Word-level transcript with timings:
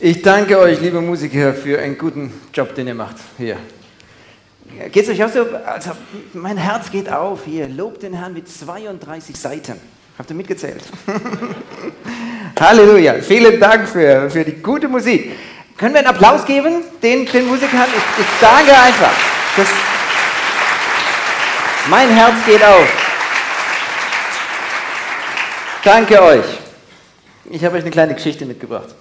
Ich 0.00 0.20
danke 0.22 0.58
euch, 0.58 0.80
liebe 0.80 1.00
Musiker, 1.00 1.54
für 1.54 1.78
einen 1.78 1.96
guten 1.96 2.32
Job, 2.52 2.74
den 2.74 2.88
ihr 2.88 2.94
macht 2.94 3.16
hier. 3.38 3.56
Geht 4.90 5.04
es 5.04 5.10
euch 5.10 5.22
auch 5.22 5.28
so? 5.28 5.46
Also, 5.64 5.90
mein 6.32 6.56
Herz 6.56 6.90
geht 6.90 7.08
auf 7.10 7.44
hier. 7.44 7.68
Lobt 7.68 8.02
den 8.02 8.14
Herrn 8.14 8.32
mit 8.32 8.48
32 8.48 9.36
Seiten. 9.36 9.80
Habt 10.18 10.30
ihr 10.30 10.36
mitgezählt? 10.36 10.82
Halleluja. 12.60 13.20
Vielen 13.20 13.60
Dank 13.60 13.88
für, 13.88 14.30
für 14.30 14.44
die 14.44 14.62
gute 14.62 14.88
Musik. 14.88 15.32
Können 15.76 15.94
wir 15.94 16.00
einen 16.00 16.08
Applaus 16.08 16.44
geben 16.44 16.82
den, 17.02 17.26
den 17.26 17.46
Musikern? 17.46 17.86
Ich, 17.86 18.22
ich 18.22 18.30
danke 18.40 18.72
einfach. 18.72 19.12
Das, 19.56 19.68
mein 21.88 22.08
Herz 22.08 22.34
geht 22.46 22.62
auf. 22.64 22.88
Danke 25.84 26.22
euch. 26.22 26.44
Ich 27.50 27.64
habe 27.64 27.76
euch 27.76 27.82
eine 27.82 27.90
kleine 27.90 28.14
Geschichte 28.14 28.46
mitgebracht. 28.46 28.94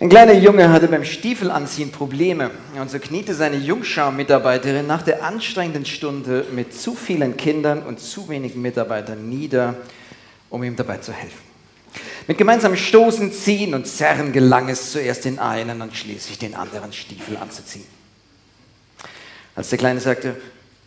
Ein 0.00 0.10
kleiner 0.10 0.34
Junge 0.34 0.70
hatte 0.70 0.86
beim 0.86 1.04
Stiefelanziehen 1.04 1.90
Probleme 1.90 2.52
und 2.80 2.88
so 2.88 3.00
kniete 3.00 3.34
seine 3.34 3.56
Jungschar-Mitarbeiterin 3.56 4.86
nach 4.86 5.02
der 5.02 5.24
anstrengenden 5.24 5.84
Stunde 5.84 6.46
mit 6.52 6.72
zu 6.72 6.94
vielen 6.94 7.36
Kindern 7.36 7.82
und 7.82 7.98
zu 7.98 8.28
wenigen 8.28 8.62
Mitarbeitern 8.62 9.28
nieder, 9.28 9.74
um 10.50 10.62
ihm 10.62 10.76
dabei 10.76 10.98
zu 10.98 11.12
helfen. 11.12 11.40
Mit 12.28 12.38
gemeinsamem 12.38 12.76
Stoßen, 12.76 13.32
Ziehen 13.32 13.74
und 13.74 13.88
Zerren 13.88 14.32
gelang 14.32 14.68
es 14.68 14.92
zuerst 14.92 15.24
den 15.24 15.40
einen 15.40 15.82
und 15.82 15.96
schließlich 15.96 16.38
den 16.38 16.54
anderen 16.54 16.92
Stiefel 16.92 17.36
anzuziehen. 17.36 17.86
Als 19.56 19.70
der 19.70 19.78
Kleine 19.78 19.98
sagte, 19.98 20.36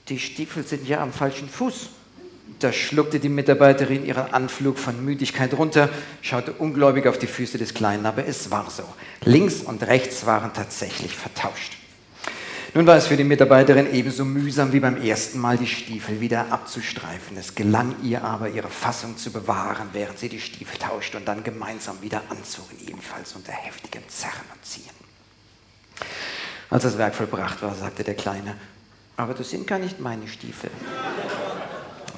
die 0.07 0.19
Stiefel 0.19 0.65
sind 0.65 0.87
ja 0.87 1.01
am 1.01 1.11
falschen 1.11 1.49
Fuß, 1.49 1.89
da 2.59 2.71
schluckte 2.71 3.19
die 3.19 3.29
Mitarbeiterin 3.29 4.05
ihren 4.05 4.33
Anflug 4.33 4.77
von 4.77 5.03
Müdigkeit 5.03 5.53
runter, 5.53 5.89
schaute 6.21 6.53
ungläubig 6.53 7.07
auf 7.07 7.17
die 7.17 7.27
Füße 7.27 7.57
des 7.57 7.73
Kleinen, 7.73 8.05
aber 8.05 8.27
es 8.27 8.51
war 8.51 8.69
so. 8.69 8.83
Links 9.23 9.61
und 9.61 9.83
rechts 9.83 10.25
waren 10.25 10.53
tatsächlich 10.53 11.15
vertauscht. 11.15 11.77
Nun 12.73 12.87
war 12.87 12.95
es 12.95 13.07
für 13.07 13.17
die 13.17 13.25
Mitarbeiterin 13.25 13.93
ebenso 13.93 14.23
mühsam 14.23 14.71
wie 14.71 14.79
beim 14.79 14.95
ersten 14.95 15.39
Mal, 15.39 15.57
die 15.57 15.67
Stiefel 15.67 16.21
wieder 16.21 16.53
abzustreifen. 16.53 17.35
Es 17.35 17.53
gelang 17.53 17.95
ihr 18.01 18.23
aber, 18.23 18.47
ihre 18.47 18.69
Fassung 18.69 19.17
zu 19.17 19.31
bewahren, 19.31 19.89
während 19.91 20.19
sie 20.19 20.29
die 20.29 20.39
Stiefel 20.39 20.77
tauschte 20.79 21.17
und 21.17 21.27
dann 21.27 21.43
gemeinsam 21.43 22.01
wieder 22.01 22.21
anzogen, 22.29 22.77
ebenfalls 22.87 23.35
unter 23.35 23.51
heftigem 23.51 24.03
Zerren 24.07 24.45
und 24.53 24.65
Ziehen. 24.65 24.89
Als 26.69 26.83
das 26.83 26.97
Werk 26.97 27.13
vollbracht 27.13 27.61
war, 27.61 27.75
sagte 27.75 28.05
der 28.05 28.15
Kleine, 28.15 28.55
aber 29.17 29.33
das 29.33 29.49
sind 29.49 29.67
gar 29.67 29.77
nicht 29.77 29.99
meine 29.99 30.29
Stiefel. 30.29 30.71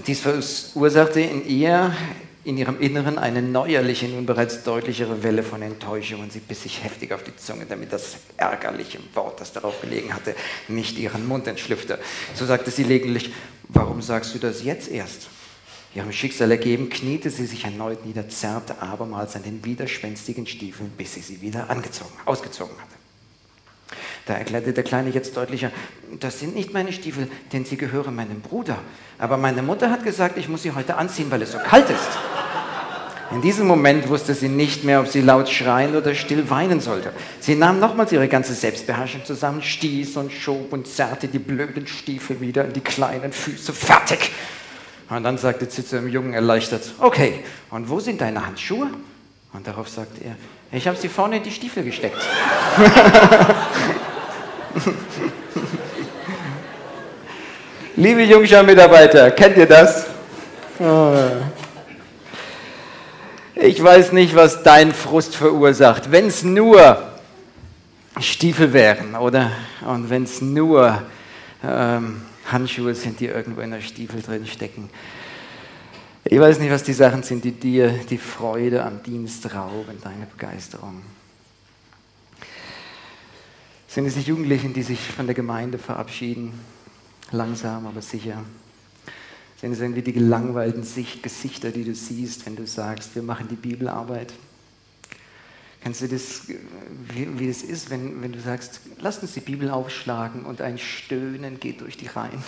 Dies 0.05 0.19
verursachte 0.19 1.21
in 1.21 1.47
ihr, 1.47 1.95
in 2.43 2.57
ihrem 2.57 2.81
Inneren 2.81 3.17
eine 3.17 3.41
neuerliche, 3.41 4.07
nun 4.07 4.25
bereits 4.25 4.63
deutlichere 4.63 5.23
Welle 5.23 5.43
von 5.43 5.61
Enttäuschung 5.61 6.19
und 6.19 6.33
sie 6.33 6.39
biss 6.39 6.63
sich 6.63 6.83
heftig 6.83 7.13
auf 7.13 7.23
die 7.23 7.35
Zunge, 7.37 7.65
damit 7.65 7.93
das 7.93 8.17
ärgerliche 8.35 8.99
Wort, 9.13 9.39
das 9.39 9.53
darauf 9.53 9.79
gelegen 9.79 10.13
hatte, 10.13 10.35
nicht 10.67 10.97
ihren 10.97 11.25
Mund 11.25 11.47
entschlüpfte. 11.47 11.99
So 12.35 12.45
sagte 12.45 12.69
sie 12.69 12.83
lediglich, 12.83 13.31
warum 13.69 14.01
sagst 14.01 14.35
du 14.35 14.39
das 14.39 14.63
jetzt 14.63 14.89
erst? 14.89 15.29
Ihrem 15.95 16.11
Schicksal 16.11 16.51
ergeben, 16.51 16.89
kniete 16.89 17.29
sie 17.29 17.45
sich 17.45 17.63
erneut 17.63 18.05
nieder, 18.05 18.27
zerrte 18.27 18.81
abermals 18.81 19.35
an 19.35 19.43
den 19.43 19.63
widerspenstigen 19.63 20.47
Stiefeln, 20.47 20.91
bis 20.97 21.13
sie 21.13 21.21
sie 21.21 21.39
wieder 21.39 21.69
angezogen, 21.69 22.13
ausgezogen 22.25 22.75
hatte. 22.75 23.02
Da 24.25 24.35
erklärte 24.35 24.71
der 24.71 24.83
Kleine 24.83 25.09
jetzt 25.09 25.35
deutlicher, 25.35 25.69
das 26.19 26.39
sind 26.39 26.55
nicht 26.55 26.73
meine 26.73 26.93
Stiefel, 26.93 27.27
denn 27.51 27.65
sie 27.65 27.75
gehören 27.75 28.15
meinem 28.15 28.39
Bruder. 28.39 28.77
Aber 29.19 29.37
meine 29.37 29.61
Mutter 29.61 29.91
hat 29.91 30.03
gesagt, 30.03 30.37
ich 30.37 30.47
muss 30.47 30.63
sie 30.63 30.71
heute 30.71 30.95
anziehen, 30.95 31.29
weil 31.29 31.41
es 31.41 31.51
so 31.51 31.57
kalt 31.57 31.89
ist. 31.89 32.17
In 33.31 33.41
diesem 33.41 33.67
Moment 33.67 34.07
wusste 34.09 34.33
sie 34.35 34.47
nicht 34.47 34.83
mehr, 34.83 34.99
ob 34.99 35.07
sie 35.07 35.21
laut 35.21 35.49
schreien 35.49 35.95
oder 35.95 36.13
still 36.13 36.49
weinen 36.49 36.79
sollte. 36.79 37.11
Sie 37.39 37.55
nahm 37.55 37.79
nochmals 37.79 38.11
ihre 38.11 38.27
ganze 38.27 38.53
Selbstbeherrschung 38.53 39.25
zusammen, 39.25 39.61
stieß 39.61 40.17
und 40.17 40.31
schob 40.31 40.71
und 40.71 40.87
zerrte 40.87 41.27
die 41.27 41.39
blöden 41.39 41.87
Stiefel 41.87 42.39
wieder 42.41 42.65
in 42.65 42.73
die 42.73 42.81
kleinen 42.81 43.33
Füße. 43.33 43.73
Fertig! 43.73 44.31
Und 45.09 45.23
dann 45.23 45.37
sagte 45.37 45.67
sie 45.69 45.85
zu 45.85 45.97
dem 45.97 46.07
Jungen 46.07 46.33
erleichtert, 46.33 46.83
okay, 46.99 47.43
und 47.71 47.89
wo 47.89 47.99
sind 47.99 48.21
deine 48.21 48.45
Handschuhe? 48.45 48.87
Und 49.51 49.67
darauf 49.67 49.89
sagte 49.89 50.23
er, 50.23 50.35
ich 50.71 50.87
habe 50.87 50.97
sie 50.97 51.09
vorne 51.09 51.37
in 51.37 51.43
die 51.43 51.51
Stiefel 51.51 51.83
gesteckt. 51.83 52.17
Liebe 57.95 58.23
Jungschar-Mitarbeiter, 58.23 59.29
kennt 59.31 59.57
ihr 59.57 59.67
das? 59.67 60.07
Ich 63.55 63.83
weiß 63.83 64.13
nicht, 64.13 64.35
was 64.35 64.63
dein 64.63 64.93
Frust 64.93 65.35
verursacht. 65.35 66.11
Wenn 66.11 66.27
es 66.27 66.43
nur 66.43 67.11
Stiefel 68.19 68.73
wären, 68.73 69.15
oder? 69.15 69.51
Und 69.85 70.09
wenn 70.09 70.23
es 70.23 70.41
nur 70.41 71.03
ähm, 71.63 72.21
Handschuhe 72.51 72.95
sind, 72.95 73.19
die 73.19 73.27
irgendwo 73.27 73.61
in 73.61 73.71
der 73.71 73.81
Stiefel 73.81 74.21
drin 74.21 74.45
stecken. 74.45 74.89
Ich 76.25 76.39
weiß 76.39 76.59
nicht, 76.59 76.71
was 76.71 76.83
die 76.83 76.93
Sachen 76.93 77.23
sind, 77.23 77.43
die 77.43 77.51
dir 77.51 77.89
die 78.09 78.17
Freude 78.17 78.83
am 78.83 79.03
Dienst 79.03 79.53
rauben, 79.53 79.97
deine 80.03 80.25
Begeisterung. 80.25 81.01
Sind 83.93 84.07
es 84.07 84.15
die 84.15 84.21
Jugendlichen, 84.21 84.73
die 84.73 84.81
sich 84.81 84.99
von 84.99 85.27
der 85.27 85.35
Gemeinde 85.35 85.77
verabschieden? 85.77 86.59
Langsam, 87.29 87.85
aber 87.85 88.01
sicher. 88.01 88.43
Sind 89.61 89.73
es 89.73 89.81
irgendwie 89.81 90.01
die 90.01 90.13
gelangweilten 90.13 90.83
Gesichter, 91.21 91.69
die 91.69 91.83
du 91.83 91.93
siehst, 91.93 92.47
wenn 92.47 92.55
du 92.55 92.65
sagst, 92.65 93.13
wir 93.13 93.21
machen 93.21 93.49
die 93.49 93.55
Bibelarbeit? 93.55 94.33
Kennst 95.83 96.01
du 96.01 96.07
das, 96.07 96.47
wie, 96.47 97.37
wie 97.37 97.47
das 97.47 97.61
ist, 97.61 97.91
wenn, 97.91 98.19
wenn 98.23 98.31
du 98.31 98.41
sagst, 98.41 98.81
lass 98.97 99.19
uns 99.19 99.33
die 99.33 99.41
Bibel 99.41 99.69
aufschlagen 99.69 100.43
und 100.43 100.59
ein 100.59 100.79
Stöhnen 100.79 101.59
geht 101.59 101.81
durch 101.81 101.95
die 101.95 102.07
Reihen? 102.07 102.43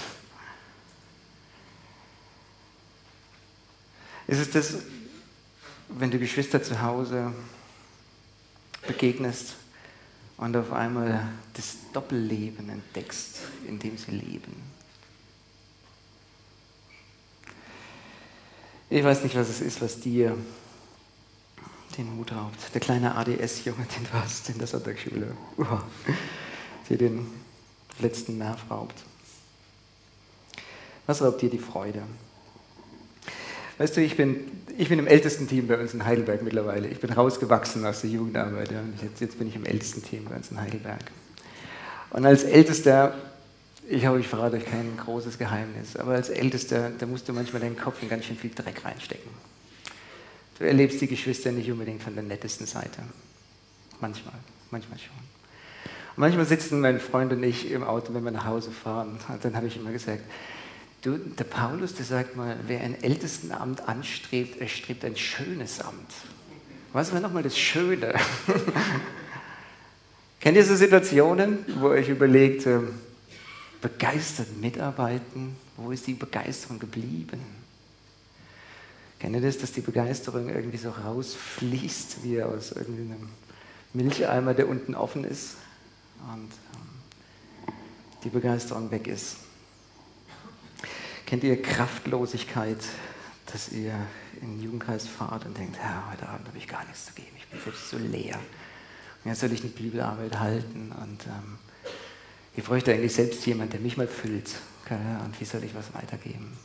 Ist 4.26 4.40
es 4.40 4.50
das, 4.50 4.78
wenn 5.90 6.10
du 6.10 6.18
Geschwister 6.18 6.64
zu 6.64 6.82
Hause 6.82 7.32
begegnest 8.88 9.58
und 10.38 10.56
auf 10.56 10.72
einmal 10.74 11.28
das 11.54 11.78
Doppelleben 11.94 12.70
entdeckst, 12.70 13.40
in 13.68 13.80
dem 13.80 13.98
sie 13.98 14.12
leben. 14.12 14.54
Ich 18.90 19.04
weiß 19.04 19.24
nicht, 19.24 19.36
was 19.36 19.50
es 19.50 19.62
ist, 19.62 19.82
was 19.82 20.00
dir 20.00 20.38
den 21.98 22.16
Mut 22.16 22.32
raubt. 22.32 22.60
Der 22.74 22.82
kleine 22.82 23.16
ADS-Junge, 23.16 23.86
den 23.96 24.04
du 24.04 24.14
hast 24.14 24.50
in 24.50 24.58
der 24.58 24.68
Sonntagsschule, 24.68 25.36
dir 26.90 26.98
den 26.98 27.28
letzten 28.00 28.38
Nerv 28.38 28.70
raubt. 28.70 28.96
Was 31.08 31.22
raubt 31.22 31.42
dir 31.42 31.50
die 31.50 31.60
Freude? 31.60 32.04
Weißt 33.78 33.98
du, 33.98 34.02
ich 34.02 34.16
bin, 34.16 34.52
ich 34.78 34.88
bin 34.88 35.00
im 35.00 35.08
ältesten 35.08 35.48
Team 35.48 35.68
bei 35.68 35.78
uns 35.78 35.94
in 35.94 36.06
Heidelberg 36.06 36.42
mittlerweile. 36.42 36.88
Ich 36.88 37.00
bin 37.00 37.12
rausgewachsen 37.12 37.86
aus 37.86 38.02
der 38.02 38.10
Jugendarbeit 38.10 38.70
und 38.70 38.94
jetzt, 39.02 39.20
jetzt 39.20 39.38
bin 39.38 39.50
ich 39.50 39.56
im 39.56 39.66
ältesten 39.66 40.02
Team 40.02 40.26
bei 40.26 40.36
uns 40.36 40.50
in 40.50 40.62
Heidelberg. 40.62 41.02
Und 42.12 42.26
als 42.26 42.44
Ältester, 42.46 43.16
ich 43.90 44.06
habe, 44.06 44.20
ich 44.20 44.28
verrate 44.28 44.56
euch 44.56 44.66
kein 44.66 44.96
großes 44.96 45.38
Geheimnis, 45.38 45.98
aber 45.98 46.14
als 46.14 46.30
Ältester, 46.30 46.92
da 46.98 47.06
musst 47.06 47.28
du 47.28 47.34
manchmal 47.34 47.62
deinen 47.62 47.78
Kopf 47.78 48.02
in 48.02 48.08
ganz 48.08 48.26
schön 48.26 48.38
viel 48.38 48.52
Dreck 48.56 48.86
reinstecken. 48.86 49.30
Du 50.58 50.64
erlebst 50.64 51.02
die 51.02 51.08
Geschwister 51.08 51.52
nicht 51.52 51.70
unbedingt 51.70 52.02
von 52.02 52.14
der 52.14 52.24
nettesten 52.24 52.66
Seite. 52.66 53.02
Manchmal, 54.00 54.36
manchmal 54.72 55.00
schon. 55.00 55.10
Manchmal 56.16 56.46
sitzen 56.46 56.80
mein 56.80 57.02
Freund 57.02 57.34
und 57.34 57.44
ich 57.44 57.70
im 57.72 57.84
Auto, 57.84 58.14
wenn 58.14 58.24
wir 58.24 58.32
nach 58.32 58.46
Hause 58.46 58.72
fahren. 58.72 59.20
Und 59.28 59.44
dann 59.44 59.54
habe 59.58 59.68
ich 59.68 59.76
immer 59.76 59.92
gesagt, 59.92 60.22
Du, 61.06 61.20
der 61.20 61.44
Paulus, 61.44 61.94
der 61.94 62.04
sagt 62.04 62.36
mal, 62.36 62.58
wer 62.66 62.82
ein 62.82 63.00
Ältestenamt 63.04 63.88
anstrebt, 63.88 64.60
er 64.60 64.68
strebt 64.68 65.06
ein 65.06 65.16
schönes 65.16 65.80
Amt. 65.80 66.12
Was 66.94 67.14
war 67.14 67.20
nochmal 67.20 67.44
das 67.44 67.56
Schöne? 67.56 68.16
Kennt 70.40 70.58
ihr 70.58 70.66
so 70.66 70.76
Situationen, 70.76 71.60
wo 71.80 71.90
ihr 71.90 72.00
euch 72.00 72.10
überlegt, 72.10 72.66
ähm, 72.66 72.90
begeistert 73.82 74.48
mitarbeiten, 74.60 75.56
wo 75.78 75.92
ist 75.92 76.08
die 76.08 76.16
Begeisterung 76.16 76.80
geblieben? 76.80 77.40
Kennt 79.20 79.36
ihr 79.36 79.42
das, 79.42 79.60
dass 79.60 79.74
die 79.74 79.82
Begeisterung 79.82 80.50
irgendwie 80.50 80.78
so 80.78 80.90
rausfließt, 80.90 82.24
wie 82.24 82.42
aus 82.42 82.72
irgendeinem 82.72 83.30
Milcheimer, 83.94 84.56
der 84.56 84.68
unten 84.68 84.96
offen 84.96 85.24
ist 85.24 85.58
und 86.34 86.50
ähm, 86.74 87.74
die 88.24 88.30
Begeisterung 88.30 88.90
weg 88.90 89.06
ist? 89.06 89.45
Kennt 91.26 91.44
ihr 91.44 91.60
Kraftlosigkeit, 91.62 92.78
dass 93.52 93.72
ihr 93.72 93.94
in 94.42 94.58
den 94.58 94.64
Jugendkreis 94.64 95.08
fahrt 95.08 95.46
und 95.46 95.58
denkt, 95.58 95.78
Herr, 95.80 96.12
heute 96.12 96.30
Abend 96.30 96.48
habe 96.48 96.58
ich 96.58 96.68
gar 96.68 96.84
nichts 96.86 97.08
zu 97.08 97.14
geben, 97.14 97.30
ich 97.38 97.48
bin 97.48 97.60
selbst 97.62 97.90
so 97.90 97.98
leer. 97.98 98.40
Und 99.24 99.32
jetzt 99.32 99.40
soll 99.40 99.52
ich 99.52 99.62
eine 99.62 99.72
Bibelarbeit 99.72 100.40
halten 100.40 100.92
und 101.02 101.26
ähm, 101.26 101.58
ich 102.56 102.64
bräuchte 102.64 102.94
eigentlich 102.94 103.14
selbst 103.14 103.46
jemanden, 103.46 103.72
der 103.72 103.82
mich 103.82 103.98
mal 103.98 104.08
füllt. 104.08 104.50
Okay? 104.84 105.00
Und 105.24 105.40
wie 105.40 105.46
soll 105.46 105.64
ich 105.64 105.74
was 105.74 105.94
weitergeben? 105.94 106.56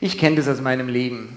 Ich 0.00 0.16
kenne 0.16 0.36
das 0.36 0.48
aus 0.48 0.60
meinem 0.60 0.88
Leben. 0.88 1.36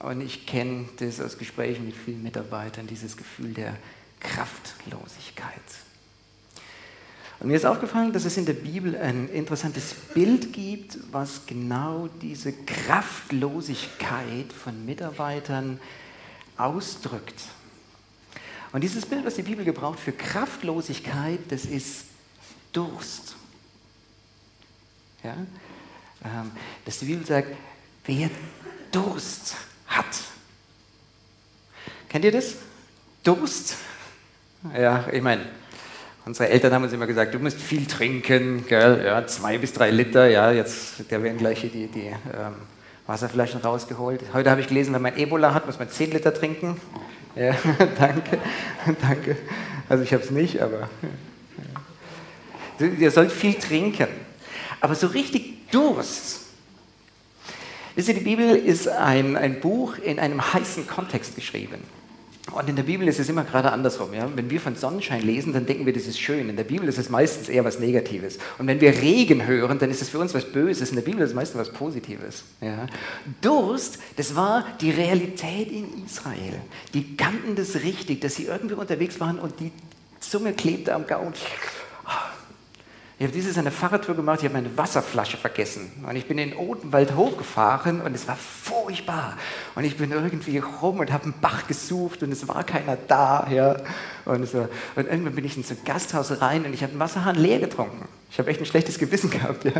Und 0.00 0.22
ich 0.22 0.46
kenne 0.46 0.88
das 0.96 1.20
aus 1.20 1.36
Gesprächen 1.36 1.84
mit 1.84 1.94
vielen 1.94 2.22
Mitarbeitern, 2.22 2.86
dieses 2.86 3.18
Gefühl 3.18 3.52
der 3.52 3.76
Kraftlosigkeit. 4.18 5.52
Und 7.40 7.48
mir 7.48 7.56
ist 7.56 7.64
aufgefallen, 7.64 8.12
dass 8.12 8.26
es 8.26 8.36
in 8.36 8.44
der 8.44 8.52
Bibel 8.52 8.94
ein 8.96 9.30
interessantes 9.30 9.94
Bild 9.94 10.52
gibt, 10.52 10.98
was 11.10 11.46
genau 11.46 12.10
diese 12.20 12.52
Kraftlosigkeit 12.52 14.52
von 14.52 14.84
Mitarbeitern 14.84 15.80
ausdrückt. 16.58 17.40
Und 18.72 18.82
dieses 18.82 19.06
Bild, 19.06 19.24
was 19.24 19.36
die 19.36 19.42
Bibel 19.42 19.64
gebraucht 19.64 19.98
für 19.98 20.12
Kraftlosigkeit, 20.12 21.40
das 21.48 21.64
ist 21.64 22.04
Durst. 22.72 23.34
Ja? 25.24 25.34
Ähm, 26.24 26.50
dass 26.84 26.98
die 26.98 27.06
Bibel 27.06 27.24
sagt, 27.24 27.48
wer 28.04 28.28
Durst 28.92 29.56
hat. 29.86 30.04
Kennt 32.10 32.26
ihr 32.26 32.32
das? 32.32 32.56
Durst? 33.22 33.76
Ja, 34.74 35.08
ich 35.08 35.22
meine, 35.22 35.46
unsere 36.26 36.48
Eltern 36.48 36.72
haben 36.72 36.84
uns 36.84 36.92
immer 36.92 37.06
gesagt, 37.06 37.34
du 37.34 37.38
musst 37.38 37.60
viel 37.60 37.86
trinken, 37.86 38.66
gell? 38.66 39.02
Ja, 39.04 39.26
zwei 39.26 39.58
bis 39.58 39.72
drei 39.72 39.90
Liter, 39.90 40.28
ja, 40.28 40.50
jetzt, 40.52 41.10
der 41.10 41.22
werden 41.22 41.38
gleich 41.38 41.60
die, 41.60 41.86
die 41.86 42.06
ähm, 42.06 42.54
Wasserflaschen 43.06 43.60
rausgeholt. 43.60 44.22
Heute 44.32 44.50
habe 44.50 44.60
ich 44.60 44.68
gelesen, 44.68 44.94
wenn 44.94 45.02
man 45.02 45.16
Ebola 45.16 45.54
hat, 45.54 45.66
muss 45.66 45.78
man 45.78 45.88
zehn 45.88 46.10
Liter 46.10 46.32
trinken. 46.32 46.80
Ja, 47.34 47.54
danke, 47.98 48.38
danke. 49.00 49.36
Also 49.88 50.04
ich 50.04 50.12
habe 50.12 50.22
es 50.22 50.30
nicht, 50.30 50.60
aber 50.60 50.88
ihr 52.78 53.10
sollt 53.10 53.32
viel 53.32 53.54
trinken. 53.54 54.08
Aber 54.80 54.94
so 54.94 55.08
richtig 55.08 55.70
Durst. 55.70 56.40
Wisst 57.94 58.08
ihr, 58.08 58.14
die 58.14 58.20
Bibel 58.20 58.56
ist 58.56 58.88
ein, 58.88 59.36
ein 59.36 59.60
Buch 59.60 59.98
in 59.98 60.18
einem 60.18 60.54
heißen 60.54 60.86
Kontext 60.86 61.34
geschrieben. 61.34 61.82
Und 62.52 62.68
in 62.68 62.74
der 62.74 62.82
Bibel 62.82 63.06
ist 63.06 63.20
es 63.20 63.28
immer 63.28 63.44
gerade 63.44 63.70
andersrum. 63.70 64.12
Ja? 64.14 64.28
Wenn 64.34 64.50
wir 64.50 64.60
von 64.60 64.74
Sonnenschein 64.74 65.22
lesen, 65.22 65.52
dann 65.52 65.66
denken 65.66 65.86
wir, 65.86 65.92
das 65.92 66.06
ist 66.06 66.18
schön. 66.18 66.48
In 66.48 66.56
der 66.56 66.64
Bibel 66.64 66.88
ist 66.88 66.98
es 66.98 67.08
meistens 67.08 67.48
eher 67.48 67.64
was 67.64 67.78
Negatives. 67.78 68.38
Und 68.58 68.66
wenn 68.66 68.80
wir 68.80 68.90
Regen 68.90 69.46
hören, 69.46 69.78
dann 69.78 69.90
ist 69.90 70.02
es 70.02 70.08
für 70.08 70.18
uns 70.18 70.34
was 70.34 70.50
Böses. 70.50 70.90
In 70.90 70.96
der 70.96 71.02
Bibel 71.02 71.20
ist 71.20 71.30
es 71.30 71.34
meistens 71.34 71.60
was 71.60 71.70
Positives. 71.70 72.44
Ja? 72.60 72.86
Durst, 73.40 73.98
das 74.16 74.34
war 74.34 74.66
die 74.80 74.90
Realität 74.90 75.70
in 75.70 76.04
Israel. 76.04 76.60
Die 76.94 77.16
kannten 77.16 77.54
das 77.54 77.76
richtig, 77.76 78.20
dass 78.20 78.36
sie 78.36 78.46
irgendwie 78.46 78.74
unterwegs 78.74 79.20
waren 79.20 79.38
und 79.38 79.60
die 79.60 79.70
Zunge 80.18 80.52
klebte 80.52 80.94
am 80.94 81.06
Gaumen. 81.06 81.34
Ich 83.20 83.24
habe 83.26 83.34
dieses 83.34 83.58
eine 83.58 83.70
Fahrradtour 83.70 84.14
gemacht, 84.14 84.38
ich 84.38 84.46
habe 84.46 84.54
meine 84.54 84.74
Wasserflasche 84.78 85.36
vergessen. 85.36 85.92
Und 86.08 86.16
ich 86.16 86.24
bin 86.24 86.38
in 86.38 86.52
den 86.52 86.58
Odenwald 86.58 87.14
hochgefahren 87.14 88.00
und 88.00 88.14
es 88.14 88.26
war 88.26 88.34
furchtbar. 88.34 89.36
Und 89.74 89.84
ich 89.84 89.98
bin 89.98 90.10
irgendwie 90.10 90.56
rum 90.56 91.00
und 91.00 91.12
habe 91.12 91.24
einen 91.24 91.34
Bach 91.38 91.66
gesucht 91.66 92.22
und 92.22 92.32
es 92.32 92.48
war 92.48 92.64
keiner 92.64 92.96
da. 92.96 93.46
Ja. 93.50 93.76
Und, 94.24 94.48
so. 94.48 94.66
und 94.96 95.06
irgendwann 95.06 95.34
bin 95.34 95.44
ich 95.44 95.54
in 95.54 95.62
so 95.62 95.74
ein 95.74 95.84
Gasthaus 95.84 96.40
rein 96.40 96.64
und 96.64 96.72
ich 96.72 96.82
habe 96.82 96.94
den 96.94 96.98
Wasserhahn 96.98 97.36
leer 97.36 97.58
getrunken. 97.58 98.08
Ich 98.30 98.38
habe 98.38 98.48
echt 98.48 98.60
ein 98.60 98.64
schlechtes 98.64 98.98
Gewissen 98.98 99.28
gehabt. 99.30 99.66
Ja. 99.66 99.72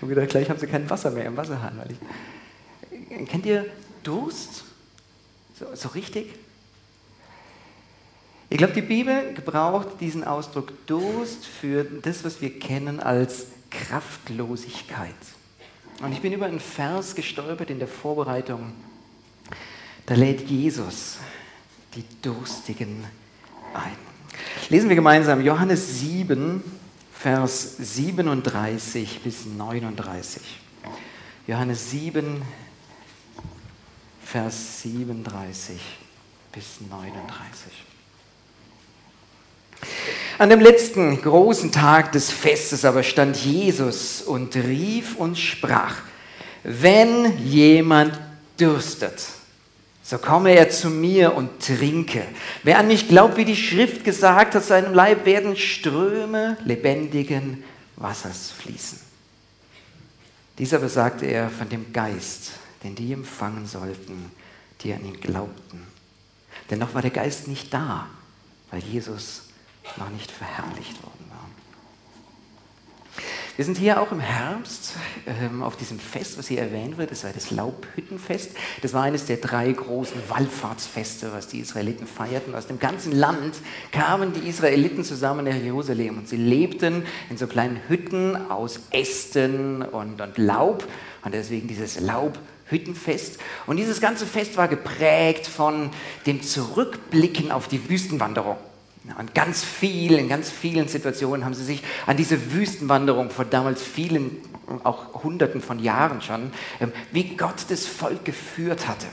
Und 0.00 0.08
wieder 0.08 0.24
gleich 0.26 0.48
haben 0.48 0.60
sie 0.60 0.68
kein 0.68 0.88
Wasser 0.88 1.10
mehr 1.10 1.24
im 1.24 1.36
Wasserhahn. 1.36 1.76
Weil 1.76 1.88
ich, 1.90 3.28
kennt 3.28 3.44
ihr 3.44 3.66
Durst? 4.04 4.62
So, 5.58 5.66
so 5.74 5.88
richtig? 5.88 6.32
Ich 8.50 8.58
glaube, 8.58 8.74
die 8.74 8.82
Bibel 8.82 9.32
gebraucht 9.34 9.88
diesen 10.00 10.22
Ausdruck 10.22 10.86
Durst 10.86 11.46
für 11.46 11.84
das, 11.84 12.24
was 12.24 12.40
wir 12.40 12.58
kennen 12.58 13.00
als 13.00 13.46
Kraftlosigkeit. 13.70 15.14
Und 16.02 16.12
ich 16.12 16.20
bin 16.20 16.32
über 16.32 16.46
einen 16.46 16.60
Vers 16.60 17.14
gestolpert 17.14 17.70
in 17.70 17.78
der 17.78 17.88
Vorbereitung. 17.88 18.72
Da 20.06 20.14
lädt 20.14 20.48
Jesus 20.48 21.18
die 21.94 22.04
Durstigen 22.20 23.04
ein. 23.72 23.96
Lesen 24.68 24.88
wir 24.88 24.96
gemeinsam 24.96 25.40
Johannes 25.40 26.00
7, 26.00 26.62
Vers 27.12 27.76
37 27.78 29.20
bis 29.22 29.46
39. 29.46 30.42
Johannes 31.46 31.90
7, 31.90 32.42
Vers 34.22 34.82
37 34.82 35.80
bis 36.52 36.80
39. 36.88 37.93
An 40.36 40.50
dem 40.50 40.60
letzten 40.60 41.22
großen 41.22 41.70
Tag 41.70 42.10
des 42.10 42.30
Festes 42.32 42.84
aber 42.84 43.04
stand 43.04 43.36
Jesus 43.36 44.20
und 44.20 44.56
rief 44.56 45.14
und 45.16 45.38
sprach, 45.38 45.98
wenn 46.64 47.38
jemand 47.38 48.18
dürstet, 48.58 49.22
so 50.02 50.18
komme 50.18 50.54
er 50.54 50.70
zu 50.70 50.90
mir 50.90 51.34
und 51.34 51.64
trinke. 51.64 52.24
Wer 52.64 52.78
an 52.78 52.88
mich 52.88 53.08
glaubt, 53.08 53.36
wie 53.36 53.44
die 53.44 53.56
Schrift 53.56 54.04
gesagt 54.04 54.56
hat, 54.56 54.64
seinem 54.64 54.92
Leib 54.92 55.24
werden 55.24 55.56
Ströme 55.56 56.56
lebendigen 56.64 57.62
Wassers 57.96 58.50
fließen. 58.50 58.98
Dies 60.58 60.74
aber 60.74 60.88
sagte 60.88 61.26
er 61.26 61.48
von 61.48 61.68
dem 61.68 61.92
Geist, 61.92 62.52
den 62.82 62.96
die 62.96 63.12
empfangen 63.12 63.66
sollten, 63.66 64.30
die 64.80 64.92
an 64.92 65.04
ihn 65.04 65.20
glaubten. 65.20 65.86
Denn 66.70 66.80
noch 66.80 66.92
war 66.94 67.02
der 67.02 67.10
Geist 67.10 67.46
nicht 67.46 67.72
da, 67.72 68.08
weil 68.70 68.80
Jesus 68.80 69.43
noch 69.96 70.10
nicht 70.10 70.30
verherrlicht 70.30 71.02
worden 71.02 71.24
war. 71.30 71.44
Wir 73.56 73.64
sind 73.64 73.78
hier 73.78 74.00
auch 74.00 74.10
im 74.10 74.18
Herbst 74.18 74.94
ähm, 75.26 75.62
auf 75.62 75.76
diesem 75.76 76.00
Fest, 76.00 76.36
was 76.36 76.48
hier 76.48 76.60
erwähnt 76.60 76.98
wird. 76.98 77.12
Das 77.12 77.22
war 77.22 77.32
das 77.32 77.52
Laubhüttenfest. 77.52 78.50
Das 78.82 78.92
war 78.92 79.04
eines 79.04 79.26
der 79.26 79.36
drei 79.36 79.70
großen 79.70 80.28
Wallfahrtsfeste, 80.28 81.32
was 81.32 81.46
die 81.46 81.60
Israeliten 81.60 82.08
feierten. 82.08 82.56
Aus 82.56 82.66
dem 82.66 82.80
ganzen 82.80 83.12
Land 83.12 83.54
kamen 83.92 84.32
die 84.32 84.48
Israeliten 84.48 85.04
zusammen 85.04 85.44
nach 85.44 85.54
Jerusalem 85.54 86.18
und 86.18 86.28
sie 86.28 86.36
lebten 86.36 87.04
in 87.30 87.36
so 87.36 87.46
kleinen 87.46 87.80
Hütten 87.86 88.50
aus 88.50 88.80
Ästen 88.90 89.82
und, 89.82 90.20
und 90.20 90.36
Laub. 90.36 90.88
Und 91.24 91.32
deswegen 91.32 91.68
dieses 91.68 92.00
Laubhüttenfest. 92.00 93.38
Und 93.68 93.76
dieses 93.76 94.00
ganze 94.00 94.26
Fest 94.26 94.56
war 94.56 94.66
geprägt 94.66 95.46
von 95.46 95.90
dem 96.26 96.42
Zurückblicken 96.42 97.52
auf 97.52 97.68
die 97.68 97.88
Wüstenwanderung. 97.88 98.56
Und 99.18 99.34
ganz 99.34 99.62
viel, 99.62 100.12
in 100.12 100.28
ganz 100.28 100.50
vielen 100.50 100.88
Situationen 100.88 101.44
haben 101.44 101.52
sie 101.52 101.64
sich 101.64 101.82
an 102.06 102.16
diese 102.16 102.52
Wüstenwanderung 102.52 103.28
vor 103.30 103.44
damals 103.44 103.82
vielen, 103.82 104.38
auch 104.82 105.22
Hunderten 105.22 105.60
von 105.60 105.78
Jahren 105.78 106.22
schon, 106.22 106.52
ähm, 106.80 106.92
wie 107.12 107.36
Gott 107.36 107.66
das 107.68 107.86
Volk 107.86 108.24
geführt 108.24 108.88
hatte. 108.88 109.06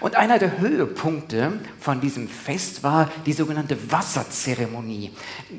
Und 0.00 0.14
einer 0.14 0.38
der 0.38 0.58
Höhepunkte 0.58 1.60
von 1.78 2.00
diesem 2.00 2.28
Fest 2.28 2.82
war 2.82 3.10
die 3.26 3.32
sogenannte 3.32 3.90
Wasserzeremonie. 3.90 5.12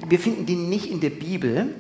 Wir 0.07 0.19
finden 0.19 0.45
die 0.45 0.55
nicht 0.55 0.89
in 0.89 0.99
der 0.99 1.11
Bibel, 1.11 1.75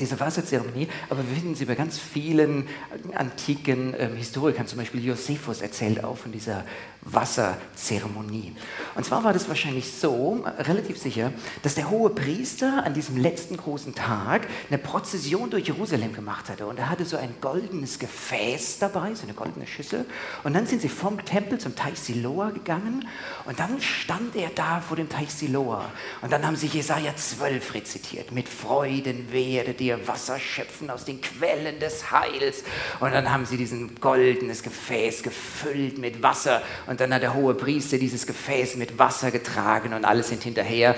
diese 0.00 0.18
Wasserzeremonie, 0.18 0.88
aber 1.08 1.20
wir 1.26 1.36
finden 1.36 1.54
sie 1.54 1.64
bei 1.64 1.74
ganz 1.74 1.98
vielen 1.98 2.66
antiken 3.14 3.94
ähm, 3.98 4.16
Historikern, 4.16 4.66
zum 4.66 4.78
Beispiel 4.78 5.04
Josephus 5.04 5.60
erzählt 5.60 6.04
auch 6.04 6.18
von 6.18 6.32
dieser 6.32 6.64
Wasserzeremonie. 7.06 8.54
Und 8.94 9.04
zwar 9.04 9.22
war 9.22 9.32
das 9.32 9.48
wahrscheinlich 9.48 9.92
so, 9.92 10.44
relativ 10.58 10.98
sicher, 10.98 11.32
dass 11.62 11.74
der 11.74 11.90
hohe 11.90 12.10
Priester 12.10 12.84
an 12.84 12.94
diesem 12.94 13.16
letzten 13.16 13.56
großen 13.56 13.94
Tag 13.94 14.46
eine 14.68 14.78
Prozession 14.78 15.50
durch 15.50 15.68
Jerusalem 15.68 16.12
gemacht 16.12 16.48
hatte. 16.48 16.66
Und 16.66 16.78
er 16.78 16.90
hatte 16.90 17.04
so 17.04 17.16
ein 17.16 17.34
goldenes 17.40 17.98
Gefäß 17.98 18.80
dabei, 18.80 19.14
so 19.14 19.24
eine 19.24 19.34
goldene 19.34 19.66
Schüssel. 19.66 20.04
Und 20.42 20.54
dann 20.54 20.66
sind 20.66 20.82
sie 20.82 20.88
vom 20.88 21.24
Tempel 21.24 21.58
zum 21.58 21.76
Teich 21.76 21.98
Siloa 21.98 22.50
gegangen. 22.50 23.06
Und 23.44 23.60
dann 23.60 23.80
stand 23.80 24.34
er 24.34 24.50
da 24.54 24.80
vor 24.80 24.96
dem 24.96 25.08
Teich 25.08 25.30
Siloa. 25.30 25.84
Und 26.22 26.32
dann 26.32 26.44
haben 26.44 26.56
sie 26.56 26.66
Jesaja 26.66 27.14
12 27.14 27.74
rezitiert. 27.74 28.32
Mit 28.32 28.48
Freuden 28.48 29.30
werdet 29.30 29.80
ihr 29.80 30.08
Wasser 30.08 30.38
schöpfen 30.38 30.90
aus 30.90 31.04
den 31.04 31.20
Quellen 31.20 31.78
des 31.78 32.10
Heils. 32.10 32.64
Und 33.00 33.12
dann 33.12 33.30
haben 33.30 33.46
sie 33.46 33.56
diesen 33.56 33.94
goldenes 34.00 34.62
Gefäß 34.62 35.22
gefüllt 35.22 35.98
mit 35.98 36.22
Wasser. 36.22 36.62
Und 36.86 36.95
und 36.96 37.00
dann 37.00 37.12
hat 37.12 37.20
der 37.20 37.34
hohe 37.34 37.52
Priester 37.52 37.98
dieses 37.98 38.26
Gefäß 38.26 38.76
mit 38.76 38.98
Wasser 38.98 39.30
getragen 39.30 39.92
und 39.92 40.06
alle 40.06 40.22
sind 40.22 40.42
hinterher. 40.42 40.96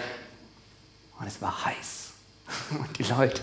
Und 1.19 1.27
es 1.27 1.43
war 1.43 1.65
heiß. 1.65 2.11
Und 2.71 2.97
die 3.01 3.03
Leute 3.03 3.43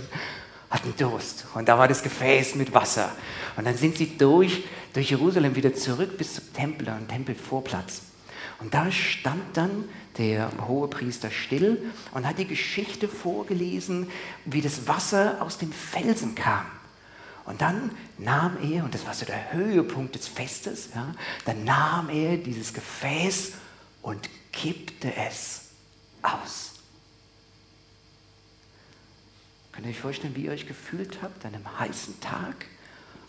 hatten 0.70 0.94
Durst. 0.98 1.48
Und 1.54 1.68
da 1.68 1.78
war 1.78 1.90
das 1.90 2.02
Gefäß 2.02 2.56
mit 2.56 2.74
Wasser. 2.74 3.12
Und 3.58 3.66
dann 3.66 3.76
sind 3.76 3.98
sie 3.98 4.18
durch, 4.18 4.64
durch 4.94 5.10
Jerusalem 5.10 5.58
wieder 5.58 5.74
zurück 5.74 6.18
bis 6.18 6.36
zum 6.36 6.54
Tempel, 6.54 6.88
am 6.88 7.06
Tempelvorplatz. 7.10 8.04
Und 8.62 8.74
da 8.74 8.90
stand 8.90 9.58
dann 9.58 9.90
der 10.18 10.50
hohe 10.66 10.88
Priester 10.88 11.32
still 11.32 11.92
und 12.14 12.26
hat 12.26 12.38
die 12.38 12.48
Geschichte 12.48 13.10
vorgelesen, 13.10 14.08
wie 14.46 14.62
das 14.62 14.88
Wasser 14.88 15.42
aus 15.42 15.58
dem 15.58 15.74
Felsen 15.74 16.36
kam. 16.36 16.66
Und 17.46 17.62
dann 17.62 17.92
nahm 18.18 18.58
er, 18.62 18.84
und 18.84 18.94
das 18.94 19.06
war 19.06 19.14
so 19.14 19.26
der 19.26 19.54
Höhepunkt 19.54 20.16
des 20.16 20.28
Festes, 20.28 20.90
ja, 20.96 21.14
dann 21.46 21.64
nahm 21.64 22.10
er 22.10 22.38
dieses 22.38 22.74
Gefäß 22.74 23.54
und 24.02 24.30
kippte 24.52 25.14
es 25.16 25.70
aus. 26.24 26.74
Könnt 29.72 29.86
ihr 29.86 29.92
euch 29.92 30.00
vorstellen, 30.00 30.36
wie 30.36 30.46
ihr 30.46 30.52
euch 30.52 30.68
gefühlt 30.68 31.22
habt 31.22 31.46
an 31.46 31.54
einem 31.54 31.80
heißen 31.80 32.20
Tag? 32.20 32.66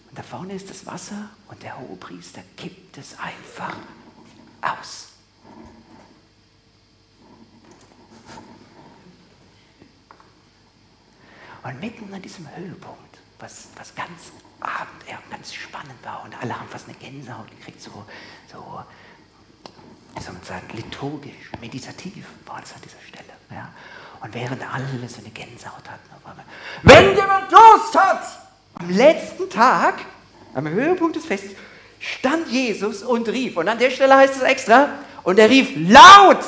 Und 0.08 0.18
Da 0.18 0.22
vorne 0.22 0.54
ist 0.54 0.70
das 0.70 0.86
Wasser 0.86 1.28
und 1.48 1.62
der 1.62 1.78
Hohepriester 1.78 2.42
kippt 2.56 2.96
es 2.96 3.18
einfach 3.18 3.76
aus. 4.62 5.08
Und 11.64 11.80
mitten 11.80 12.14
an 12.14 12.22
diesem 12.22 12.46
Höhepunkt, 12.54 13.05
was, 13.38 13.68
was 13.76 13.94
ganz 13.94 14.32
ja, 15.08 15.18
ganz 15.30 15.54
spannend 15.54 16.02
war 16.02 16.24
und 16.24 16.34
alle 16.40 16.58
haben 16.58 16.68
fast 16.68 16.88
eine 16.88 16.96
Gänsehaut 16.96 17.50
gekriegt, 17.50 17.80
so, 17.80 17.90
so 18.50 18.82
soll 20.22 20.34
man 20.34 20.42
sagen, 20.42 20.66
liturgisch, 20.74 21.50
meditativ 21.60 22.24
war 22.46 22.62
es 22.62 22.72
an 22.72 22.80
dieser 22.82 23.00
Stelle. 23.06 23.32
Ja. 23.50 23.68
Und 24.22 24.34
während 24.34 24.62
alle 24.62 25.08
so 25.08 25.20
eine 25.20 25.30
Gänsehaut 25.30 25.84
hatten, 25.88 26.10
auf 26.16 26.30
einmal, 26.30 26.44
wenn 26.82 27.14
jemand 27.14 27.52
Durst 27.52 27.94
hat, 27.94 28.22
am 28.74 28.90
letzten 28.90 29.48
Tag, 29.50 30.00
am 30.54 30.68
Höhepunkt 30.68 31.16
des 31.16 31.26
Festes, 31.26 31.52
stand 32.00 32.48
Jesus 32.48 33.02
und 33.02 33.28
rief. 33.28 33.56
Und 33.56 33.68
an 33.68 33.78
der 33.78 33.90
Stelle 33.90 34.16
heißt 34.16 34.36
es 34.36 34.42
extra, 34.42 34.88
und 35.22 35.38
er 35.38 35.50
rief 35.50 35.70
laut. 35.76 36.44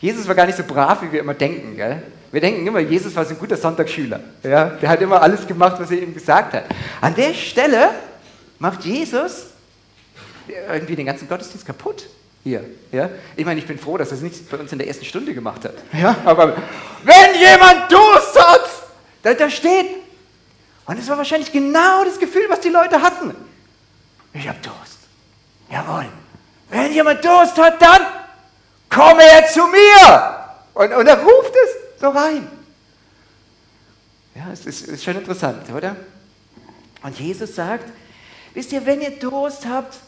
Jesus 0.00 0.26
war 0.26 0.34
gar 0.34 0.46
nicht 0.46 0.56
so 0.56 0.64
brav, 0.64 1.02
wie 1.02 1.12
wir 1.12 1.20
immer 1.20 1.34
denken. 1.34 1.76
Gell? 1.76 2.02
Wir 2.32 2.40
denken 2.40 2.66
immer, 2.66 2.80
Jesus 2.80 3.14
war 3.14 3.26
so 3.26 3.34
ein 3.34 3.38
guter 3.38 3.58
Sonntagsschüler. 3.58 4.18
Ja? 4.42 4.70
Der 4.70 4.88
hat 4.88 5.00
immer 5.02 5.20
alles 5.20 5.46
gemacht, 5.46 5.76
was 5.78 5.90
er 5.90 6.02
ihm 6.02 6.14
gesagt 6.14 6.54
hat. 6.54 6.64
An 7.00 7.14
der 7.14 7.34
Stelle 7.34 7.90
macht 8.58 8.84
Jesus 8.84 9.48
irgendwie 10.48 10.96
den 10.96 11.06
ganzen 11.06 11.28
Gottesdienst 11.28 11.66
kaputt. 11.66 12.06
Hier, 12.42 12.64
ja? 12.90 13.10
Ich 13.36 13.44
meine, 13.44 13.60
ich 13.60 13.66
bin 13.66 13.78
froh, 13.78 13.98
dass 13.98 14.08
er 14.08 14.16
es 14.16 14.22
nicht 14.22 14.50
bei 14.50 14.56
uns 14.56 14.72
in 14.72 14.78
der 14.78 14.88
ersten 14.88 15.04
Stunde 15.04 15.32
gemacht 15.34 15.64
hat. 15.64 15.74
Ja? 15.92 16.16
Aber 16.24 16.56
wenn 17.04 17.40
jemand 17.40 17.92
Durst 17.92 18.40
hat, 18.40 18.68
da, 19.22 19.34
da 19.34 19.48
steht, 19.48 19.86
und 20.86 20.98
es 20.98 21.08
war 21.08 21.18
wahrscheinlich 21.18 21.52
genau 21.52 22.02
das 22.04 22.18
Gefühl, 22.18 22.46
was 22.48 22.60
die 22.60 22.70
Leute 22.70 23.00
hatten. 23.00 23.34
Ich 24.32 24.48
habe 24.48 24.58
Durst. 24.62 24.98
Jawohl. 25.70 26.06
Wenn 26.70 26.92
jemand 26.92 27.22
Durst 27.24 27.56
hat, 27.58 27.80
dann 27.80 28.00
komme 28.88 29.22
er 29.22 29.46
zu 29.46 29.66
mir. 29.66 30.38
Und, 30.74 30.92
und 30.94 31.06
er 31.06 31.18
ruft 31.22 31.52
es 31.64 31.81
so 32.02 32.08
rein. 32.08 32.48
Ja, 34.34 34.50
es 34.52 34.66
ist, 34.66 34.88
ist 34.88 35.04
schon 35.04 35.16
interessant, 35.16 35.70
oder? 35.72 35.94
Und 37.02 37.18
Jesus 37.18 37.54
sagt, 37.54 37.92
wisst 38.54 38.72
ihr, 38.72 38.84
wenn 38.84 39.00
ihr 39.00 39.12
Durst 39.12 39.66
habt, 39.66 39.98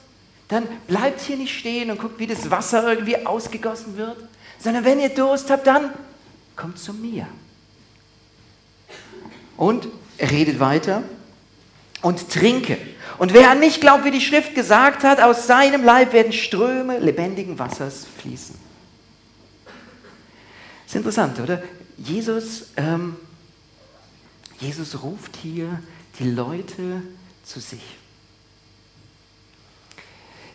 dann 0.48 0.66
bleibt 0.88 1.20
hier 1.20 1.36
nicht 1.36 1.56
stehen 1.56 1.90
und 1.90 2.00
guckt, 2.00 2.18
wie 2.18 2.26
das 2.26 2.50
Wasser 2.50 2.88
irgendwie 2.88 3.24
ausgegossen 3.24 3.96
wird, 3.96 4.16
sondern 4.58 4.84
wenn 4.84 4.98
ihr 4.98 5.08
Durst 5.08 5.50
habt, 5.50 5.66
dann 5.68 5.90
kommt 6.56 6.78
zu 6.78 6.92
mir. 6.92 7.28
Und 9.56 9.86
er 10.18 10.32
redet 10.32 10.58
weiter 10.58 11.04
und 12.02 12.28
trinke. 12.28 12.76
Und 13.18 13.34
wer 13.34 13.50
an 13.50 13.60
mich 13.60 13.80
glaubt, 13.80 14.04
wie 14.04 14.10
die 14.10 14.20
Schrift 14.20 14.56
gesagt 14.56 15.04
hat, 15.04 15.20
aus 15.20 15.46
seinem 15.46 15.84
Leib 15.84 16.12
werden 16.12 16.32
Ströme 16.32 16.98
lebendigen 16.98 17.56
Wassers 17.56 18.04
fließen. 18.18 18.56
Ist 20.86 20.96
interessant, 20.96 21.38
oder? 21.38 21.62
Jesus, 21.96 22.68
ähm, 22.76 23.16
Jesus 24.60 25.02
ruft 25.02 25.36
hier 25.36 25.82
die 26.18 26.30
Leute 26.30 27.02
zu 27.44 27.60
sich. 27.60 27.82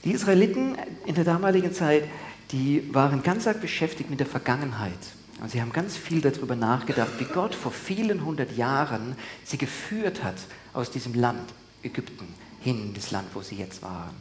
Die 0.04 0.12
Israeliten 0.12 0.78
in 1.06 1.16
der 1.16 1.26
damaligen 1.26 1.74
Zeit, 1.74 2.06
die 2.52 2.94
waren 2.94 3.22
ganz 3.22 3.48
arg 3.48 3.62
beschäftigt 3.62 4.10
mit 4.10 4.20
der 4.20 4.28
Vergangenheit. 4.28 4.98
Und 5.42 5.52
sie 5.52 5.62
haben 5.62 5.72
ganz 5.72 5.96
viel 5.96 6.22
darüber 6.22 6.56
nachgedacht, 6.56 7.12
wie 7.18 7.26
Gott 7.26 7.56
vor 7.56 7.72
vielen 7.72 8.26
hundert 8.26 8.56
Jahren 8.58 9.16
sie 9.44 9.58
geführt 9.58 10.24
hat 10.24 10.36
aus 10.74 10.92
diesem 10.92 11.14
Land, 11.14 11.54
Ägypten, 11.84 12.28
hin 12.62 12.82
in 12.82 12.94
das 12.94 13.12
Land, 13.12 13.28
wo 13.34 13.42
sie 13.42 13.56
jetzt 13.56 13.82
waren. 13.82 14.16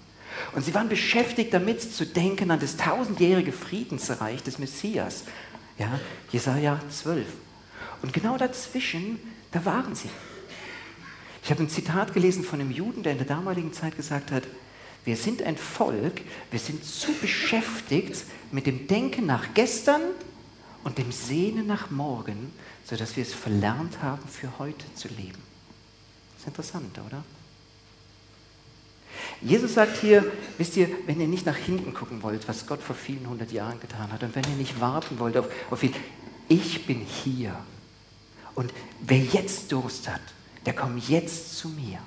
Und 0.54 0.64
sie 0.64 0.74
waren 0.74 0.88
beschäftigt 0.88 1.52
damit 1.52 1.82
zu 1.82 2.06
denken 2.06 2.50
an 2.50 2.60
das 2.60 2.76
tausendjährige 2.76 3.52
Friedensreich 3.52 4.42
des 4.42 4.58
Messias. 4.58 5.24
Ja, 5.78 6.00
Jesaja 6.32 6.80
12. 6.90 7.26
Und 8.02 8.12
genau 8.12 8.36
dazwischen, 8.36 9.18
da 9.52 9.64
waren 9.64 9.94
sie. 9.94 10.10
Ich 11.42 11.50
habe 11.50 11.62
ein 11.62 11.70
Zitat 11.70 12.12
gelesen 12.12 12.44
von 12.44 12.60
einem 12.60 12.70
Juden, 12.70 13.02
der 13.02 13.12
in 13.12 13.18
der 13.18 13.26
damaligen 13.26 13.72
Zeit 13.72 13.96
gesagt 13.96 14.32
hat, 14.32 14.42
wir 15.04 15.16
sind 15.16 15.42
ein 15.42 15.56
Volk, 15.56 16.20
wir 16.50 16.58
sind 16.58 16.84
zu 16.84 17.12
beschäftigt 17.14 18.24
mit 18.52 18.66
dem 18.66 18.86
Denken 18.86 19.26
nach 19.26 19.54
gestern 19.54 20.02
und 20.84 20.98
dem 20.98 21.12
Sehnen 21.12 21.66
nach 21.66 21.90
morgen, 21.90 22.52
sodass 22.84 23.16
wir 23.16 23.22
es 23.22 23.32
verlernt 23.32 24.02
haben, 24.02 24.26
für 24.28 24.58
heute 24.58 24.84
zu 24.94 25.08
leben. 25.08 25.42
Das 26.34 26.42
ist 26.42 26.48
interessant, 26.48 26.98
oder? 27.06 27.24
Jesus 29.40 29.74
sagt 29.74 30.00
hier, 30.00 30.24
wisst 30.56 30.76
ihr, 30.76 30.88
wenn 31.06 31.20
ihr 31.20 31.28
nicht 31.28 31.46
nach 31.46 31.56
hinten 31.56 31.94
gucken 31.94 32.22
wollt, 32.22 32.48
was 32.48 32.66
Gott 32.66 32.82
vor 32.82 32.96
vielen 32.96 33.28
hundert 33.28 33.52
Jahren 33.52 33.80
getan 33.80 34.12
hat, 34.12 34.22
und 34.22 34.34
wenn 34.34 34.44
ihr 34.44 34.56
nicht 34.56 34.80
warten 34.80 35.18
wollt 35.18 35.36
auf, 35.36 35.46
auf 35.70 35.82
ihn, 35.82 35.94
ich 36.48 36.86
bin 36.86 37.00
hier. 37.00 37.54
Und 38.54 38.72
wer 39.00 39.18
jetzt 39.18 39.70
Durst 39.70 40.08
hat, 40.08 40.20
der 40.66 40.74
kommt 40.74 41.08
jetzt 41.08 41.56
zu 41.56 41.68
mir. 41.68 41.98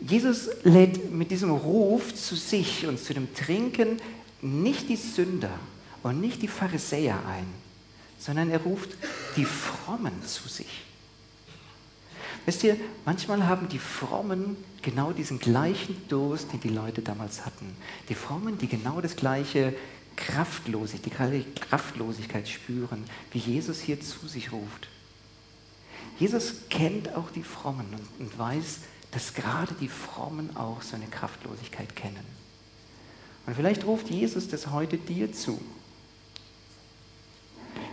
Jesus 0.00 0.50
lädt 0.62 1.10
mit 1.12 1.30
diesem 1.30 1.50
Ruf 1.50 2.14
zu 2.14 2.36
sich 2.36 2.86
und 2.86 3.00
zu 3.00 3.14
dem 3.14 3.34
Trinken 3.34 4.00
nicht 4.42 4.88
die 4.88 4.96
Sünder 4.96 5.58
und 6.02 6.20
nicht 6.20 6.42
die 6.42 6.48
Pharisäer 6.48 7.18
ein, 7.26 7.46
sondern 8.18 8.50
er 8.50 8.60
ruft 8.60 8.90
die 9.36 9.46
Frommen 9.46 10.22
zu 10.24 10.48
sich. 10.48 10.83
Wisst 12.46 12.62
ihr, 12.62 12.76
manchmal 13.04 13.46
haben 13.46 13.68
die 13.68 13.78
Frommen 13.78 14.56
genau 14.82 15.12
diesen 15.12 15.38
gleichen 15.38 15.96
Durst, 16.08 16.52
den 16.52 16.60
die 16.60 16.68
Leute 16.68 17.00
damals 17.00 17.46
hatten. 17.46 17.74
Die 18.08 18.14
Frommen, 18.14 18.58
die 18.58 18.68
genau 18.68 19.00
das 19.00 19.16
gleiche 19.16 19.74
Kraftlosigkeit, 20.16 21.32
die 21.32 21.60
Kraftlosigkeit 21.60 22.48
spüren, 22.48 23.04
wie 23.32 23.38
Jesus 23.38 23.80
hier 23.80 24.00
zu 24.00 24.28
sich 24.28 24.52
ruft. 24.52 24.88
Jesus 26.18 26.68
kennt 26.68 27.14
auch 27.14 27.30
die 27.30 27.42
Frommen 27.42 27.86
und, 27.92 28.26
und 28.26 28.38
weiß, 28.38 28.80
dass 29.10 29.34
gerade 29.34 29.74
die 29.80 29.88
Frommen 29.88 30.56
auch 30.56 30.82
so 30.82 30.96
eine 30.96 31.06
Kraftlosigkeit 31.06 31.96
kennen. 31.96 32.24
Und 33.46 33.54
vielleicht 33.54 33.84
ruft 33.84 34.10
Jesus 34.10 34.48
das 34.48 34.68
heute 34.68 34.96
dir 34.96 35.32
zu. 35.32 35.60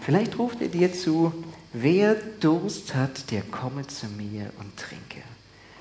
Vielleicht 0.01 0.37
ruft 0.37 0.61
er 0.61 0.69
dir 0.69 0.93
zu, 0.93 1.33
wer 1.73 2.15
Durst 2.39 2.95
hat, 2.95 3.31
der 3.31 3.41
komme 3.41 3.87
zu 3.87 4.07
mir 4.07 4.51
und 4.59 4.77
trinke. 4.77 5.23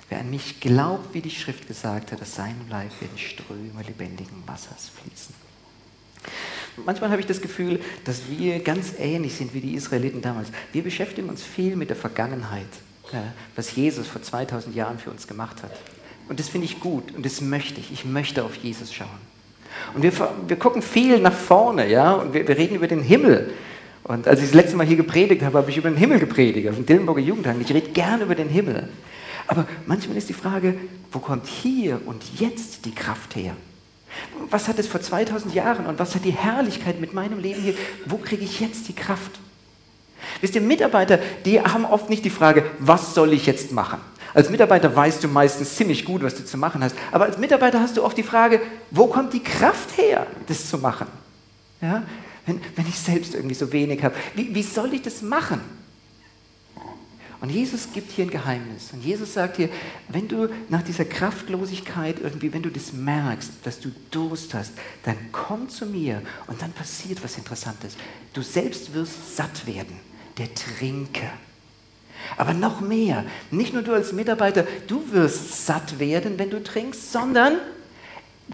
Wer 0.08 0.20
an 0.20 0.30
mich 0.30 0.60
glaubt, 0.60 1.14
wie 1.14 1.20
die 1.20 1.30
Schrift 1.30 1.68
gesagt 1.68 2.10
hat, 2.12 2.20
aus 2.20 2.34
seinem 2.34 2.68
Leib 2.68 2.90
werden 3.00 3.16
Ströme 3.16 3.82
lebendigen 3.86 4.42
Wassers 4.46 4.90
fließen. 5.02 5.34
Manchmal 6.84 7.10
habe 7.10 7.20
ich 7.20 7.26
das 7.26 7.40
Gefühl, 7.40 7.80
dass 8.04 8.28
wir 8.28 8.60
ganz 8.60 8.94
ähnlich 8.98 9.34
sind 9.34 9.54
wie 9.54 9.60
die 9.60 9.74
Israeliten 9.74 10.20
damals. 10.20 10.48
Wir 10.72 10.82
beschäftigen 10.82 11.28
uns 11.28 11.42
viel 11.42 11.76
mit 11.76 11.90
der 11.90 11.96
Vergangenheit, 11.96 12.66
was 13.56 13.74
Jesus 13.74 14.06
vor 14.06 14.22
2000 14.22 14.74
Jahren 14.74 14.98
für 14.98 15.10
uns 15.10 15.26
gemacht 15.26 15.62
hat. 15.62 15.72
Und 16.28 16.38
das 16.38 16.48
finde 16.48 16.66
ich 16.66 16.80
gut 16.80 17.12
und 17.14 17.26
das 17.26 17.40
möchte 17.40 17.80
ich. 17.80 17.92
Ich 17.92 18.04
möchte 18.04 18.44
auf 18.44 18.54
Jesus 18.56 18.92
schauen. 18.92 19.08
Und 19.94 20.02
wir, 20.02 20.12
wir 20.46 20.56
gucken 20.56 20.82
viel 20.82 21.18
nach 21.18 21.32
vorne, 21.32 21.88
ja, 21.88 22.14
und 22.14 22.34
wir, 22.34 22.46
wir 22.46 22.56
reden 22.56 22.76
über 22.76 22.88
den 22.88 23.02
Himmel. 23.02 23.52
Und 24.04 24.26
als 24.26 24.40
ich 24.40 24.46
das 24.46 24.54
letzte 24.54 24.76
Mal 24.76 24.86
hier 24.86 24.96
gepredigt 24.96 25.42
habe, 25.42 25.58
habe 25.58 25.70
ich 25.70 25.76
über 25.76 25.90
den 25.90 25.96
Himmel 25.96 26.18
gepredigt, 26.18 26.68
auf 26.68 26.76
dem 26.76 26.86
Dillenburger 26.86 27.20
Jugendhagen. 27.20 27.60
Ich 27.60 27.72
rede 27.72 27.90
gerne 27.90 28.24
über 28.24 28.34
den 28.34 28.48
Himmel. 28.48 28.88
Aber 29.46 29.66
manchmal 29.86 30.16
ist 30.16 30.28
die 30.28 30.34
Frage, 30.34 30.74
wo 31.12 31.18
kommt 31.18 31.46
hier 31.46 32.00
und 32.06 32.22
jetzt 32.38 32.84
die 32.86 32.94
Kraft 32.94 33.36
her? 33.36 33.54
Was 34.48 34.68
hat 34.68 34.78
es 34.78 34.86
vor 34.86 35.00
2000 35.00 35.54
Jahren 35.54 35.86
und 35.86 35.98
was 35.98 36.14
hat 36.14 36.24
die 36.24 36.32
Herrlichkeit 36.32 37.00
mit 37.00 37.14
meinem 37.14 37.38
Leben 37.40 37.60
hier? 37.60 37.74
Wo 38.06 38.16
kriege 38.16 38.44
ich 38.44 38.60
jetzt 38.60 38.88
die 38.88 38.92
Kraft? 38.94 39.38
Wisst 40.40 40.54
ihr, 40.54 40.60
Mitarbeiter, 40.60 41.18
die 41.44 41.60
haben 41.60 41.84
oft 41.84 42.10
nicht 42.10 42.24
die 42.24 42.30
Frage, 42.30 42.64
was 42.78 43.14
soll 43.14 43.32
ich 43.32 43.46
jetzt 43.46 43.72
machen? 43.72 43.98
Als 44.32 44.50
Mitarbeiter 44.50 44.94
weißt 44.94 45.24
du 45.24 45.28
meistens 45.28 45.74
ziemlich 45.74 46.04
gut, 46.04 46.22
was 46.22 46.36
du 46.36 46.44
zu 46.44 46.56
machen 46.56 46.84
hast. 46.84 46.94
Aber 47.10 47.24
als 47.24 47.38
Mitarbeiter 47.38 47.80
hast 47.80 47.96
du 47.96 48.04
oft 48.04 48.16
die 48.16 48.22
Frage, 48.22 48.60
wo 48.90 49.06
kommt 49.06 49.32
die 49.32 49.42
Kraft 49.42 49.96
her, 49.96 50.26
das 50.46 50.68
zu 50.68 50.78
machen? 50.78 51.06
Ja? 51.80 52.02
Wenn, 52.50 52.60
wenn 52.74 52.88
ich 52.88 52.98
selbst 52.98 53.34
irgendwie 53.34 53.54
so 53.54 53.70
wenig 53.72 54.02
habe, 54.02 54.16
wie, 54.34 54.52
wie 54.52 54.62
soll 54.64 54.92
ich 54.92 55.02
das 55.02 55.22
machen? 55.22 55.60
Und 57.40 57.48
Jesus 57.48 57.88
gibt 57.94 58.10
hier 58.10 58.26
ein 58.26 58.30
Geheimnis. 58.30 58.90
Und 58.92 59.04
Jesus 59.04 59.34
sagt 59.34 59.56
hier, 59.56 59.68
wenn 60.08 60.26
du 60.26 60.48
nach 60.68 60.82
dieser 60.82 61.04
Kraftlosigkeit 61.04 62.16
irgendwie, 62.20 62.52
wenn 62.52 62.62
du 62.62 62.70
das 62.70 62.92
merkst, 62.92 63.52
dass 63.62 63.78
du 63.78 63.92
Durst 64.10 64.52
hast, 64.52 64.72
dann 65.04 65.16
komm 65.30 65.68
zu 65.68 65.86
mir 65.86 66.22
und 66.48 66.60
dann 66.60 66.72
passiert 66.72 67.22
was 67.22 67.38
Interessantes. 67.38 67.96
Du 68.32 68.42
selbst 68.42 68.92
wirst 68.94 69.36
satt 69.36 69.66
werden, 69.66 69.96
der 70.36 70.52
Trinker. 70.52 71.32
Aber 72.36 72.52
noch 72.52 72.80
mehr, 72.80 73.24
nicht 73.52 73.72
nur 73.72 73.82
du 73.82 73.94
als 73.94 74.12
Mitarbeiter, 74.12 74.66
du 74.88 75.12
wirst 75.12 75.66
satt 75.66 76.00
werden, 76.00 76.36
wenn 76.38 76.50
du 76.50 76.62
trinkst, 76.62 77.12
sondern 77.12 77.58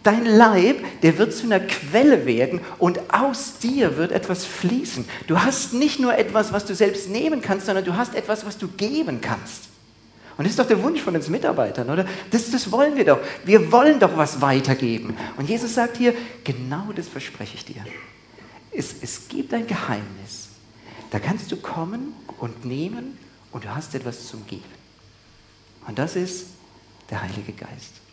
dein 0.02 0.24
Leib, 0.24 0.84
der 1.02 1.18
wird 1.18 1.34
zu 1.34 1.44
einer 1.44 1.60
Quelle 1.60 2.26
werden 2.26 2.60
und 2.78 3.00
aus 3.12 3.58
dir 3.58 3.96
wird 3.96 4.12
etwas 4.12 4.44
fließen. 4.44 5.04
Du 5.26 5.40
hast 5.40 5.72
nicht 5.72 5.98
nur 5.98 6.16
etwas, 6.16 6.52
was 6.52 6.64
du 6.64 6.74
selbst 6.74 7.08
nehmen 7.08 7.40
kannst, 7.40 7.66
sondern 7.66 7.84
du 7.84 7.96
hast 7.96 8.14
etwas, 8.14 8.46
was 8.46 8.58
du 8.58 8.68
geben 8.68 9.20
kannst. 9.20 9.64
Und 10.36 10.44
das 10.44 10.50
ist 10.50 10.58
doch 10.58 10.66
der 10.66 10.82
Wunsch 10.82 11.00
von 11.00 11.14
uns 11.16 11.28
Mitarbeitern, 11.28 11.88
oder? 11.88 12.06
Das, 12.30 12.50
das 12.50 12.70
wollen 12.70 12.96
wir 12.96 13.06
doch. 13.06 13.20
Wir 13.44 13.72
wollen 13.72 13.98
doch 13.98 14.16
was 14.16 14.40
weitergeben. 14.42 15.16
Und 15.38 15.48
Jesus 15.48 15.74
sagt 15.74 15.96
hier, 15.96 16.14
genau 16.44 16.92
das 16.94 17.08
verspreche 17.08 17.54
ich 17.54 17.64
dir. 17.64 17.84
Es, 18.70 18.94
es 19.00 19.28
gibt 19.28 19.54
ein 19.54 19.66
Geheimnis. 19.66 20.48
Da 21.10 21.18
kannst 21.20 21.50
du 21.50 21.56
kommen 21.56 22.12
und 22.38 22.66
nehmen 22.66 23.16
und 23.50 23.64
du 23.64 23.74
hast 23.74 23.94
etwas 23.94 24.26
zum 24.26 24.46
Geben. 24.46 24.64
Und 25.86 25.98
das 25.98 26.16
ist 26.16 26.48
der 27.08 27.22
Heilige 27.22 27.52
Geist. 27.52 28.05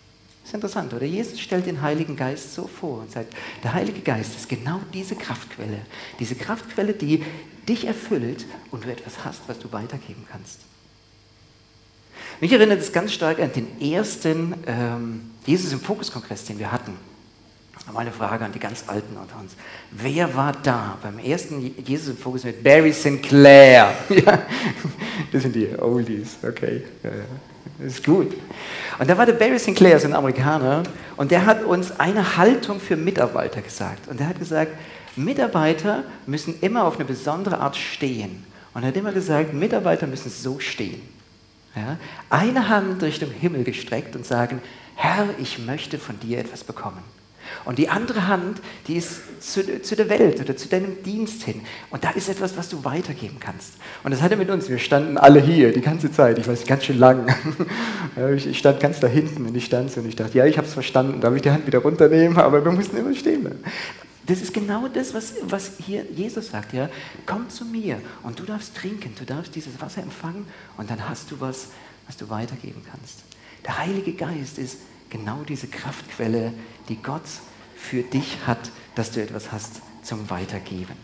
Das 0.44 0.50
ist 0.50 0.56
interessant, 0.56 0.94
oder? 0.94 1.06
Jesus 1.06 1.40
stellt 1.40 1.66
den 1.66 1.82
Heiligen 1.82 2.18
Geist 2.18 2.54
so 2.54 2.68
vor 2.68 3.00
und 3.00 3.12
sagt, 3.12 3.34
der 3.64 3.74
Heilige 3.74 4.02
Geist 4.02 4.36
ist 4.36 4.50
genau 4.50 4.82
diese 4.94 5.16
Kraftquelle. 5.16 5.80
Diese 6.20 6.36
Kraftquelle, 6.36 6.94
die 6.94 7.24
dich 7.68 7.88
erfüllt 7.88 8.46
und 8.70 8.84
du 8.84 8.92
etwas 8.92 9.24
hast, 9.24 9.42
was 9.48 9.58
du 9.58 9.72
weitergeben 9.72 10.26
kannst. 10.30 10.60
Mich 12.42 12.52
erinnert 12.52 12.80
es 12.80 12.92
ganz 12.92 13.14
stark 13.14 13.40
an 13.40 13.54
den 13.54 13.80
ersten 13.82 14.54
ähm, 14.68 15.32
Jesus 15.46 15.72
im 15.72 15.80
Fokus-Kongress, 15.80 16.44
den 16.46 16.60
wir 16.60 16.72
hatten. 16.74 16.98
Mal 17.92 18.02
eine 18.02 18.12
Frage 18.12 18.44
an 18.46 18.52
die 18.52 18.60
ganz 18.60 18.86
Alten 18.88 19.16
unter 19.18 19.40
uns. 19.40 19.56
Wer 19.92 20.34
war 20.36 20.54
da 20.54 20.98
beim 21.02 21.20
ersten 21.20 21.74
Jesus 21.84 22.10
im 22.10 22.18
Fokus 22.18 22.44
mit 22.44 22.64
Barry 22.64 22.92
Sinclair? 22.92 23.94
ja, 24.10 24.42
das 25.32 25.44
sind 25.44 25.56
die 25.56 25.70
Oldies, 25.78 26.38
okay. 26.44 26.84
Ja, 27.04 27.12
das 27.80 27.94
ist 27.94 28.06
gut. 28.06 28.36
Und 29.00 29.10
da 29.10 29.18
war 29.18 29.26
der 29.26 29.34
Barry 29.34 29.58
Sinclair, 29.60 30.00
so 30.00 30.08
ein 30.08 30.14
Amerikaner, 30.14 30.84
und 31.18 31.32
der 31.32 31.46
hat 31.46 31.64
uns 31.64 32.00
eine 32.00 32.38
Haltung 32.38 32.80
für 32.80 32.96
Mitarbeiter 32.96 33.62
gesagt. 33.62 34.08
Und 34.08 34.20
der 34.20 34.28
hat 34.28 34.40
gesagt, 34.40 34.72
Mitarbeiter 35.16 36.04
müssen 36.26 36.56
immer 36.62 36.86
auf 36.86 36.96
eine 36.96 37.06
besondere 37.06 37.60
Art 37.60 37.76
stehen. 37.76 38.46
Und 38.74 38.84
er 38.84 38.90
hat 38.90 38.96
immer 38.96 39.12
gesagt, 39.12 39.54
Mitarbeiter 39.54 40.08
müssen 40.08 40.30
so 40.30 40.60
stehen. 40.60 41.02
Ja? 41.76 41.98
Eine 42.30 42.70
Hand 42.70 43.02
Richtung 43.04 43.30
Himmel 43.30 43.64
gestreckt 43.64 44.16
und 44.16 44.26
sagen, 44.26 44.62
Herr, 44.96 45.30
ich 45.40 45.60
möchte 45.60 45.98
von 45.98 46.20
dir 46.20 46.40
etwas 46.40 46.64
bekommen. 46.64 47.04
Und 47.66 47.78
die 47.78 47.90
andere 47.90 48.28
Hand, 48.28 48.62
die 48.88 48.96
ist 48.96 49.22
zu, 49.40 49.82
zu, 49.82 49.96
der 49.96 50.10
Welt 50.10 50.40
oder 50.40 50.56
zu 50.56 50.68
deinem 50.68 51.02
Dienst 51.04 51.44
hin. 51.44 51.62
Und 51.90 52.04
da 52.04 52.12
ist 52.12 52.30
etwas, 52.30 52.58
was 52.58 52.70
du 52.70 52.84
weitergeben 52.84 53.38
kannst. 53.40 53.74
Und 54.04 54.12
das 54.12 54.22
hat 54.22 54.32
er 54.32 54.38
mit 54.38 54.50
uns. 54.50 54.70
Wir 54.70 54.80
standen 54.80 55.18
alle 55.18 55.42
hier 55.42 55.74
die 55.74 55.82
ganze 55.82 56.12
Zeit. 56.12 56.40
Ich 56.40 56.48
weiß, 56.48 56.66
ganz 56.66 56.86
schön 56.86 57.00
lang. 57.00 57.34
Ich 58.36 58.60
stand 58.60 58.80
ganz 58.80 59.00
da 59.00 59.08
hinten 59.08 59.48
und 59.48 59.56
ich 59.58 59.66
stand 59.66 59.92
so 59.92 60.00
und 60.00 60.08
ich 60.08 60.16
dachte, 60.16 60.38
ja, 60.38 60.46
ich 60.46 60.58
habe 60.58 60.68
es 60.68 60.74
verstanden. 60.74 61.20
Darf 61.20 61.36
ich 61.36 61.42
die 61.42 61.50
Hand 61.50 61.66
wieder 61.66 61.80
runternehmen? 61.80 62.38
Aber 62.38 62.64
wir 62.64 62.72
mussten 62.72 62.96
immer 62.96 63.14
stehen. 63.16 63.48
Das 64.26 64.42
ist 64.42 64.54
genau 64.54 64.88
das, 64.88 65.14
was, 65.14 65.34
was 65.42 65.74
hier 65.80 66.06
Jesus 66.12 66.50
sagt. 66.50 66.74
Ja? 66.74 66.90
Komm 67.26 67.50
zu 67.50 67.66
mir 67.66 68.00
und 68.22 68.40
du 68.40 68.44
darfst 68.44 68.76
trinken, 68.76 69.14
du 69.18 69.26
darfst 69.26 69.56
dieses 69.56 69.82
Wasser 69.82 70.02
empfangen 70.02 70.46
und 70.78 70.90
dann 70.90 71.10
hast 71.10 71.32
du 71.32 71.40
was, 71.40 71.70
was 72.08 72.16
du 72.18 72.30
weitergeben 72.30 72.82
kannst. 72.90 73.24
Der 73.66 73.78
Heilige 73.80 74.14
Geist 74.14 74.58
ist 74.58 74.78
genau 75.14 75.44
diese 75.48 75.68
Kraftquelle, 75.68 76.52
die 76.90 77.02
Gott 77.02 77.22
für 77.78 78.02
dich 78.02 78.40
hat, 78.46 78.72
dass 78.96 79.12
du 79.12 79.22
etwas 79.22 79.52
hast 79.52 79.82
zum 80.02 80.30
Weitergeben. 80.30 80.96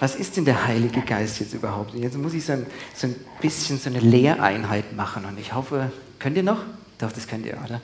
Was 0.00 0.14
ist 0.14 0.36
denn 0.36 0.44
der 0.44 0.66
Heilige 0.66 1.00
Geist 1.00 1.40
jetzt 1.40 1.54
überhaupt? 1.54 1.94
Jetzt 1.94 2.16
muss 2.16 2.34
ich 2.34 2.44
so 2.44 2.52
ein, 2.52 2.66
so 2.94 3.08
ein 3.08 3.16
bisschen 3.40 3.78
so 3.78 3.88
eine 3.90 3.98
Lehreinheit 3.98 4.94
machen 4.94 5.24
und 5.24 5.38
ich 5.40 5.54
hoffe, 5.54 5.90
könnt 6.18 6.36
ihr 6.36 6.42
noch? 6.42 6.62
Doch, 6.98 7.10
das 7.10 7.26
könnt 7.26 7.46
ihr, 7.46 7.58
oder? 7.64 7.80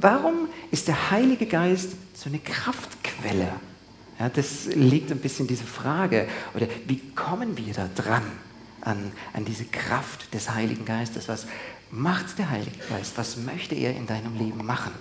Warum 0.00 0.48
ist 0.70 0.88
der 0.88 1.10
Heilige 1.10 1.46
Geist 1.46 1.92
so 2.14 2.28
eine 2.28 2.38
Kraftquelle? 2.38 3.52
Ja, 4.20 4.28
das 4.28 4.66
liegt 4.66 5.10
ein 5.10 5.18
bisschen 5.18 5.46
diese 5.46 5.64
Frage. 5.64 6.28
Oder 6.54 6.66
wie 6.86 6.98
kommen 7.14 7.56
wir 7.56 7.72
da 7.72 7.88
dran 7.94 8.24
an, 8.80 9.12
an 9.32 9.44
diese 9.44 9.64
Kraft 9.64 10.34
des 10.34 10.50
Heiligen 10.50 10.84
Geistes? 10.84 11.28
Was 11.28 11.46
macht 11.90 12.38
der 12.38 12.50
Heilige 12.50 12.78
Geist? 12.88 13.16
Was 13.16 13.36
möchte 13.36 13.74
er 13.74 13.94
in 13.96 14.06
deinem 14.06 14.36
Leben 14.36 14.64
machen? 14.64 14.92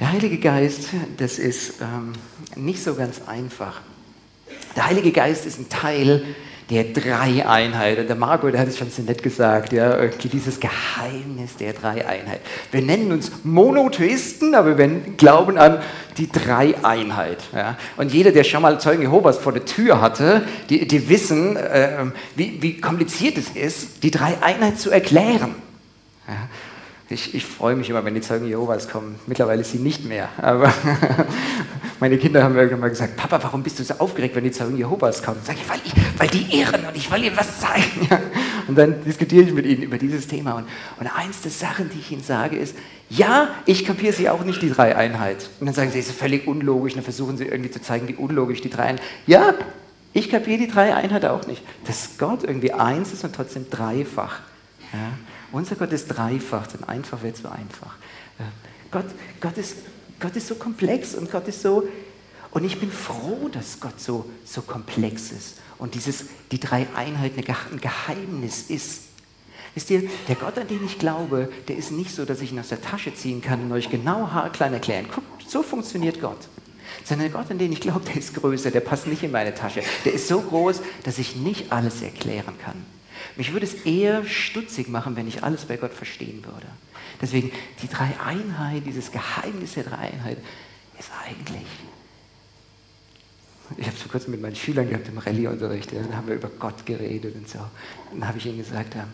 Der 0.00 0.12
Heilige 0.12 0.38
Geist, 0.38 0.88
das 1.18 1.38
ist 1.38 1.74
ähm, 1.80 2.12
nicht 2.56 2.82
so 2.82 2.94
ganz 2.94 3.22
einfach. 3.26 3.80
Der 4.74 4.86
Heilige 4.86 5.12
Geist 5.12 5.46
ist 5.46 5.58
ein 5.58 5.68
Teil 5.68 6.24
der 6.70 6.84
Dreieinheit. 6.84 7.98
Und 7.98 8.08
der 8.08 8.16
Marco, 8.16 8.48
der 8.48 8.60
hat 8.60 8.68
es 8.68 8.78
schon 8.78 8.90
so 8.90 9.02
nett 9.02 9.22
gesagt, 9.22 9.72
ja, 9.72 10.06
dieses 10.06 10.58
Geheimnis 10.58 11.56
der 11.58 11.74
Dreieinheit. 11.74 12.40
Wir 12.72 12.82
nennen 12.82 13.12
uns 13.12 13.30
Monotheisten, 13.44 14.54
aber 14.54 14.78
wir 14.78 14.88
glauben 15.16 15.58
an 15.58 15.80
die 16.16 16.28
Dreieinheit. 16.30 17.38
Ja. 17.54 17.76
Und 17.96 18.12
jeder, 18.12 18.32
der 18.32 18.44
schon 18.44 18.62
mal 18.62 18.80
Zeugen 18.80 19.02
Jehovas 19.02 19.38
vor 19.38 19.52
der 19.52 19.64
Tür 19.64 20.00
hatte, 20.00 20.42
die, 20.70 20.88
die 20.88 21.08
wissen, 21.08 21.56
äh, 21.56 22.06
wie, 22.34 22.60
wie 22.62 22.80
kompliziert 22.80 23.36
es 23.36 23.50
ist, 23.50 24.02
die 24.02 24.10
Dreieinheit 24.10 24.78
zu 24.78 24.90
erklären. 24.90 25.54
Ja. 26.28 26.48
Ich, 27.10 27.34
ich, 27.34 27.44
freue 27.44 27.76
mich 27.76 27.90
immer, 27.90 28.02
wenn 28.04 28.14
die 28.14 28.22
Zeugen 28.22 28.46
Jehovas 28.46 28.88
kommen. 28.88 29.16
Mittlerweile 29.26 29.60
ist 29.60 29.72
sie 29.72 29.78
nicht 29.78 30.06
mehr. 30.06 30.30
Aber 30.38 30.72
meine 32.00 32.16
Kinder 32.16 32.42
haben 32.42 32.56
irgendwann 32.56 32.80
mal 32.80 32.88
gesagt, 32.88 33.16
Papa, 33.16 33.42
warum 33.42 33.62
bist 33.62 33.78
du 33.78 33.84
so 33.84 33.94
aufgeregt, 33.94 34.34
wenn 34.34 34.44
die 34.44 34.50
Zeugen 34.50 34.78
Jehovas 34.78 35.22
kommen? 35.22 35.38
Sag 35.44 35.56
ich, 35.56 35.68
weil, 35.68 35.80
ich, 35.84 35.92
weil 36.16 36.28
die 36.28 36.58
ehren 36.58 36.86
und 36.86 36.96
ich 36.96 37.12
will 37.12 37.22
ihnen 37.22 37.36
was 37.36 37.60
zeigen. 37.60 38.06
Ja. 38.10 38.20
Und 38.66 38.78
dann 38.78 39.04
diskutiere 39.04 39.44
ich 39.44 39.52
mit 39.52 39.66
ihnen 39.66 39.82
über 39.82 39.98
dieses 39.98 40.26
Thema. 40.26 40.54
Und, 40.54 40.66
und 40.98 41.06
eins 41.06 41.42
der 41.42 41.50
Sachen, 41.50 41.90
die 41.90 41.98
ich 41.98 42.10
ihnen 42.10 42.22
sage, 42.22 42.56
ist, 42.56 42.74
ja, 43.10 43.48
ich 43.66 43.84
kapiere 43.84 44.14
sie 44.14 44.30
auch 44.30 44.42
nicht, 44.42 44.62
die 44.62 44.70
Dreieinheit. 44.70 45.50
Und 45.60 45.66
dann 45.66 45.74
sagen 45.74 45.90
sie, 45.90 45.98
es 45.98 46.08
ist 46.08 46.18
völlig 46.18 46.46
unlogisch. 46.46 46.94
Und 46.94 46.98
dann 46.98 47.04
versuchen 47.04 47.36
sie 47.36 47.44
irgendwie 47.44 47.70
zu 47.70 47.82
zeigen, 47.82 48.08
wie 48.08 48.14
unlogisch 48.14 48.62
die 48.62 48.70
Dreieinheit 48.70 49.02
Ja, 49.26 49.54
ich 50.14 50.30
kapiere 50.30 50.58
die 50.58 50.68
Dreieinheit 50.68 51.26
auch 51.26 51.46
nicht. 51.46 51.62
Dass 51.86 52.16
Gott 52.16 52.44
irgendwie 52.44 52.72
eins 52.72 53.12
ist 53.12 53.24
und 53.24 53.34
trotzdem 53.34 53.68
dreifach. 53.68 54.38
Ja. 54.94 55.10
Unser 55.54 55.76
Gott 55.76 55.92
ist 55.92 56.08
dreifach, 56.08 56.66
denn 56.66 56.82
einfach 56.82 57.22
wäre 57.22 57.32
zu 57.32 57.48
einfach. 57.48 57.94
Äh, 58.40 58.42
Gott, 58.90 59.04
Gott, 59.40 59.56
ist, 59.56 59.76
Gott 60.18 60.34
ist 60.34 60.48
so 60.48 60.56
komplex 60.56 61.14
und 61.14 61.30
Gott 61.30 61.46
ist 61.46 61.62
so. 61.62 61.86
Und 62.50 62.64
ich 62.64 62.80
bin 62.80 62.90
froh, 62.90 63.48
dass 63.52 63.78
Gott 63.78 64.00
so, 64.00 64.28
so 64.44 64.62
komplex 64.62 65.30
ist 65.30 65.60
und 65.78 65.94
dieses, 65.94 66.24
die 66.50 66.58
drei 66.58 66.88
Einheiten 66.96 67.38
ein 67.38 67.80
Geheimnis 67.80 68.64
ist. 68.68 69.02
Wisst 69.76 69.90
ihr, 69.90 70.08
der 70.26 70.34
Gott, 70.34 70.58
an 70.58 70.66
den 70.66 70.84
ich 70.84 70.98
glaube, 70.98 71.48
der 71.68 71.76
ist 71.76 71.92
nicht 71.92 72.12
so, 72.12 72.24
dass 72.24 72.40
ich 72.40 72.50
ihn 72.50 72.58
aus 72.58 72.68
der 72.68 72.82
Tasche 72.82 73.14
ziehen 73.14 73.40
kann 73.40 73.62
und 73.62 73.72
euch 73.72 73.90
genau 73.90 74.32
haarklein 74.32 74.72
erklären. 74.72 75.06
Guckt, 75.12 75.48
so 75.48 75.62
funktioniert 75.62 76.20
Gott. 76.20 76.48
Sondern 77.04 77.30
der 77.30 77.40
Gott, 77.40 77.50
an 77.50 77.58
den 77.58 77.72
ich 77.72 77.80
glaube, 77.80 78.00
der 78.06 78.16
ist 78.16 78.34
größer, 78.34 78.72
der 78.72 78.80
passt 78.80 79.06
nicht 79.06 79.22
in 79.22 79.30
meine 79.30 79.54
Tasche. 79.54 79.82
Der 80.04 80.14
ist 80.14 80.26
so 80.26 80.40
groß, 80.40 80.80
dass 81.04 81.18
ich 81.18 81.36
nicht 81.36 81.70
alles 81.70 82.02
erklären 82.02 82.54
kann. 82.58 82.93
Mich 83.36 83.52
würde 83.52 83.66
es 83.66 83.74
eher 83.84 84.24
stutzig 84.24 84.88
machen, 84.88 85.16
wenn 85.16 85.28
ich 85.28 85.42
alles 85.42 85.64
bei 85.64 85.76
Gott 85.76 85.92
verstehen 85.92 86.44
würde. 86.44 86.66
Deswegen, 87.20 87.52
die 87.82 87.88
Dreieinheit, 87.88 88.84
dieses 88.86 89.10
Geheimnis 89.10 89.74
der 89.74 89.84
Dreieinheit, 89.84 90.38
ist 90.98 91.10
eigentlich. 91.26 91.66
Ich 93.76 93.86
habe 93.86 93.96
es 93.96 94.02
vor 94.02 94.12
kurzem 94.12 94.32
mit 94.32 94.42
meinen 94.42 94.56
Schülern 94.56 94.88
gehabt 94.88 95.08
im 95.08 95.18
Rallye-Unterricht, 95.18 95.92
ja, 95.92 96.02
dann 96.02 96.16
haben 96.16 96.28
wir 96.28 96.34
über 96.34 96.50
Gott 96.58 96.84
geredet 96.84 97.34
und 97.34 97.48
so. 97.48 97.60
Dann 98.12 98.28
habe 98.28 98.38
ich 98.38 98.46
ihnen 98.46 98.58
gesagt, 98.58 98.94
ähm, 98.94 99.08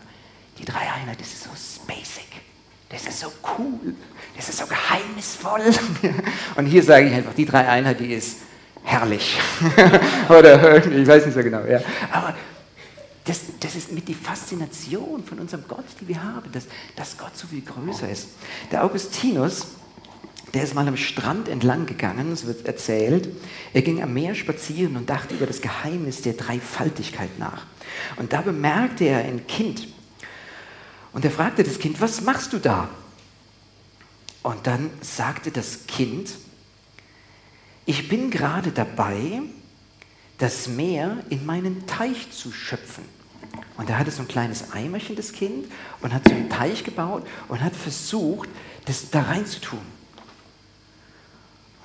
die 0.57 0.65
Dreieinheit, 0.65 1.19
das 1.19 1.27
ist 1.27 1.43
so 1.43 1.49
spacig, 1.51 2.27
das 2.89 3.05
ist 3.05 3.21
so 3.21 3.31
cool, 3.57 3.95
das 4.35 4.49
ist 4.49 4.59
so 4.59 4.65
geheimnisvoll. 4.65 5.61
und 6.55 6.65
hier 6.65 6.83
sage 6.83 7.07
ich 7.07 7.13
einfach, 7.13 7.33
die 7.33 7.45
Dreieinheit, 7.45 7.99
die 7.99 8.13
ist 8.13 8.39
herrlich. 8.83 9.39
Oder 10.29 10.85
ich 10.85 11.07
weiß 11.07 11.25
nicht 11.25 11.35
so 11.35 11.41
genau. 11.41 11.63
Ja. 11.65 11.79
Aber 12.11 12.35
das, 13.25 13.41
das 13.59 13.75
ist 13.75 13.91
mit 13.91 14.07
die 14.07 14.13
Faszination 14.13 15.23
von 15.23 15.39
unserem 15.39 15.67
Gott, 15.67 15.85
die 15.99 16.07
wir 16.07 16.23
haben, 16.23 16.51
dass, 16.51 16.65
dass 16.95 17.17
Gott 17.17 17.37
so 17.37 17.47
viel 17.47 17.61
größer 17.61 18.09
ist. 18.09 18.29
Der 18.71 18.83
Augustinus, 18.83 19.67
der 20.53 20.63
ist 20.63 20.73
mal 20.73 20.87
am 20.87 20.97
Strand 20.97 21.47
entlang 21.47 21.85
gegangen, 21.85 22.31
es 22.31 22.45
wird 22.45 22.65
erzählt. 22.65 23.29
Er 23.73 23.83
ging 23.83 24.01
am 24.01 24.13
Meer 24.13 24.33
spazieren 24.33 24.97
und 24.97 25.09
dachte 25.09 25.35
über 25.35 25.45
das 25.45 25.61
Geheimnis 25.61 26.23
der 26.23 26.33
Dreifaltigkeit 26.33 27.37
nach. 27.37 27.65
Und 28.17 28.33
da 28.33 28.41
bemerkte 28.41 29.05
er 29.05 29.19
ein 29.19 29.45
Kind. 29.45 29.87
Und 31.13 31.23
er 31.23 31.31
fragte 31.31 31.63
das 31.63 31.77
Kind, 31.77 32.01
was 32.01 32.21
machst 32.21 32.53
du 32.53 32.57
da? 32.57 32.89
Und 34.43 34.65
dann 34.65 34.89
sagte 35.01 35.51
das 35.51 35.85
Kind, 35.85 36.31
ich 37.85 38.07
bin 38.09 38.31
gerade 38.31 38.71
dabei, 38.71 39.41
das 40.41 40.67
Meer 40.67 41.17
in 41.29 41.45
meinen 41.45 41.85
Teich 41.85 42.31
zu 42.31 42.51
schöpfen. 42.51 43.03
Und 43.77 43.89
da 43.89 43.99
hatte 43.99 44.09
so 44.09 44.23
ein 44.23 44.27
kleines 44.27 44.71
Eimerchen, 44.71 45.15
das 45.15 45.33
Kind, 45.33 45.71
und 46.01 46.13
hat 46.13 46.27
so 46.27 46.33
einen 46.33 46.49
Teich 46.49 46.83
gebaut 46.83 47.27
und 47.47 47.61
hat 47.61 47.75
versucht, 47.75 48.49
das 48.85 49.11
da 49.11 49.21
reinzutun. 49.21 49.79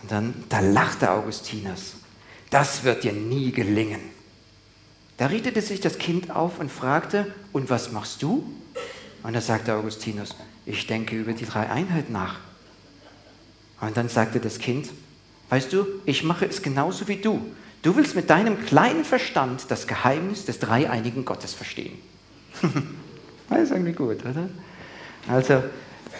Und 0.00 0.10
dann, 0.10 0.44
da 0.48 0.60
lachte 0.60 1.10
Augustinus. 1.10 1.96
Das 2.48 2.82
wird 2.82 3.04
dir 3.04 3.12
nie 3.12 3.52
gelingen. 3.52 4.00
Da 5.18 5.26
richtete 5.26 5.60
sich 5.60 5.80
das 5.80 5.98
Kind 5.98 6.30
auf 6.30 6.58
und 6.58 6.72
fragte, 6.72 7.34
und 7.52 7.68
was 7.68 7.92
machst 7.92 8.22
du? 8.22 8.50
Und 9.22 9.34
da 9.34 9.42
sagte 9.42 9.74
Augustinus, 9.74 10.34
ich 10.64 10.86
denke 10.86 11.14
über 11.14 11.34
die 11.34 11.44
drei 11.44 11.68
Einheiten 11.68 12.12
nach. 12.12 12.40
Und 13.82 13.98
dann 13.98 14.08
sagte 14.08 14.40
das 14.40 14.58
Kind, 14.58 14.88
weißt 15.50 15.74
du, 15.74 15.84
ich 16.06 16.24
mache 16.24 16.46
es 16.46 16.62
genauso 16.62 17.06
wie 17.06 17.16
du. 17.16 17.44
Du 17.82 17.94
willst 17.96 18.16
mit 18.16 18.30
deinem 18.30 18.64
kleinen 18.64 19.04
Verstand 19.04 19.70
das 19.70 19.86
Geheimnis 19.86 20.44
des 20.44 20.58
dreieinigen 20.58 21.24
Gottes 21.24 21.54
verstehen. 21.54 21.98
das 23.48 23.60
ist 23.60 23.70
irgendwie 23.70 23.92
gut, 23.92 24.24
oder? 24.24 24.48
Also, 25.28 25.62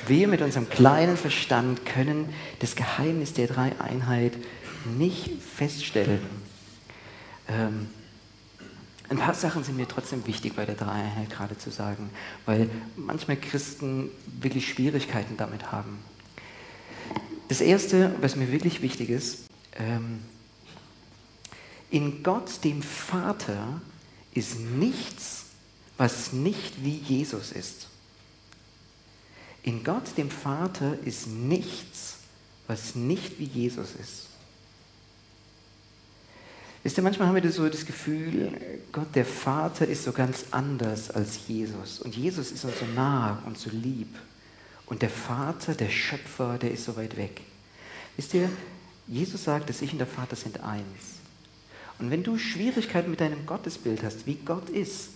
wir 0.06 0.28
mit 0.28 0.42
unserem 0.42 0.68
kleinen 0.68 1.16
Verstand 1.16 1.84
können 1.86 2.32
das 2.60 2.76
Geheimnis 2.76 3.32
der 3.32 3.48
Dreieinheit 3.48 4.32
nicht 4.96 5.30
feststellen. 5.42 6.20
Ähm, 7.48 7.88
ein 9.08 9.18
paar 9.18 9.34
Sachen 9.34 9.62
sind 9.62 9.76
mir 9.76 9.86
trotzdem 9.86 10.26
wichtig 10.26 10.56
bei 10.56 10.64
der 10.64 10.74
Dreieinheit 10.74 11.30
gerade 11.30 11.56
zu 11.56 11.70
sagen, 11.70 12.10
weil 12.44 12.68
manchmal 12.96 13.36
Christen 13.36 14.10
wirklich 14.40 14.68
Schwierigkeiten 14.68 15.36
damit 15.36 15.70
haben. 15.70 15.98
Das 17.48 17.60
Erste, 17.60 18.12
was 18.20 18.34
mir 18.34 18.50
wirklich 18.50 18.82
wichtig 18.82 19.10
ist, 19.10 19.46
ähm, 19.78 20.22
in 21.96 22.22
Gott, 22.22 22.62
dem 22.62 22.82
Vater, 22.82 23.80
ist 24.35 24.61
nichts, 24.61 25.46
was 25.96 26.30
nicht 26.35 26.85
wie 26.85 26.94
Jesus 26.94 27.52
ist. 27.52 27.87
In 29.62 29.82
Gott, 29.82 30.18
dem 30.18 30.30
Vater, 30.30 30.98
ist 31.06 31.26
nichts, 31.26 32.18
was 32.66 32.96
nicht 32.96 33.38
wie 33.38 33.46
Jesus 33.46 33.92
ist. 33.98 34.26
Wisst 36.82 36.98
ihr, 36.98 37.02
manchmal 37.02 37.28
haben 37.28 37.42
wir 37.42 37.50
so 37.50 37.66
das 37.66 37.87
Gefühl, 37.87 38.52
Gott, 38.92 39.14
der 39.14 39.24
Vater, 39.24 39.88
ist 39.88 40.04
so 40.04 40.12
ganz 40.12 40.44
anders 40.50 41.11
als 41.11 41.48
Jesus. 41.48 42.00
Und 42.00 42.14
Jesus 42.14 42.52
ist 42.52 42.66
uns 42.66 42.78
so 42.78 42.85
nah 42.94 43.42
und 43.46 43.56
so 43.56 43.70
lieb. 43.70 44.14
Und 44.85 45.00
der 45.00 45.09
Vater, 45.09 45.74
der 45.74 45.88
Schöpfer, 45.88 46.59
der 46.59 46.72
ist 46.72 46.85
so 46.85 46.94
weit 46.94 47.16
weg. 47.16 47.40
Wisst 48.16 48.35
ihr, 48.35 48.50
Jesus 49.09 49.44
sagt, 49.44 49.70
dass 49.70 49.80
ich 49.80 49.92
und 49.92 49.98
der 49.98 50.06
Vater 50.06 50.37
sind 50.37 50.61
eins. 50.61 51.15
Und 51.98 52.11
wenn 52.11 52.22
du 52.22 52.38
Schwierigkeiten 52.38 53.11
mit 53.11 53.20
deinem 53.20 53.46
Gottesbild 53.46 54.02
hast, 54.02 54.26
wie 54.26 54.35
Gott 54.35 54.68
ist, 54.68 55.11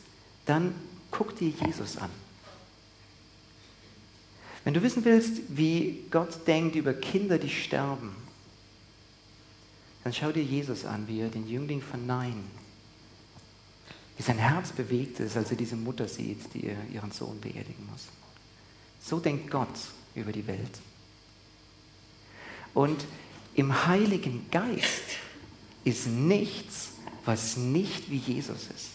dann 0.47 0.75
guck 1.11 1.37
dir 1.37 1.51
Jesus 1.51 1.97
an. 1.97 2.11
Wenn 4.65 4.75
du 4.75 4.83
wissen 4.83 5.05
willst, 5.05 5.41
wie 5.49 6.05
Gott 6.11 6.47
denkt 6.47 6.77
über 6.77 6.95
Kinder, 6.95 7.39
die 7.39 7.49
sterben, 7.49 8.15
dann 10.05 10.13
schau 10.13 10.33
dir 10.33 10.43
Jesus 10.43 10.85
an, 10.85 11.07
wie 11.09 11.21
er 11.21 11.29
den 11.29 11.49
Jüngling 11.49 11.83
verneint. 11.83 12.35
Wie 14.17 14.23
sein 14.23 14.39
Herz 14.39 14.73
bewegt 14.73 15.21
ist, 15.21 15.37
als 15.37 15.51
er 15.51 15.57
diese 15.57 15.77
Mutter 15.77 16.09
sieht, 16.09 16.53
die 16.53 16.71
ihren 16.93 17.11
Sohn 17.11 17.41
beerdigen 17.41 17.87
muss. 17.91 18.09
So 19.01 19.19
denkt 19.19 19.51
Gott 19.51 19.69
über 20.15 20.33
die 20.33 20.47
Welt. 20.47 20.79
Und 22.75 23.05
im 23.55 23.87
Heiligen 23.87 24.47
Geist 24.51 25.03
ist 25.85 26.07
nichts, 26.07 26.91
was 27.25 27.57
nicht 27.57 28.11
wie 28.11 28.17
Jesus 28.17 28.69
ist. 28.75 28.91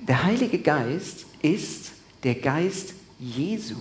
Der 0.00 0.24
Heilige 0.24 0.58
Geist 0.58 1.26
ist 1.42 1.92
der 2.22 2.34
Geist 2.34 2.94
Jesu. 3.18 3.76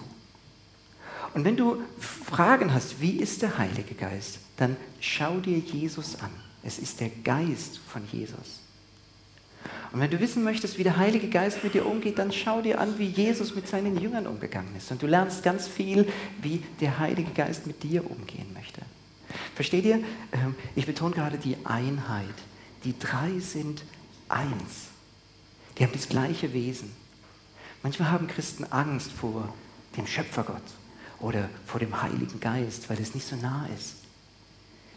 Und 1.34 1.44
wenn 1.44 1.58
du 1.58 1.82
Fragen 2.00 2.74
hast, 2.74 3.02
wie 3.02 3.18
ist 3.18 3.42
der 3.42 3.58
Heilige 3.58 3.94
Geist, 3.94 4.40
dann 4.56 4.78
schau 5.02 5.40
dir 5.40 5.58
Jesus 5.58 6.16
an. 6.22 6.32
Es 6.64 6.80
ist 6.80 7.02
der 7.02 7.10
Geist 7.10 7.80
von 7.80 8.02
Jesus. 8.12 8.62
Und 9.92 10.00
wenn 10.00 10.10
du 10.10 10.20
wissen 10.20 10.44
möchtest, 10.44 10.78
wie 10.78 10.84
der 10.84 10.98
Heilige 10.98 11.30
Geist 11.30 11.64
mit 11.64 11.74
dir 11.74 11.86
umgeht, 11.86 12.20
dann 12.20 12.32
schau 12.32 12.62
dir 12.62 12.80
an, 12.80 12.98
wie 12.98 13.08
Jesus 13.08 13.56
mit 13.56 13.68
seinen 13.68 14.00
Jüngern 14.00 14.28
umgegangen 14.28 14.76
ist. 14.76 14.92
Und 14.92 15.02
du 15.02 15.08
lernst 15.08 15.44
ganz 15.44 15.68
viel, 15.68 16.08
wie 16.42 16.64
der 16.80 17.00
Heilige 17.00 17.32
Geist 17.32 17.68
mit 17.68 17.84
dir 17.84 18.10
umgehen 18.10 18.52
möchte. 18.54 18.82
Versteht 19.56 19.86
ihr? 19.86 20.04
Ähm, 20.32 20.56
ich 20.76 20.86
betone 20.86 21.14
gerade 21.14 21.38
die 21.38 21.58
Einheit. 21.66 22.36
Die 22.84 22.98
drei 22.98 23.40
sind 23.40 23.84
eins. 24.30 24.90
Die 25.78 25.84
haben 25.84 25.94
das 25.94 26.08
gleiche 26.08 26.54
Wesen. 26.54 26.92
Manchmal 27.84 28.12
haben 28.12 28.28
Christen 28.28 28.64
Angst 28.66 29.12
vor 29.12 29.54
dem 29.98 30.08
Schöpfergott 30.08 30.64
oder 31.20 31.50
vor 31.66 31.80
dem 31.80 32.02
Heiligen 32.02 32.40
Geist, 32.40 32.90
weil 32.90 33.00
es 33.00 33.14
nicht 33.14 33.28
so 33.28 33.36
nah 33.36 33.68
ist. 33.76 33.96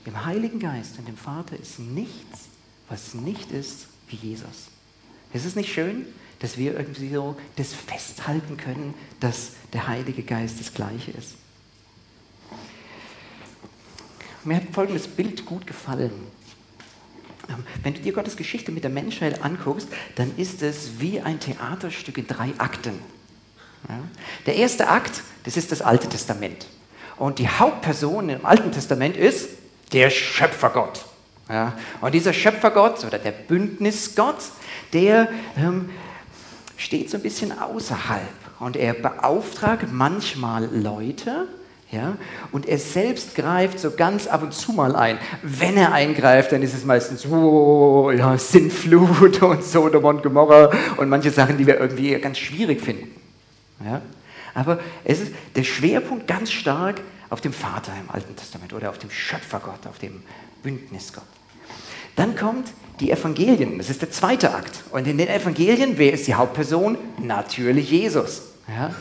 Im 0.05 0.25
Heiligen 0.25 0.59
Geist 0.59 0.99
und 0.99 1.07
dem 1.07 1.17
Vater 1.17 1.59
ist 1.59 1.79
nichts, 1.79 2.49
was 2.89 3.15
nicht 3.15 3.51
ist 3.51 3.89
wie 4.09 4.17
Jesus. 4.17 4.69
Es 5.33 5.45
ist 5.45 5.57
nicht 5.57 5.73
schön, 5.73 6.07
dass 6.39 6.57
wir 6.57 6.77
irgendwie 6.77 7.13
so 7.13 7.37
das 7.57 7.75
festhalten 7.75 8.57
können, 8.57 8.95
dass 9.21 9.53
der 9.73 9.89
Heilige 9.89 10.23
Geist 10.23 10.61
das 10.61 10.73
Gleiche 10.73 11.11
ist. 11.11 11.35
Mir 14.49 14.57
hat 14.57 14.63
folgendes 14.73 15.07
Bild 15.07 15.45
gut 15.45 15.67
gefallen. 15.67 16.11
Ähm, 17.51 17.67
wenn 17.83 17.93
du 17.93 18.01
dir 18.01 18.15
Gottes 18.15 18.35
Geschichte 18.35 18.73
mit 18.73 18.83
der 18.83 18.91
Menschheit 18.91 19.45
anguckst, 19.45 19.89
dann 20.15 20.33
ist 20.39 20.63
es 20.63 21.01
wie 21.01 21.21
ein 21.21 21.39
Theaterstück 21.39 22.17
in 22.17 22.27
drei 22.27 22.55
Akten. 22.57 22.99
Der 24.47 24.57
erste 24.57 24.89
Akt, 24.89 25.23
das 25.45 25.59
ist 25.59 25.71
das 25.71 25.83
Alte 25.83 26.09
Testament. 26.09 26.67
Und 27.19 27.39
die 27.39 27.49
Hauptperson 27.49 28.31
im 28.31 28.47
Alten 28.47 28.73
Testament 28.73 29.19
ist 29.19 29.51
der 29.93 30.09
Schöpfergott. 30.09 31.05
Und 32.01 32.15
dieser 32.15 32.33
Schöpfergott 32.33 33.05
oder 33.05 33.19
der 33.19 33.33
Bündnisgott, 33.33 34.41
der 34.95 35.29
ähm, 35.59 35.91
steht 36.79 37.11
so 37.11 37.19
ein 37.19 37.23
bisschen 37.23 37.57
außerhalb. 37.59 38.23
Und 38.61 38.77
er 38.77 38.95
beauftragt 38.95 39.93
manchmal 39.93 40.75
Leute, 40.75 41.49
ja? 41.91 42.17
Und 42.53 42.67
er 42.67 42.79
selbst 42.79 43.35
greift 43.35 43.81
so 43.81 43.91
ganz 43.91 44.27
ab 44.27 44.43
und 44.43 44.53
zu 44.53 44.73
mal 44.73 44.95
ein. 44.95 45.19
Wenn 45.43 45.77
er 45.77 45.93
eingreift, 45.93 46.53
dann 46.53 46.63
ist 46.63 46.75
es 46.75 46.85
meistens 46.85 47.27
oh, 47.27 48.11
ja, 48.11 48.37
Sinnflut 48.37 49.43
und 49.43 49.65
Sodom 49.65 50.05
und 50.05 50.23
Gomorra 50.23 50.71
und 50.99 51.09
manche 51.09 51.31
Sachen, 51.31 51.57
die 51.57 51.67
wir 51.67 51.81
irgendwie 51.81 52.15
ganz 52.17 52.39
schwierig 52.39 52.83
finden. 52.83 53.11
Ja? 53.85 54.03
Aber 54.55 54.81
es 55.05 55.21
ist 55.21 55.33
der 55.57 55.65
Schwerpunkt 55.65 56.27
ganz 56.27 56.51
stark 56.51 57.01
auf 57.31 57.41
dem 57.41 57.53
Vater 57.53 57.93
im 58.03 58.11
Alten 58.11 58.37
Testament 58.37 58.73
oder 58.73 58.91
auf 58.91 58.99
dem 58.99 59.11
Schöpfergott, 59.11 59.87
auf 59.89 59.99
dem 59.99 60.23
Bündnisgott. 60.63 61.25
Dann 62.17 62.35
kommt 62.37 62.69
die 63.01 63.13
Evangelien, 63.13 63.79
das 63.79 63.91
ist 63.91 64.03
der 64.03 64.11
zweite 64.11 64.53
Akt. 64.53 64.83
Und 64.91 65.07
in 65.07 65.19
den 65.19 65.29
Evangelien, 65.29 65.97
wer 65.97 66.13
ist 66.13 66.27
die 66.27 66.35
Hauptperson? 66.35 66.99
Natürlich 67.23 67.91
Jesus. 67.91 68.43
Ja? 68.67 68.95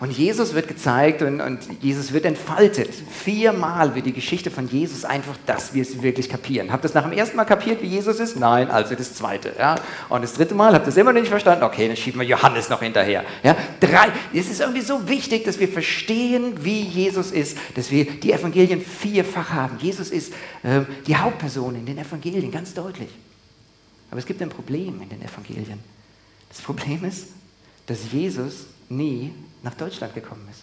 Und 0.00 0.12
Jesus 0.12 0.54
wird 0.54 0.66
gezeigt 0.66 1.20
und, 1.20 1.42
und, 1.42 1.60
Jesus 1.82 2.14
wird 2.14 2.24
entfaltet. 2.24 2.88
Viermal 3.10 3.94
wird 3.94 4.06
die 4.06 4.14
Geschichte 4.14 4.50
von 4.50 4.66
Jesus 4.66 5.04
einfach, 5.04 5.34
dass 5.44 5.74
wir 5.74 5.82
es 5.82 6.00
wirklich 6.00 6.30
kapieren. 6.30 6.72
Habt 6.72 6.82
ihr 6.82 6.88
das 6.88 6.94
nach 6.94 7.02
dem 7.02 7.12
ersten 7.12 7.36
Mal 7.36 7.44
kapiert, 7.44 7.82
wie 7.82 7.86
Jesus 7.86 8.18
ist? 8.18 8.38
Nein, 8.38 8.70
also 8.70 8.94
das 8.94 9.14
zweite. 9.14 9.52
Ja? 9.58 9.74
Und 10.08 10.22
das 10.22 10.32
dritte 10.32 10.54
Mal, 10.54 10.72
habt 10.72 10.86
ihr 10.86 10.88
es 10.88 10.96
immer 10.96 11.12
noch 11.12 11.20
nicht 11.20 11.28
verstanden? 11.28 11.64
Okay, 11.64 11.86
dann 11.86 11.98
schieben 11.98 12.18
wir 12.18 12.26
Johannes 12.26 12.70
noch 12.70 12.80
hinterher. 12.80 13.26
Ja? 13.42 13.54
Drei. 13.78 14.08
Es 14.32 14.50
ist 14.50 14.62
irgendwie 14.62 14.80
so 14.80 15.06
wichtig, 15.06 15.44
dass 15.44 15.60
wir 15.60 15.68
verstehen, 15.68 16.54
wie 16.64 16.80
Jesus 16.80 17.30
ist, 17.30 17.58
dass 17.74 17.90
wir 17.90 18.06
die 18.06 18.32
Evangelien 18.32 18.80
vierfach 18.80 19.50
haben. 19.50 19.76
Jesus 19.80 20.10
ist 20.10 20.32
äh, 20.62 20.80
die 21.06 21.16
Hauptperson 21.16 21.74
in 21.74 21.84
den 21.84 21.98
Evangelien, 21.98 22.50
ganz 22.50 22.72
deutlich. 22.72 23.10
Aber 24.10 24.18
es 24.18 24.24
gibt 24.24 24.40
ein 24.40 24.48
Problem 24.48 25.02
in 25.02 25.10
den 25.10 25.20
Evangelien. 25.20 25.78
Das 26.48 26.62
Problem 26.62 27.04
ist, 27.04 27.26
dass 27.90 28.12
Jesus 28.12 28.66
nie 28.88 29.32
nach 29.64 29.74
Deutschland 29.74 30.14
gekommen 30.14 30.46
ist. 30.48 30.62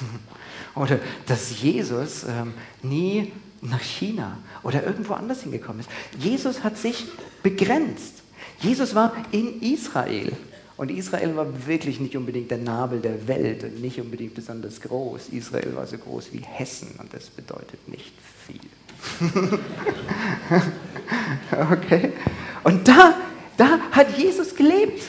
oder 0.76 1.00
dass 1.26 1.60
Jesus 1.60 2.22
ähm, 2.22 2.54
nie 2.80 3.32
nach 3.60 3.80
China 3.80 4.38
oder 4.62 4.86
irgendwo 4.86 5.14
anders 5.14 5.42
hingekommen 5.42 5.80
ist. 5.80 5.90
Jesus 6.16 6.62
hat 6.62 6.78
sich 6.78 7.06
begrenzt. 7.42 8.22
Jesus 8.60 8.94
war 8.94 9.16
in 9.32 9.60
Israel. 9.62 10.30
Und 10.76 10.92
Israel 10.92 11.34
war 11.34 11.66
wirklich 11.66 11.98
nicht 11.98 12.14
unbedingt 12.14 12.52
der 12.52 12.58
Nabel 12.58 13.00
der 13.00 13.26
Welt 13.26 13.64
und 13.64 13.82
nicht 13.82 14.00
unbedingt 14.00 14.36
besonders 14.36 14.80
groß. 14.80 15.30
Israel 15.30 15.74
war 15.74 15.88
so 15.88 15.98
groß 15.98 16.32
wie 16.32 16.38
Hessen 16.38 16.94
und 16.98 17.12
das 17.12 17.30
bedeutet 17.30 17.88
nicht 17.88 18.12
viel. 18.46 18.60
okay? 21.72 22.12
Und 22.62 22.86
da, 22.86 23.16
da 23.56 23.80
hat 23.90 24.16
Jesus 24.16 24.54
gelebt 24.54 25.02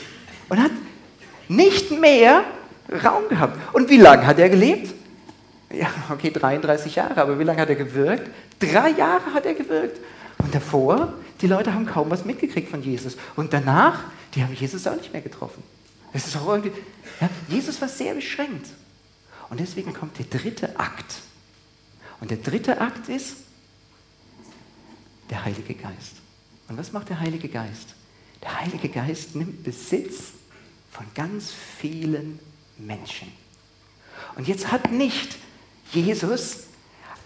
und 0.48 0.58
hat 0.60 0.72
nicht 1.50 1.90
mehr 1.90 2.44
Raum 3.04 3.28
gehabt. 3.28 3.58
Und 3.74 3.90
wie 3.90 3.96
lange 3.96 4.26
hat 4.26 4.38
er 4.38 4.48
gelebt? 4.48 4.94
Ja, 5.72 5.88
okay, 6.08 6.30
33 6.30 6.94
Jahre, 6.94 7.20
aber 7.20 7.38
wie 7.38 7.44
lange 7.44 7.60
hat 7.60 7.68
er 7.68 7.76
gewirkt? 7.76 8.30
Drei 8.58 8.90
Jahre 8.90 9.34
hat 9.34 9.46
er 9.46 9.54
gewirkt. 9.54 9.98
Und 10.38 10.54
davor, 10.54 11.12
die 11.40 11.46
Leute 11.46 11.74
haben 11.74 11.86
kaum 11.86 12.10
was 12.10 12.24
mitgekriegt 12.24 12.70
von 12.70 12.82
Jesus. 12.82 13.16
Und 13.36 13.52
danach, 13.52 14.04
die 14.34 14.42
haben 14.42 14.54
Jesus 14.54 14.86
auch 14.86 14.96
nicht 14.96 15.12
mehr 15.12 15.22
getroffen. 15.22 15.62
Das 16.12 16.26
ist 16.26 16.36
auch 16.36 16.48
irgendwie, 16.48 16.72
ja, 17.20 17.28
Jesus 17.48 17.80
war 17.80 17.88
sehr 17.88 18.14
beschränkt. 18.14 18.66
Und 19.48 19.60
deswegen 19.60 19.92
kommt 19.92 20.18
der 20.18 20.26
dritte 20.26 20.78
Akt. 20.78 21.16
Und 22.20 22.30
der 22.30 22.38
dritte 22.38 22.80
Akt 22.80 23.08
ist 23.08 23.36
der 25.30 25.44
Heilige 25.44 25.74
Geist. 25.74 26.14
Und 26.68 26.78
was 26.78 26.92
macht 26.92 27.08
der 27.08 27.18
Heilige 27.18 27.48
Geist? 27.48 27.94
Der 28.42 28.60
Heilige 28.60 28.88
Geist 28.88 29.34
nimmt 29.34 29.64
Besitz 29.64 30.32
von 30.90 31.06
ganz 31.14 31.52
vielen 31.78 32.38
Menschen. 32.78 33.32
Und 34.36 34.48
jetzt 34.48 34.70
hat 34.70 34.90
nicht 34.92 35.36
Jesus 35.92 36.64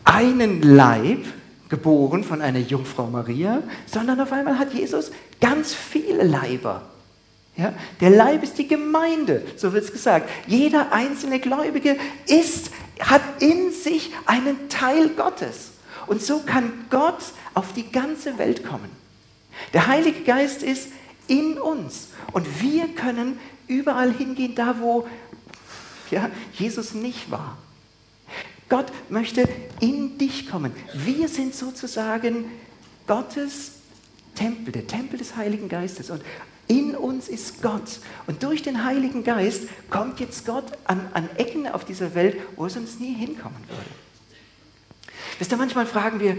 einen 0.05 0.63
Leib, 0.63 1.25
geboren 1.69 2.23
von 2.23 2.43
einer 2.43 2.59
Jungfrau 2.59 3.07
Maria, 3.07 3.63
sondern 3.87 4.21
auf 4.21 4.33
einmal 4.33 4.59
hat 4.59 4.75
Jesus 4.75 5.11
ganz 5.41 5.75
viele 5.75 6.23
Leiber. 6.23 6.83
Ja, 7.57 7.73
der 8.01 8.11
Leib 8.11 8.43
ist 8.43 8.59
die 8.59 8.67
Gemeinde, 8.67 9.45
so 9.57 9.73
wird 9.73 9.85
es 9.85 9.93
gesagt. 9.93 10.29
Jeder 10.47 10.93
einzelne 10.93 11.39
Gläubige 11.39 11.97
ist, 12.27 12.71
hat 13.01 13.23
in 13.41 13.71
sich 13.71 14.11
einen 14.27 14.69
Teil 14.69 15.11
Gottes. 15.11 15.73
Und 16.07 16.21
so 16.21 16.41
kann 16.41 16.73
Gott 16.91 17.23
auf 17.55 17.73
die 17.73 17.91
ganze 17.91 18.39
Welt 18.39 18.65
kommen. 18.67 18.91
Der 19.73 19.87
Heilige 19.87 20.23
Geist 20.23 20.63
ist 20.63 20.89
in 21.29 21.59
uns 21.59 22.09
und 22.33 22.61
wir 22.61 22.89
können 22.89 23.39
überall 23.67 24.13
hingehen, 24.13 24.55
da 24.55 24.77
wo 24.81 25.07
ja, 26.11 26.31
Jesus 26.55 26.95
nicht 26.95 27.31
war. 27.31 27.59
Gott 28.69 28.87
möchte 29.09 29.49
in 29.81 30.19
dich 30.19 30.49
kommen. 30.49 30.73
Wir 30.95 31.29
sind 31.29 31.55
sozusagen 31.55 32.47
Gottes 33.07 33.73
Tempel, 34.35 34.73
der 34.73 34.87
Tempel 34.87 35.19
des 35.19 35.37
Heiligen 35.37 35.69
Geistes. 35.69 36.11
Und 36.11 36.23
in 36.67 36.95
uns 36.97 37.29
ist 37.29 37.63
Gott. 37.63 38.01
Und 38.27 38.43
durch 38.43 38.63
den 38.63 38.85
Heiligen 38.85 39.23
Geist 39.23 39.65
kommt 39.91 40.19
jetzt 40.21 40.47
Gott 40.47 40.65
an, 40.85 41.09
an 41.13 41.29
Ecken 41.37 41.69
auf 41.69 41.85
dieser 41.85 42.15
Welt, 42.15 42.37
wo 42.57 42.65
er 42.65 42.71
sonst 42.71 43.01
nie 43.01 43.15
hinkommen 43.15 43.59
würde. 43.69 43.91
Wisst 45.39 45.53
ihr, 45.53 45.59
manchmal 45.59 45.87
fragen 45.87 46.21
wir, 46.21 46.39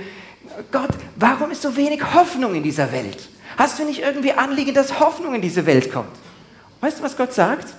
Gott, 0.71 0.91
warum 1.15 1.51
ist 1.51 1.61
so 1.61 1.75
wenig 1.75 2.01
Hoffnung 2.13 2.55
in 2.55 2.63
dieser 2.63 2.91
Welt? 2.91 3.29
Hast 3.57 3.79
du 3.79 3.85
nicht 3.85 3.99
irgendwie 3.99 4.31
Anliegen, 4.31 4.73
dass 4.73 4.99
Hoffnung 4.99 5.35
in 5.35 5.41
diese 5.41 5.65
Welt 5.65 5.91
kommt? 5.91 6.11
Weißt 6.85 6.99
du, 6.99 7.03
was 7.03 7.17
Gott 7.17 7.33
sagt? 7.33 7.73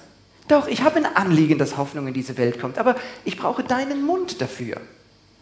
Doch, 0.49 0.66
ich 0.66 0.83
habe 0.83 0.97
ein 0.97 1.07
Anliegen, 1.07 1.59
dass 1.59 1.77
Hoffnung 1.77 2.09
in 2.09 2.12
diese 2.12 2.37
Welt 2.38 2.61
kommt, 2.61 2.77
aber 2.77 2.97
ich 3.25 3.37
brauche 3.37 3.62
deinen 3.62 4.05
Mund 4.05 4.40
dafür. 4.40 4.81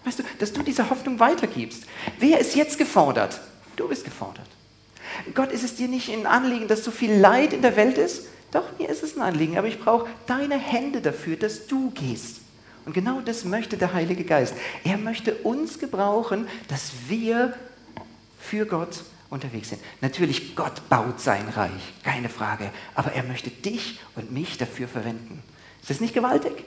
Weißt 0.05 0.18
du, 0.18 0.22
dass 0.38 0.53
du 0.53 0.62
diese 0.62 0.90
Hoffnung 0.90 1.18
weitergibst. 1.18 1.85
Wer 2.18 2.40
ist 2.40 2.57
jetzt 2.57 2.77
gefordert? 2.77 3.40
Du 3.77 3.88
bist 3.88 4.05
gefordert. 4.05 4.44
Gott, 5.33 5.50
ist 5.50 5.64
es 5.64 5.77
dir 5.77 5.88
nicht 5.88 6.11
ein 6.11 6.27
Anliegen, 6.27 6.68
dass 6.68 6.85
so 6.85 6.90
viel 6.90 7.14
Leid 7.14 7.55
in 7.55 7.62
der 7.62 7.74
Welt 7.74 7.96
ist? 7.96 8.27
Doch, 8.53 8.64
mir 8.79 8.90
ist 8.90 9.03
es 9.03 9.16
ein 9.16 9.22
Anliegen, 9.22 9.57
aber 9.57 9.68
ich 9.68 9.81
brauche 9.81 10.11
deine 10.27 10.59
Hände 10.59 11.00
dafür, 11.00 11.37
dass 11.37 11.66
du 11.66 11.90
gehst. 11.92 12.40
Und 12.85 12.92
genau 12.92 13.22
das 13.22 13.46
möchte 13.46 13.79
der 13.79 13.94
Heilige 13.94 14.24
Geist. 14.24 14.55
Er 14.85 14.98
möchte 14.98 15.37
uns 15.37 15.79
gebrauchen, 15.79 16.48
dass 16.68 16.92
wir 17.09 17.55
für 18.38 18.66
Gott 18.66 19.05
unterwegs 19.35 19.68
sind. 19.68 19.83
Natürlich, 20.01 20.57
Gott 20.57 20.88
baut 20.88 21.20
sein 21.20 21.49
Reich, 21.49 21.92
keine 22.03 22.29
Frage, 22.29 22.70
aber 22.94 23.12
er 23.12 23.25
möchte 23.25 23.51
dich 23.51 24.01
und 24.16 24.33
mich 24.33 24.57
dafür 24.57 24.88
verwenden. 24.88 25.42
Ist 25.81 25.90
das 25.90 26.01
nicht 26.01 26.14
gewaltig? 26.14 26.64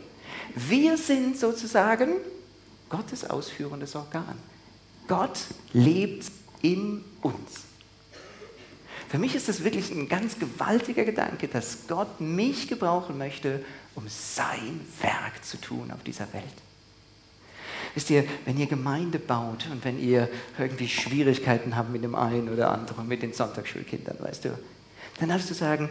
Wir 0.56 0.98
sind 0.98 1.38
sozusagen 1.38 2.18
Gottes 2.90 3.30
ausführendes 3.30 3.96
Organ. 3.96 4.38
Gott 5.08 5.40
lebt 5.74 6.26
in 6.62 7.04
uns. 7.22 7.68
Für 9.10 9.18
mich 9.18 9.36
ist 9.36 9.48
das 9.48 9.64
wirklich 9.64 9.90
ein 9.92 10.10
ganz 10.10 10.38
gewaltiger 10.38 11.06
Gedanke, 11.06 11.48
dass 11.48 11.88
Gott 11.88 12.20
mich 12.20 12.68
gebrauchen 12.68 13.18
möchte, 13.18 13.64
um 13.96 14.04
sein 14.10 14.82
Werk 15.02 15.44
zu 15.44 15.58
tun 15.60 15.92
auf 15.92 16.04
dieser 16.04 16.32
Welt. 16.34 16.44
Wisst 17.98 18.12
ihr, 18.12 18.26
wenn 18.46 18.60
ihr 18.60 18.68
Gemeinde 18.68 19.18
baut 19.18 19.66
und 19.72 19.84
wenn 19.84 20.00
ihr 20.00 20.30
irgendwie 20.60 20.88
Schwierigkeiten 20.88 21.76
habt 21.76 21.90
mit 21.90 22.04
dem 22.04 22.14
einen 22.14 22.48
oder 22.48 22.70
anderen, 22.70 23.08
mit 23.08 23.24
den 23.24 23.34
Sonntagsschulkindern, 23.34 24.18
weißt 24.20 24.46
du, 24.46 24.50
dann 25.20 25.30
darfst 25.30 25.50
du 25.50 25.56
sagen, 25.56 25.90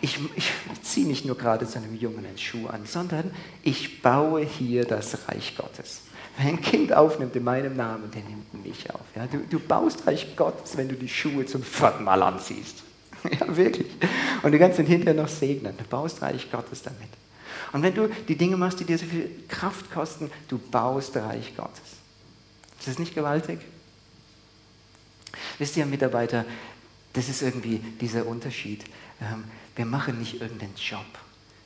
ich, 0.00 0.20
ich 0.36 0.52
ziehe 0.84 1.08
nicht 1.08 1.24
nur 1.24 1.36
gerade 1.36 1.66
zu 1.66 1.78
einem 1.78 1.96
Jungen 1.96 2.24
einen 2.24 2.38
Schuh 2.38 2.68
an, 2.68 2.86
sondern 2.86 3.32
ich 3.64 4.00
baue 4.00 4.42
hier 4.42 4.84
das 4.84 5.26
Reich 5.26 5.56
Gottes. 5.56 6.02
Wer 6.36 6.50
ein 6.50 6.60
Kind 6.60 6.92
aufnimmt 6.92 7.34
in 7.34 7.42
meinem 7.42 7.74
Namen, 7.74 8.12
der 8.12 8.22
nimmt 8.22 8.64
mich 8.64 8.88
auf. 8.94 9.00
Ja? 9.16 9.26
Du, 9.26 9.38
du 9.38 9.58
baust 9.58 10.06
Reich 10.06 10.36
Gottes, 10.36 10.76
wenn 10.76 10.88
du 10.88 10.94
die 10.94 11.08
Schuhe 11.08 11.46
zum 11.46 11.64
vierten 11.64 12.04
Mal 12.04 12.22
anziehst. 12.22 12.84
Ja, 13.40 13.56
wirklich. 13.56 13.88
Und 14.44 14.52
du 14.52 14.58
kannst 14.60 14.78
ihn 14.78 14.86
hinterher 14.86 15.20
noch 15.20 15.28
segnen. 15.28 15.74
Du 15.76 15.84
baust 15.84 16.22
Reich 16.22 16.48
Gottes 16.52 16.82
damit. 16.82 17.08
Und 17.74 17.82
wenn 17.82 17.94
du 17.94 18.08
die 18.08 18.36
Dinge 18.36 18.56
machst, 18.56 18.80
die 18.80 18.84
dir 18.84 18.96
so 18.96 19.04
viel 19.04 19.28
Kraft 19.48 19.90
kosten, 19.92 20.30
du 20.48 20.56
baust 20.56 21.14
Reich 21.16 21.54
Gottes. 21.54 21.98
Ist 22.78 22.88
das 22.88 22.98
nicht 22.98 23.14
gewaltig? 23.14 23.60
Wisst 25.58 25.76
ihr, 25.76 25.84
Mitarbeiter, 25.84 26.46
das 27.12 27.28
ist 27.28 27.42
irgendwie 27.42 27.78
dieser 28.00 28.26
Unterschied. 28.26 28.84
Ähm, 29.20 29.44
wir 29.76 29.84
machen 29.84 30.18
nicht 30.18 30.40
irgendeinen 30.40 30.74
Job, 30.76 31.04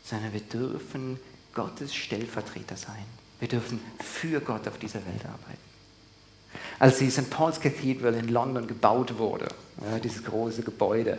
sondern 0.02 0.32
wir 0.32 0.40
dürfen 0.40 1.20
Gottes 1.54 1.94
Stellvertreter 1.94 2.76
sein. 2.76 3.04
Wir 3.38 3.48
dürfen 3.48 3.78
für 4.00 4.40
Gott 4.40 4.66
auf 4.66 4.78
dieser 4.78 5.06
Welt 5.06 5.24
arbeiten 5.24 5.68
als 6.78 6.98
die 6.98 7.10
St. 7.10 7.30
Paul's 7.30 7.60
Cathedral 7.60 8.14
in 8.14 8.28
London 8.28 8.66
gebaut 8.66 9.18
wurde, 9.18 9.48
ja, 9.80 9.98
dieses 9.98 10.24
große 10.24 10.62
Gebäude. 10.62 11.18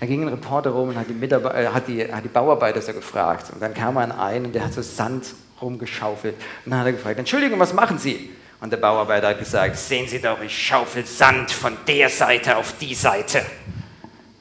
Da 0.00 0.06
ging 0.06 0.22
ein 0.22 0.28
Reporter 0.28 0.70
rum 0.70 0.88
und 0.90 0.96
hat 0.96 1.06
die, 1.08 1.24
äh, 1.24 1.66
hat 1.68 1.88
die, 1.88 2.12
hat 2.12 2.24
die 2.24 2.28
Bauarbeiter 2.28 2.82
so 2.82 2.92
gefragt. 2.92 3.50
Und 3.52 3.60
dann 3.62 3.74
kam 3.74 3.96
ein 3.98 4.12
ein 4.12 4.46
und 4.46 4.54
der 4.54 4.64
hat 4.64 4.72
so 4.72 4.82
Sand 4.82 5.26
rumgeschaufelt. 5.60 6.34
Und 6.64 6.70
dann 6.70 6.80
hat 6.80 6.86
er 6.86 6.92
gefragt, 6.92 7.18
Entschuldigung, 7.18 7.58
was 7.60 7.72
machen 7.72 7.98
Sie? 7.98 8.30
Und 8.60 8.72
der 8.72 8.78
Bauarbeiter 8.78 9.28
hat 9.28 9.38
gesagt, 9.38 9.76
sehen 9.76 10.06
Sie 10.08 10.20
doch, 10.20 10.40
ich 10.42 10.56
schaufel 10.56 11.06
Sand 11.06 11.50
von 11.50 11.76
der 11.86 12.08
Seite 12.08 12.56
auf 12.56 12.76
die 12.78 12.94
Seite. 12.94 13.42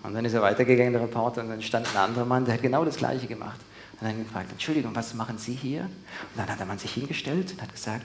Und 0.04 0.14
dann 0.14 0.26
ist 0.26 0.34
er 0.34 0.42
weitergegangen, 0.42 0.94
der 0.94 1.02
Reporter, 1.02 1.42
und 1.42 1.50
dann 1.50 1.62
stand 1.62 1.88
ein 1.94 1.98
anderer 1.98 2.26
Mann, 2.26 2.44
der 2.44 2.56
hat 2.56 2.62
genau 2.62 2.84
das 2.84 2.98
Gleiche 2.98 3.28
gemacht. 3.28 3.60
Und 3.94 4.02
dann 4.02 4.10
hat 4.10 4.18
er 4.18 4.24
gefragt, 4.24 4.48
Entschuldigung, 4.52 4.96
was 4.96 5.14
machen 5.14 5.38
Sie 5.38 5.54
hier? 5.54 5.82
Und 5.82 5.90
dann 6.38 6.50
hat 6.50 6.60
der 6.60 6.66
Mann 6.66 6.80
sich 6.80 6.94
hingestellt 6.94 7.52
und 7.52 7.62
hat 7.62 7.72
gesagt, 7.72 8.04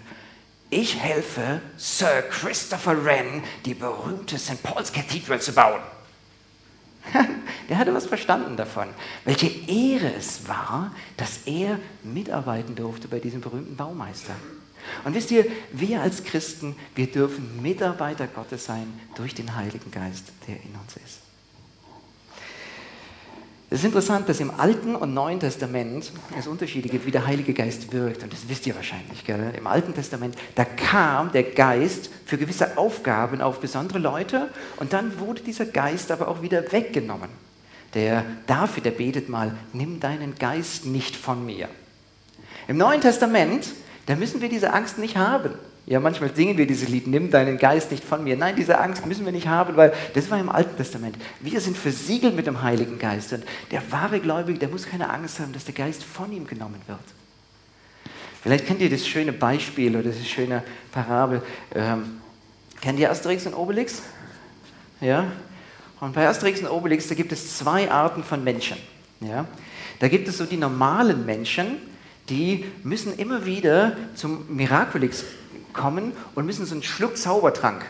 ich 0.71 0.99
helfe 0.99 1.61
Sir 1.77 2.23
Christopher 2.31 3.05
Wren, 3.05 3.43
die 3.65 3.75
berühmte 3.75 4.39
St. 4.39 4.63
Paul's 4.63 4.93
Cathedral 4.93 5.41
zu 5.41 5.53
bauen. 5.53 5.81
Der 7.69 7.79
hatte 7.79 7.95
was 7.95 8.07
verstanden 8.07 8.57
davon, 8.57 8.89
welche 9.25 9.47
Ehre 9.47 10.13
es 10.15 10.49
war, 10.49 10.95
dass 11.17 11.47
er 11.47 11.79
mitarbeiten 12.03 12.75
durfte 12.75 13.09
bei 13.09 13.21
diesem 13.21 13.41
berühmten 13.41 13.77
Baumeister. 13.77 14.35
Und 15.05 15.15
wisst 15.15 15.31
ihr, 15.31 15.47
wir 15.73 16.03
als 16.03 16.25
Christen, 16.25 16.77
wir 16.95 17.11
dürfen 17.11 17.63
Mitarbeiter 17.63 18.27
Gottes 18.27 18.67
sein 18.67 19.01
durch 19.15 19.35
den 19.35 19.55
Heiligen 19.57 19.91
Geist, 19.91 20.33
der 20.47 20.57
in 20.57 20.75
uns 20.81 20.97
ist. 20.97 21.24
Es 23.75 23.81
ist 23.81 23.87
interessant, 23.87 24.29
dass 24.29 24.39
im 24.39 24.53
Alten 24.57 24.95
und 24.95 25.15
Neuen 25.15 25.41
Testament 25.41 26.13
es 26.39 26.47
Unterschiede 26.47 26.89
gibt, 26.89 27.07
wie 27.07 27.11
der 27.11 27.27
Heilige 27.27 27.53
Geist 27.53 27.93
wirkt. 27.93 28.23
Und 28.23 28.33
das 28.33 28.49
wisst 28.49 28.69
ihr 28.69 28.77
wahrscheinlich. 28.77 29.25
Gell? 29.25 29.53
Im 29.59 29.67
Alten 29.67 29.93
Testament, 29.93 30.37
da 30.55 30.65
kam 30.65 31.33
der 31.33 31.43
Geist 31.43 32.09
für 32.25 32.39
gewisse 32.39 32.79
Aufgaben 32.79 33.41
auf 33.41 33.59
besondere 33.59 33.99
Leute 33.99 34.49
und 34.77 34.93
dann 34.93 35.19
wurde 35.19 35.43
dieser 35.43 35.67
Geist 35.67 36.13
aber 36.13 36.29
auch 36.29 36.41
wieder 36.41 36.71
weggenommen. 36.71 37.31
Der 37.95 38.25
David, 38.47 38.85
der 38.85 38.93
betet 38.93 39.29
mal, 39.29 39.57
nimm 39.73 39.99
deinen 39.99 40.37
Geist 40.37 40.87
nicht 40.87 41.17
von 41.17 41.45
mir. 41.45 41.69
Im 42.69 42.77
Neuen 42.77 43.01
Testament, 43.01 43.73
da 44.07 44.15
müssen 44.15 44.41
wir 44.41 44.49
diese 44.49 44.73
Angst 44.73 44.99
nicht 44.99 45.17
haben. 45.17 45.51
Ja, 45.87 46.01
manchmal 46.01 46.35
singen 46.35 46.57
wir 46.57 46.67
dieses 46.67 46.89
Lied, 46.89 47.07
nimm 47.07 47.31
deinen 47.31 47.59
Geist 47.59 47.91
nicht 47.91 48.03
von 48.03 48.25
mir. 48.25 48.37
Nein, 48.37 48.57
diese 48.57 48.79
Angst 48.79 49.05
müssen 49.05 49.27
wir 49.27 49.33
nicht 49.33 49.49
haben, 49.49 49.77
weil 49.77 49.93
das 50.15 50.31
war 50.31 50.41
im 50.41 50.49
Alten 50.49 50.77
Testament. 50.77 51.17
Wir 51.41 51.61
sind 51.61 51.77
versiegelt 51.77 52.35
mit 52.35 52.47
dem 52.47 52.63
Heiligen 52.63 52.99
Geist. 52.99 53.35
Und 53.35 53.45
der 53.71 53.83
wahre 53.93 54.19
Gläubige, 54.21 54.59
der 54.59 54.71
muss 54.71 54.87
keine 54.87 55.11
Angst 55.11 55.41
haben, 55.41 55.53
dass 55.53 55.65
der 55.67 55.75
Geist 55.75 56.03
von 56.03 56.33
ihm 56.33 56.47
genommen 56.47 56.81
wird. 56.87 56.99
Vielleicht 58.43 58.67
kennt 58.67 58.81
ihr 58.81 58.89
das 58.89 59.07
schöne 59.07 59.33
Beispiel 59.33 59.95
oder 59.95 60.09
das 60.09 60.27
schöne 60.27 60.63
Parabel. 60.91 61.43
Ähm, 61.75 62.21
kennt 62.81 62.99
ihr 62.99 63.11
Asterix 63.11 63.47
und 63.47 63.55
Obelix? 63.55 64.03
Ja? 65.03 65.27
Und 66.01 66.15
bei 66.15 66.27
Asterix 66.27 66.61
und 66.61 66.69
Obelix, 66.69 67.09
da 67.09 67.15
gibt 67.15 67.33
es 67.33 67.59
zwei 67.59 67.91
Arten 67.91 68.25
von 68.25 68.43
Menschen. 68.43 68.79
Ja? 69.21 69.47
Da 69.99 70.09
gibt 70.09 70.29
es 70.29 70.39
so 70.39 70.45
die 70.45 70.57
normalen 70.57 71.27
Menschen, 71.27 71.77
die 72.31 72.65
müssen 72.83 73.15
immer 73.19 73.45
wieder 73.45 73.97
zum 74.15 74.45
Miraculix 74.55 75.25
kommen 75.75 76.13
und 76.35 76.47
müssen 76.47 76.65
so 76.65 76.75
einen 76.75 76.83
Schluck 76.83 77.17
Zaubertrank 77.17 77.85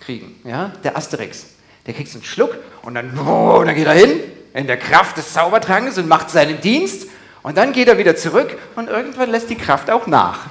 kriegen. 0.00 0.40
Ja? 0.44 0.72
Der 0.84 0.96
Asterix. 0.96 1.46
Der 1.86 1.94
kriegt 1.94 2.10
so 2.10 2.18
einen 2.18 2.24
Schluck 2.24 2.56
und 2.82 2.94
dann, 2.94 3.18
oh, 3.26 3.62
dann 3.64 3.74
geht 3.74 3.86
er 3.86 3.94
hin 3.94 4.20
in 4.54 4.66
der 4.66 4.76
Kraft 4.76 5.16
des 5.16 5.32
Zaubertrankes 5.32 5.98
und 5.98 6.08
macht 6.08 6.30
seinen 6.30 6.60
Dienst. 6.60 7.08
Und 7.42 7.56
dann 7.56 7.72
geht 7.72 7.88
er 7.88 7.98
wieder 7.98 8.16
zurück 8.16 8.56
und 8.76 8.88
irgendwann 8.88 9.30
lässt 9.30 9.48
die 9.48 9.56
Kraft 9.56 9.90
auch 9.90 10.06
nach. 10.06 10.46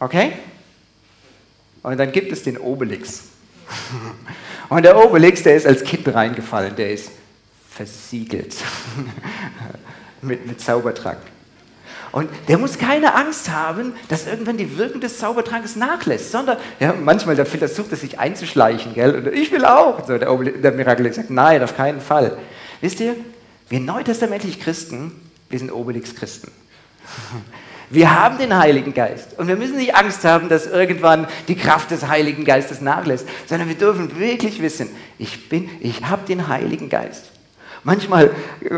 Okay? 0.00 0.32
Und 1.82 1.98
dann 1.98 2.12
gibt 2.12 2.32
es 2.32 2.42
den 2.42 2.58
Obelix. 2.58 3.24
Und 4.68 4.84
der 4.84 4.96
Obelix, 4.96 5.42
der 5.42 5.56
ist 5.56 5.66
als 5.66 5.84
Kind 5.84 6.08
reingefallen, 6.08 6.74
der 6.76 6.92
ist 6.92 7.10
versiegelt 7.70 8.56
mit, 10.22 10.46
mit 10.46 10.60
Zaubertrank. 10.60 11.18
Und 12.12 12.28
der 12.48 12.58
muss 12.58 12.78
keine 12.78 13.14
Angst 13.14 13.50
haben, 13.50 13.94
dass 14.08 14.26
irgendwann 14.26 14.58
die 14.58 14.76
Wirkung 14.76 15.00
des 15.00 15.18
Zaubertrankes 15.18 15.76
nachlässt, 15.76 16.30
sondern 16.30 16.58
ja, 16.78 16.92
manchmal 16.92 17.36
der 17.36 17.46
versucht 17.46 17.90
er 17.90 17.96
sich 17.96 18.18
einzuschleichen, 18.18 18.92
gell? 18.92 19.16
Und 19.16 19.26
ich 19.28 19.50
will 19.50 19.64
auch. 19.64 20.06
So, 20.06 20.18
der, 20.18 20.36
der 20.36 20.72
Mirakel 20.72 21.10
sagt, 21.12 21.30
nein, 21.30 21.62
auf 21.62 21.74
keinen 21.74 22.02
Fall. 22.02 22.36
Wisst 22.82 23.00
ihr, 23.00 23.16
wir 23.70 23.80
neutestamentlich 23.80 24.60
Christen, 24.60 25.12
wir 25.48 25.58
sind 25.58 25.72
Obelix-Christen. 25.72 26.50
Wir 27.88 28.18
haben 28.18 28.38
den 28.38 28.56
Heiligen 28.56 28.94
Geist. 28.94 29.38
Und 29.38 29.48
wir 29.48 29.56
müssen 29.56 29.76
nicht 29.76 29.94
Angst 29.94 30.24
haben, 30.24 30.48
dass 30.48 30.66
irgendwann 30.66 31.26
die 31.46 31.56
Kraft 31.56 31.90
des 31.90 32.08
Heiligen 32.08 32.44
Geistes 32.44 32.80
nachlässt, 32.80 33.26
sondern 33.46 33.68
wir 33.68 33.74
dürfen 33.74 34.18
wirklich 34.18 34.62
wissen, 34.62 34.88
ich 35.18 35.50
bin, 35.50 35.68
ich 35.80 36.02
habe 36.02 36.26
den 36.26 36.48
Heiligen 36.48 36.88
Geist. 36.88 37.31
Manchmal 37.84 38.30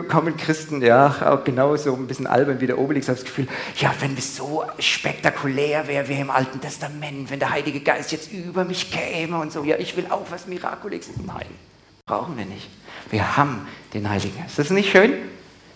kommen 0.08 0.36
Christen, 0.36 0.80
ja, 0.80 1.30
auch 1.30 1.44
genauso 1.44 1.94
ein 1.94 2.06
bisschen 2.06 2.26
albern 2.26 2.60
wie 2.60 2.66
der 2.66 2.78
Obelix, 2.78 3.06
das 3.06 3.22
Gefühl, 3.22 3.46
ja, 3.76 3.94
wenn 4.00 4.16
es 4.16 4.34
so 4.36 4.64
spektakulär 4.78 5.86
wäre 5.86 6.08
wie 6.08 6.14
im 6.14 6.30
Alten 6.30 6.58
Testament, 6.60 7.30
wenn 7.30 7.38
der 7.38 7.50
Heilige 7.50 7.80
Geist 7.80 8.12
jetzt 8.12 8.32
über 8.32 8.64
mich 8.64 8.90
käme 8.90 9.38
und 9.38 9.52
so, 9.52 9.62
ja, 9.62 9.76
ich 9.76 9.94
will 9.96 10.06
auch 10.08 10.24
was 10.30 10.46
Mirakuliges. 10.46 11.10
Nein, 11.26 11.46
brauchen 12.06 12.38
wir 12.38 12.46
nicht. 12.46 12.70
Wir 13.10 13.36
haben 13.36 13.68
den 13.92 14.08
Heiligen 14.08 14.38
Geist. 14.38 14.58
Das 14.58 14.66
ist 14.66 14.72
nicht 14.72 14.90
schön? 14.90 15.12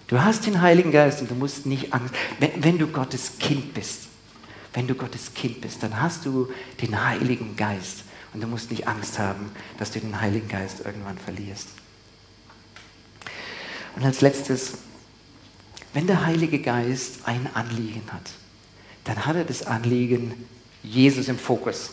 Du 0.06 0.22
hast 0.22 0.46
den 0.46 0.62
Heiligen 0.62 0.90
Geist 0.90 1.20
und 1.20 1.30
du 1.30 1.34
musst 1.34 1.66
nicht 1.66 1.92
Angst. 1.92 2.14
Wenn, 2.40 2.64
wenn 2.64 2.78
du 2.78 2.86
Gottes 2.86 3.38
Kind 3.38 3.74
bist, 3.74 4.08
wenn 4.72 4.86
du 4.86 4.94
Gottes 4.94 5.34
Kind 5.34 5.60
bist, 5.60 5.82
dann 5.82 6.00
hast 6.00 6.24
du 6.24 6.48
den 6.80 7.04
Heiligen 7.04 7.56
Geist 7.56 8.04
und 8.32 8.42
du 8.42 8.46
musst 8.46 8.70
nicht 8.70 8.88
Angst 8.88 9.18
haben, 9.18 9.50
dass 9.78 9.90
du 9.90 10.00
den 10.00 10.18
Heiligen 10.18 10.48
Geist 10.48 10.80
irgendwann 10.84 11.18
verlierst. 11.18 11.68
Und 13.98 14.06
als 14.06 14.20
letztes, 14.20 14.74
wenn 15.92 16.06
der 16.06 16.24
Heilige 16.24 16.60
Geist 16.60 17.20
ein 17.24 17.48
Anliegen 17.54 18.02
hat, 18.12 18.30
dann 19.04 19.26
hat 19.26 19.34
er 19.34 19.44
das 19.44 19.66
Anliegen 19.66 20.34
Jesus 20.84 21.26
im 21.26 21.36
Fokus. 21.36 21.90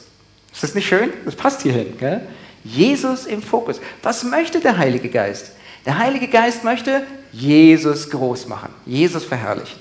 Ist 0.54 0.62
das 0.62 0.76
nicht 0.76 0.88
schön? 0.88 1.12
Das 1.26 1.36
passt 1.36 1.64
hierhin. 1.64 1.98
Gell? 1.98 2.28
Jesus 2.64 3.26
im 3.26 3.42
Fokus. 3.42 3.82
Was 4.04 4.24
möchte 4.24 4.60
der 4.60 4.78
Heilige 4.78 5.10
Geist? 5.10 5.54
Der 5.86 5.98
Heilige 5.98 6.28
Geist 6.28 6.64
möchte 6.64 7.08
Jesus 7.32 8.10
groß 8.12 8.48
machen, 8.48 8.70
Jesus 8.86 9.24
verherrlichen. 9.24 9.80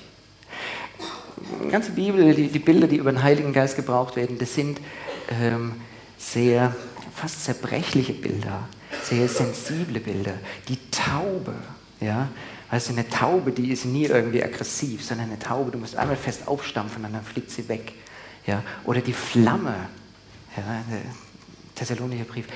Die 1.63 1.69
ganze 1.69 1.91
Bibel, 1.91 2.33
die, 2.33 2.47
die 2.47 2.59
Bilder, 2.59 2.87
die 2.87 2.97
über 2.97 3.11
den 3.11 3.21
Heiligen 3.21 3.53
Geist 3.53 3.75
gebraucht 3.75 4.15
werden, 4.15 4.37
das 4.39 4.55
sind 4.55 4.79
ähm, 5.29 5.73
sehr, 6.17 6.75
fast 7.15 7.45
zerbrechliche 7.45 8.13
Bilder, 8.13 8.67
sehr 9.03 9.27
sensible 9.27 9.99
Bilder. 9.99 10.33
Die 10.67 10.77
Taube, 10.89 11.53
ja, 12.05 12.29
Weißt 12.71 12.89
du, 12.89 12.93
eine 12.93 13.07
Taube, 13.07 13.51
die 13.51 13.71
ist 13.71 13.85
nie 13.85 14.05
irgendwie 14.05 14.43
aggressiv, 14.43 15.03
sondern 15.03 15.27
eine 15.27 15.39
Taube, 15.39 15.71
du 15.71 15.77
musst 15.77 15.95
einmal 15.95 16.15
fest 16.15 16.47
aufstampfen 16.47 17.05
und 17.05 17.13
dann 17.13 17.23
fliegt 17.23 17.51
sie 17.51 17.67
weg. 17.69 17.93
Ja? 18.45 18.63
Oder 18.85 19.01
die 19.01 19.13
Flamme, 19.13 19.75
ja, 20.57 20.83
der 20.91 21.01
Thessalonischer 21.75 22.23
Brief, 22.23 22.47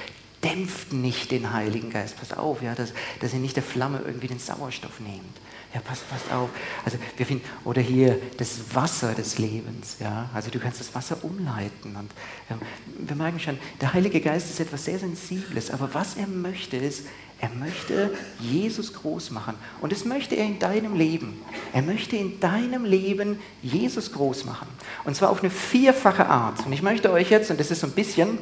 dämpft 0.44 0.94
nicht 0.94 1.32
den 1.32 1.54
Heiligen 1.54 1.90
Geist. 1.90 2.18
Passt 2.18 2.38
auf, 2.38 2.62
ja, 2.62 2.74
dass, 2.74 2.94
dass 3.20 3.34
ihr 3.34 3.40
nicht 3.40 3.56
der 3.56 3.64
Flamme 3.64 4.02
irgendwie 4.06 4.28
den 4.28 4.40
Sauerstoff 4.40 5.00
nehmt. 5.00 5.38
Ja, 5.74 5.82
passt, 5.82 6.10
passt 6.10 6.32
auf. 6.32 6.50
Also 6.84 6.98
wir 7.16 7.26
finden, 7.26 7.46
oder 7.64 7.82
hier 7.82 8.20
das 8.38 8.74
Wasser 8.74 9.14
des 9.14 9.38
Lebens. 9.38 9.98
Ja, 10.00 10.30
also 10.34 10.50
du 10.50 10.58
kannst 10.58 10.80
das 10.80 10.96
Wasser 10.96 11.24
umleiten. 11.24 11.96
Und 11.96 12.10
ja, 12.50 12.58
wir 12.98 13.16
merken 13.16 13.40
schon, 13.40 13.60
der 13.80 13.94
Heilige 13.94 14.20
Geist 14.20 14.50
ist 14.50 14.60
etwas 14.60 14.86
sehr 14.86 14.98
Sensibles. 14.98 15.70
Aber 15.70 15.94
was 15.94 16.18
er 16.18 16.26
möchte, 16.26 16.78
ist, 16.78 17.06
er 17.41 17.49
möchte 17.49 18.12
Jesus 18.39 18.93
groß 18.93 19.32
machen. 19.32 19.56
Und 19.80 19.91
das 19.93 20.04
möchte 20.04 20.36
er 20.36 20.45
in 20.45 20.60
deinem 20.60 20.95
Leben. 20.95 21.41
Er 21.73 21.82
möchte 21.82 22.17
in 22.17 22.39
deinem 22.39 22.84
Leben 22.84 23.39
Jesus 23.62 24.12
groß 24.12 24.45
machen. 24.45 24.67
Und 25.06 25.15
zwar 25.15 25.30
auf 25.30 25.41
eine 25.41 25.49
vierfache 25.49 26.25
Art. 26.25 26.65
Und 26.65 26.73
ich 26.73 26.82
möchte 26.82 27.12
euch 27.12 27.30
jetzt, 27.30 27.49
und 27.49 27.60
das 27.60 27.71
ist 27.71 27.80
so 27.80 27.88
ein 27.88 27.93
bisschen 27.93 28.38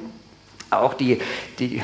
auch 0.72 0.96
die, 0.96 1.20
die 1.60 1.82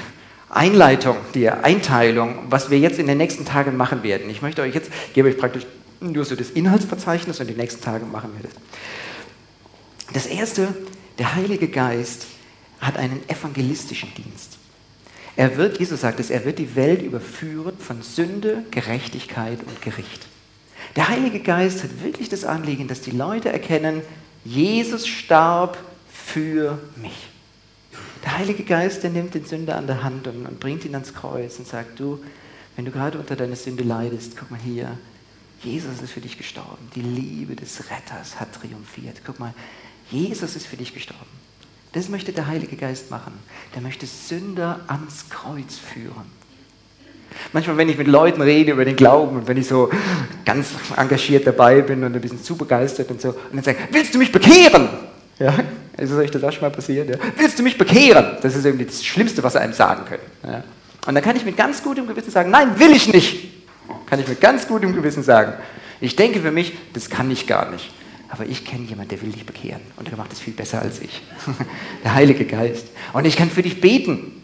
Einleitung, 0.50 1.18
die 1.36 1.50
Einteilung, 1.50 2.40
was 2.50 2.72
wir 2.72 2.80
jetzt 2.80 2.98
in 2.98 3.08
den 3.08 3.18
nächsten 3.18 3.46
Tagen 3.46 3.78
machen 3.78 4.02
werden. 4.02 4.30
Ich 4.30 4.42
möchte 4.42 4.64
euch 4.64 4.74
jetzt, 4.74 4.92
gebe 5.14 5.28
euch 5.30 5.38
praktisch 5.38 5.66
nur 6.00 6.26
so 6.26 6.36
das 6.36 6.50
Inhaltsverzeichnis 6.50 7.40
und 7.40 7.48
die 7.48 7.54
nächsten 7.54 7.82
Tage 7.84 8.06
machen 8.06 8.32
wir 8.36 8.50
das. 8.50 10.14
Das 10.14 10.26
erste, 10.26 10.74
der 11.20 11.36
Heilige 11.36 11.68
Geist 11.68 12.26
hat 12.80 12.98
einen 12.98 13.22
evangelistischen 13.30 14.14
Dienst. 14.16 14.53
Er 15.36 15.58
wird, 15.58 15.80
Jesus 15.80 16.02
sagt 16.02 16.20
es, 16.20 16.30
er 16.30 16.46
wird 16.46 16.60
die 16.60 16.76
Welt 16.76 17.02
überführen 17.02 17.78
von 17.80 18.02
Sünde, 18.02 18.64
Gerechtigkeit 18.72 19.60
und 19.66 19.82
Gericht. 19.82 20.28
Der 20.96 21.10
Heilige 21.10 21.40
Geist 21.40 21.84
hat 21.84 22.04
wirklich 22.04 22.30
das 22.30 22.46
Anliegen, 22.46 22.88
dass 22.88 23.02
die 23.02 23.12
Leute 23.12 23.50
erkennen, 23.50 24.02
Jesus 24.46 25.08
starb 25.08 25.78
für 26.12 26.78
mich. 26.98 27.30
Der 28.24 28.38
Heilige 28.38 28.64
Geist, 28.64 29.04
der 29.04 29.10
nimmt 29.10 29.34
den 29.34 29.46
Sünder 29.46 29.76
an 29.76 29.88
der 29.88 30.04
Hand 30.04 30.28
und, 30.28 30.46
und 30.46 30.60
bringt 30.60 30.86
ihn 30.86 30.94
ans 30.94 31.14
Kreuz 31.14 31.58
und 31.58 31.68
sagt, 31.68 32.00
du, 32.00 32.24
wenn 32.76 32.86
du 32.86 32.92
gerade 32.92 33.18
unter 33.18 33.36
deiner 33.36 33.56
Sünde 33.56 33.84
leidest, 33.84 34.38
guck 34.38 34.52
mal 34.52 34.60
hier, 34.60 34.98
Jesus 35.62 36.02
ist 36.02 36.12
für 36.12 36.22
dich 36.22 36.38
gestorben. 36.38 36.90
Die 36.96 37.02
Liebe 37.02 37.56
des 37.56 37.90
Retters 37.90 38.40
hat 38.40 38.54
triumphiert. 38.54 39.22
Guck 39.26 39.40
mal, 39.40 39.54
Jesus 40.12 40.56
ist 40.56 40.68
für 40.68 40.78
dich 40.78 40.94
gestorben. 40.94 41.26
Das 41.94 42.10
möchte 42.10 42.32
der 42.34 42.48
Heilige 42.48 42.76
Geist 42.76 43.12
machen. 43.12 43.34
Der 43.76 43.82
möchte 43.82 44.06
Sünder 44.06 44.82
ans 44.88 45.30
Kreuz 45.30 45.78
führen. 45.78 46.44
Manchmal, 47.52 47.78
wenn 47.78 47.90
ich 47.90 47.98
mit 47.98 48.08
Leuten 48.08 48.42
rede 48.42 48.72
über 48.72 48.86
den 48.86 48.96
Glauben 48.96 49.38
und 49.38 49.48
wenn 49.48 49.58
ich 49.58 49.68
so 49.68 49.90
ganz 50.46 50.70
engagiert 50.96 51.48
dabei 51.48 51.82
bin 51.82 52.04
und 52.04 52.16
ein 52.16 52.22
bisschen 52.22 52.44
zu 52.44 52.56
begeistert 52.56 53.10
und 53.10 53.22
so, 53.22 53.30
und 53.30 53.54
dann 53.54 53.64
sage 53.64 53.78
ich, 53.80 53.94
willst 53.94 54.14
du 54.14 54.20
mich 54.20 54.32
bekehren? 54.32 54.90
Ja, 55.40 55.54
ist 55.98 56.12
euch 56.14 56.32
das 56.32 56.44
auch 56.44 56.52
schon 56.52 56.62
mal 56.62 56.70
passiert? 56.70 57.10
Ja? 57.10 57.16
Willst 57.38 57.58
du 57.58 57.64
mich 57.64 57.78
bekehren? 57.78 58.38
Das 58.42 58.56
ist 58.56 58.66
irgendwie 58.66 58.86
das 58.86 59.04
Schlimmste, 59.04 59.44
was 59.44 59.54
sie 59.54 59.62
einem 59.62 59.74
sagen 59.74 60.06
können. 60.06 60.24
Ja? 60.44 60.64
Und 61.06 61.16
dann 61.16 61.24
kann 61.24 61.36
ich 61.36 61.46
mit 61.46 61.58
ganz 61.58 61.84
gutem 61.84 62.08
Gewissen 62.08 62.32
sagen, 62.32 62.52
nein, 62.52 62.80
will 62.80 62.92
ich 62.92 63.12
nicht. 63.12 63.52
Kann 64.06 64.20
ich 64.20 64.28
mit 64.28 64.40
ganz 64.40 64.68
gutem 64.68 64.96
Gewissen 64.96 65.24
sagen. 65.24 65.54
Ich 66.00 66.16
denke 66.16 66.40
für 66.40 66.52
mich, 66.52 66.74
das 66.94 67.10
kann 67.10 67.30
ich 67.30 67.48
gar 67.48 67.70
nicht. 67.72 67.92
Aber 68.34 68.48
ich 68.48 68.66
kenne 68.66 68.86
jemanden, 68.86 69.10
der 69.10 69.22
will 69.22 69.32
dich 69.32 69.46
bekehren. 69.46 69.82
Und 69.96 70.08
der 70.08 70.18
macht 70.18 70.34
es 70.34 70.40
viel 70.40 70.54
besser 70.54 70.82
als 70.82 71.00
ich. 71.00 71.22
der 72.04 72.16
Heilige 72.16 72.46
Geist. 72.46 72.88
Und 73.14 73.26
ich 73.26 73.36
kann 73.36 73.48
für 73.48 73.62
dich 73.62 73.80
beten. 73.80 74.42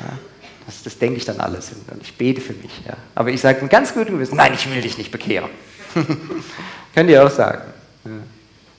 Ja? 0.00 0.18
Das, 0.66 0.82
das, 0.82 0.98
denke 0.98 1.18
ich 1.18 1.24
dann 1.24 1.38
alles. 1.38 1.70
Und 1.70 2.02
ich 2.02 2.14
bete 2.18 2.40
für 2.40 2.54
mich. 2.54 2.72
Ja? 2.84 2.96
Aber 3.14 3.30
ich 3.30 3.40
sage 3.40 3.62
mit 3.62 3.70
ganz 3.70 3.94
gutem 3.94 4.14
Gewissen, 4.14 4.34
nein, 4.34 4.52
ich 4.54 4.68
will 4.68 4.82
dich 4.82 4.98
nicht 4.98 5.12
bekehren. 5.12 5.50
Könnt 6.94 7.10
ihr 7.10 7.24
auch 7.24 7.30
sagen. 7.30 7.72
Ja? 8.04 8.10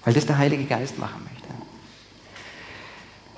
Weil 0.03 0.13
das 0.13 0.25
der 0.25 0.37
Heilige 0.37 0.65
Geist 0.65 0.99
machen 0.99 1.21
möchte. 1.23 1.47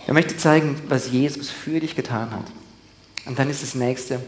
Er 0.07 0.13
möchte 0.15 0.35
zeigen, 0.37 0.81
was 0.87 1.11
Jesus 1.11 1.51
für 1.51 1.79
dich 1.81 1.95
getan 1.95 2.31
hat. 2.31 2.45
Und 3.27 3.37
dann 3.37 3.47
ist 3.51 3.61
das 3.61 3.75
nächste, 3.75 4.21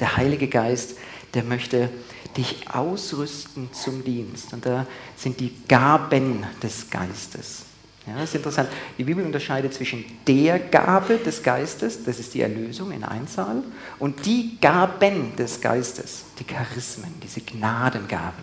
der 0.00 0.16
Heilige 0.16 0.48
Geist, 0.48 0.96
der 1.34 1.44
möchte 1.44 1.88
dich 2.36 2.70
ausrüsten 2.72 3.70
zum 3.72 4.04
Dienst. 4.04 4.52
Und 4.52 4.66
da 4.66 4.86
sind 5.16 5.40
die 5.40 5.52
Gaben 5.68 6.44
des 6.62 6.88
Geistes. 6.90 7.64
Ja, 8.06 8.14
das 8.14 8.30
ist 8.30 8.36
interessant. 8.36 8.68
Die 8.96 9.04
Bibel 9.04 9.24
unterscheidet 9.24 9.74
zwischen 9.74 10.04
der 10.26 10.58
Gabe 10.58 11.18
des 11.18 11.42
Geistes, 11.42 12.02
das 12.02 12.18
ist 12.18 12.32
die 12.32 12.40
Erlösung 12.40 12.92
in 12.92 13.04
Einzahl, 13.04 13.62
und 13.98 14.24
die 14.24 14.58
Gaben 14.60 15.36
des 15.36 15.60
Geistes, 15.60 16.24
die 16.38 16.44
Charismen, 16.44 17.14
diese 17.22 17.40
Gnadengaben. 17.42 18.42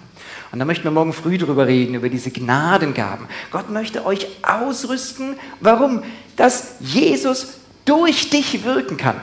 Und 0.51 0.59
da 0.59 0.65
möchten 0.65 0.83
wir 0.83 0.91
morgen 0.91 1.11
früh 1.11 1.37
drüber 1.37 1.67
reden, 1.67 1.95
über 1.95 2.09
diese 2.09 2.29
Gnadengaben. 2.29 3.27
Gott 3.51 3.69
möchte 3.69 4.05
euch 4.05 4.27
ausrüsten. 4.43 5.35
Warum? 5.59 6.03
Dass 6.35 6.75
Jesus 6.79 7.57
durch 7.83 8.29
dich 8.29 8.63
wirken 8.63 8.97
kann. 8.97 9.19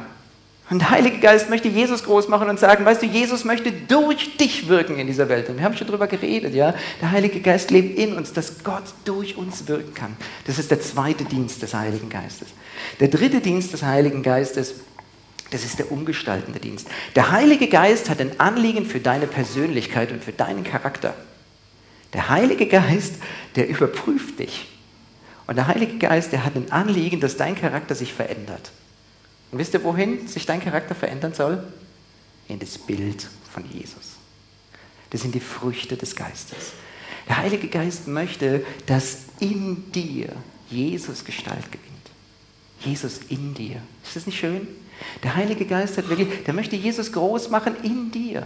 Und 0.71 0.79
der 0.79 0.91
Heilige 0.91 1.19
Geist 1.19 1.51
möchte 1.51 1.69
Jesus 1.69 2.05
groß 2.05 2.29
machen 2.29 2.49
und 2.49 2.59
sagen, 2.59 2.87
weißt 2.87 3.03
du, 3.03 3.07
Jesus 3.07 3.45
möchte 3.45 3.71
durch 3.71 4.39
dich 4.39 4.67
wirken 4.67 4.99
in 4.99 5.07
dieser 5.07 5.29
Welt. 5.29 5.51
Und 5.51 5.59
wir 5.59 5.65
haben 5.65 5.77
schon 5.77 5.87
darüber 5.87 6.07
geredet, 6.07 6.55
ja. 6.55 6.75
Der 7.03 7.11
Heilige 7.11 7.41
Geist 7.41 7.71
lebt 7.71 7.99
in 7.99 8.17
uns, 8.17 8.33
dass 8.33 8.65
Gott 8.65 8.85
durch 9.05 9.37
uns 9.37 9.69
wirken 9.69 9.93
kann. 9.93 10.17
Das 10.47 10.59
ist 10.59 10.71
der 10.71 10.81
zweite 10.81 11.25
Dienst 11.25 11.61
des 11.63 11.75
Heiligen 11.75 12.09
Geistes. 12.09 12.49
Der 12.99 13.09
dritte 13.09 13.41
Dienst 13.41 13.75
des 13.75 13.83
Heiligen 13.83 14.23
Geistes 14.23 14.77
das 15.51 15.65
ist 15.65 15.79
der 15.79 15.93
umgestaltende 15.93 16.59
Dienst. 16.59 16.89
Der 17.15 17.31
Heilige 17.31 17.69
Geist 17.69 18.11
hat 18.11 18.21
ein 18.21 18.41
Anliegen 18.41 18.87
für 18.87 18.99
deine 18.99 19.29
Persönlichkeit 19.29 20.11
und 20.11 20.25
für 20.25 20.33
deinen 20.33 20.65
Charakter. 20.65 21.15
Der 22.13 22.29
Heilige 22.29 22.67
Geist, 22.67 23.15
der 23.55 23.69
überprüft 23.69 24.41
dich. 24.41 24.67
Und 25.47 25.55
der 25.55 25.69
Heilige 25.69 25.99
Geist, 25.99 26.33
der 26.33 26.45
hat 26.45 26.57
ein 26.57 26.73
Anliegen, 26.73 27.21
dass 27.21 27.37
dein 27.37 27.55
Charakter 27.55 27.95
sich 27.95 28.13
verändert. 28.13 28.73
Und 29.55 29.61
wisst 29.61 29.73
ihr, 29.73 29.85
wohin 29.85 30.27
sich 30.27 30.47
dein 30.47 30.61
Charakter 30.61 30.97
verändern 30.97 31.33
soll? 31.33 31.63
In 32.49 32.59
das 32.59 32.77
Bild 32.77 33.29
von 33.53 33.65
Jesus. 33.71 34.17
Das 35.11 35.23
sind 35.23 35.33
die 35.33 35.39
Früchte 35.39 35.97
des 35.97 36.17
Geistes. 36.17 36.73
Der 37.29 37.37
Heilige 37.37 37.69
Geist 37.69 38.09
möchte, 38.09 38.67
dass 38.87 39.27
in 39.39 39.93
dir 39.93 40.33
Jesus 40.69 41.25
Gestalt 41.25 41.71
gewinnt. 41.71 41.85
Jesus 42.81 43.21
in 43.29 43.55
dir. 43.55 43.81
Ist 44.03 44.17
das 44.17 44.27
nicht 44.27 44.41
schön? 44.41 44.67
Der 45.23 45.37
Heilige 45.37 45.67
Geist 45.67 45.99
hat 45.99 46.09
wirklich, 46.09 46.43
der 46.43 46.53
möchte 46.53 46.75
Jesus 46.75 47.13
groß 47.13 47.49
machen 47.51 47.77
in 47.85 48.11
dir. 48.11 48.45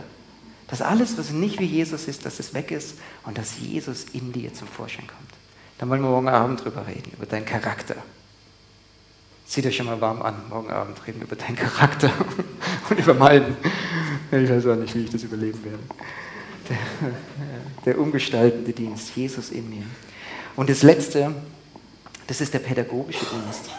Dass 0.67 0.83
alles, 0.83 1.17
was 1.17 1.31
nicht 1.31 1.59
wie 1.59 1.65
Jesus 1.65 2.07
ist, 2.07 2.27
dass 2.27 2.39
es 2.39 2.53
weg 2.53 2.71
ist 2.71 2.97
und 3.25 3.39
dass 3.39 3.59
Jesus 3.59 4.05
in 4.13 4.31
dir 4.31 4.53
zum 4.53 4.69
Vorschein 4.69 5.07
kommt. 5.07 5.31
Dann 5.79 5.89
wollen 5.89 6.03
wir 6.03 6.11
morgen 6.11 6.29
Abend 6.29 6.63
drüber 6.63 6.87
reden, 6.87 7.13
über 7.17 7.25
deinen 7.25 7.47
Charakter. 7.47 7.97
Zieht 9.49 9.65
euch 9.65 9.77
schon 9.77 9.87
mal 9.87 9.99
warm 9.99 10.21
an, 10.21 10.43
morgen 10.51 10.71
Abend 10.71 10.99
reden 11.07 11.21
wir 11.21 11.27
über 11.27 11.37
deinen 11.37 11.57
Charakter 11.57 12.11
und 12.91 12.99
über 12.99 13.15
meinen. 13.15 13.57
Ich 14.31 14.51
weiß 14.51 14.67
auch 14.67 14.77
nicht, 14.77 14.95
wie 14.95 15.05
ich 15.05 15.11
das 15.11 15.23
überleben 15.23 15.65
werde. 15.65 15.79
Der, 16.69 16.77
der 17.87 17.99
umgestaltende 17.99 18.75
Dienst, 18.75 19.17
Jesus 19.17 19.49
in 19.49 19.71
mir. 19.71 19.85
Und 20.55 20.69
das 20.69 20.83
Letzte, 20.83 21.35
das 22.27 22.43
ist 22.43 22.53
der 22.53 22.59
pädagogische 22.59 23.25
Dienst. 23.25 23.71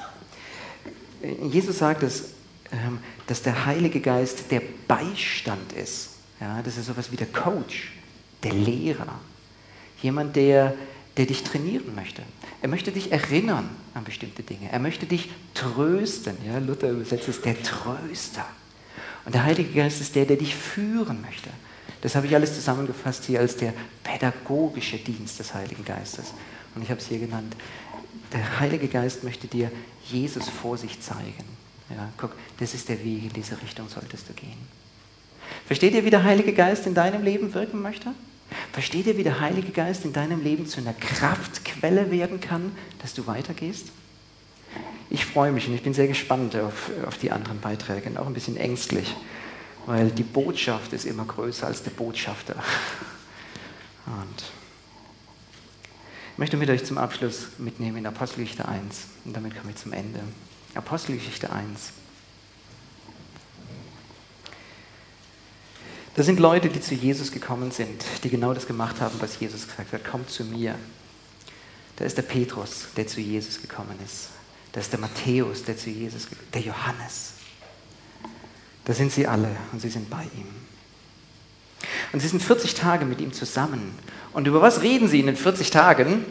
Jesus 1.54 1.78
sagt, 1.78 2.02
dass, 2.02 2.30
ähm, 2.72 2.98
dass 3.28 3.44
der 3.44 3.68
Heilige 3.68 4.00
Geist 4.00 4.50
der 4.50 4.64
Beistand 4.88 5.74
ist. 5.74 6.10
Ja, 6.42 6.64
das 6.64 6.78
ist 6.78 6.88
sowas 6.88 7.12
wie 7.12 7.16
der 7.16 7.28
Coach, 7.28 7.92
der 8.42 8.54
Lehrer. 8.54 9.20
Jemand, 10.02 10.36
der, 10.36 10.74
der 11.16 11.28
dich 11.28 11.44
trainieren 11.44 11.94
möchte. 11.94 12.24
Er 12.62 12.68
möchte 12.68 12.92
dich 12.92 13.12
erinnern 13.12 13.70
an 13.94 14.04
bestimmte 14.04 14.44
Dinge. 14.44 14.72
Er 14.72 14.80
möchte 14.80 15.06
dich 15.06 15.30
trösten. 15.54 16.38
Ja, 16.46 16.58
Luther 16.60 16.90
übersetzt 16.92 17.30
es 17.30 17.42
der 17.42 17.62
Tröster. 17.62 18.46
Und 19.26 19.36
der 19.36 19.44
Heilige 19.44 19.72
Geist 19.72 20.02
ist 20.02 20.16
der, 20.16 20.26
der 20.26 20.38
dich 20.38 20.56
führen 20.56 21.22
möchte. 21.22 21.50
Das 22.02 22.16
habe 22.16 22.28
ich 22.28 22.36
alles 22.36 22.56
zusammengefasst 22.56 23.26
hier 23.26 23.40
als 23.40 23.58
der 23.58 23.74
pädagogische 24.04 24.98
Dienst 24.98 25.40
des 25.40 25.54
Heiligen 25.54 25.84
Geistes. 25.86 26.34
Und 26.76 26.84
ich 26.84 26.90
habe 26.90 27.00
es 27.00 27.08
hier 27.08 27.20
genannt. 27.20 27.56
Der 28.34 28.60
Heilige 28.60 28.88
Geist 28.88 29.24
möchte 29.24 29.48
dir 29.48 29.72
Jesus 30.06 30.48
vor 30.50 30.78
sich 30.78 31.00
zeigen. 31.02 31.46
Ja, 31.90 32.10
guck, 32.18 32.32
das 32.60 32.74
ist 32.74 32.90
der 32.90 33.04
Weg, 33.04 33.24
in 33.24 33.34
diese 33.34 33.62
Richtung 33.62 33.90
solltest 33.90 34.30
du 34.30 34.34
gehen. 34.34 34.58
Versteht 35.66 35.94
ihr, 35.94 36.06
wie 36.06 36.10
der 36.10 36.24
Heilige 36.24 36.54
Geist 36.54 36.86
in 36.86 36.94
deinem 36.94 37.24
Leben 37.24 37.54
wirken 37.54 37.82
möchte? 37.82 38.14
Versteht 38.72 39.08
ihr, 39.08 39.18
wie 39.18 39.24
der 39.24 39.40
Heilige 39.40 39.72
Geist 39.72 40.06
in 40.06 40.14
deinem 40.14 40.44
Leben 40.44 40.66
zu 40.66 40.80
einer 40.80 40.94
Kraftquelle 40.94 42.12
werden 42.12 42.40
kann, 42.40 42.72
dass 43.02 43.14
du 43.14 43.28
weitergehst? 43.28 43.88
Ich 45.10 45.26
freue 45.26 45.52
mich 45.52 45.68
und 45.68 45.74
ich 45.74 45.82
bin 45.82 45.94
sehr 45.94 46.08
gespannt 46.08 46.56
auf, 46.56 46.92
auf 47.06 47.18
die 47.18 47.32
anderen 47.32 47.60
Beiträge 47.60 48.10
und 48.10 48.18
auch 48.18 48.28
ein 48.28 48.34
bisschen 48.34 48.58
ängstlich, 48.58 49.16
weil 49.86 50.12
die 50.12 50.24
Botschaft 50.24 50.94
ist 50.94 51.06
immer 51.06 51.26
größer 51.26 51.66
als 51.66 51.82
der 51.82 51.92
Botschafter. 51.92 52.56
Und 54.06 54.44
ich 56.34 56.38
möchte 56.38 56.58
mit 56.58 56.70
euch 56.70 56.86
zum 56.86 56.98
Abschluss 56.98 57.48
mitnehmen 57.58 57.98
in 57.98 58.06
Apostelgeschichte 58.06 58.68
1 58.68 59.08
und 59.26 59.36
damit 59.36 59.58
komme 59.58 59.72
ich 59.72 59.78
zum 59.78 59.94
Ende. 59.94 60.20
Apostelgeschichte 60.76 61.52
1. 61.52 61.92
Das 66.20 66.26
sind 66.26 66.42
Leute, 66.42 66.68
die 66.68 66.82
zu 66.82 66.96
Jesus 66.96 67.32
gekommen 67.32 67.72
sind, 67.72 68.04
die 68.26 68.30
genau 68.30 68.54
das 68.54 68.68
gemacht 68.68 69.00
haben, 69.00 69.16
was 69.22 69.40
Jesus 69.40 69.66
gesagt 69.66 69.94
hat. 69.94 70.04
Kommt 70.04 70.30
zu 70.30 70.44
mir. 70.44 70.76
Da 71.96 72.04
ist 72.04 72.18
der 72.18 72.24
Petrus, 72.24 72.88
der 72.98 73.08
zu 73.08 73.22
Jesus 73.22 73.62
gekommen 73.62 73.98
ist. 74.04 74.28
Da 74.74 74.82
ist 74.82 74.92
der 74.92 75.00
Matthäus, 75.00 75.64
der 75.64 75.78
zu 75.78 75.90
Jesus 75.90 76.24
gekommen 76.24 76.42
ist. 76.46 76.56
Der 76.56 76.62
Johannes. 76.62 77.32
Da 78.84 78.92
sind 78.92 79.14
sie 79.14 79.28
alle 79.28 79.48
und 79.72 79.82
sie 79.82 79.88
sind 79.88 80.10
bei 80.10 80.24
ihm. 80.24 80.50
Und 82.12 82.20
sie 82.20 82.28
sind 82.28 82.44
40 82.44 82.74
Tage 82.74 83.06
mit 83.06 83.22
ihm 83.22 83.32
zusammen. 83.32 83.94
Und 84.34 84.46
über 84.46 84.62
was 84.62 84.82
reden 84.82 85.08
sie 85.08 85.22
in 85.22 85.28
den 85.28 85.38
40 85.38 85.70
Tagen? 85.70 86.26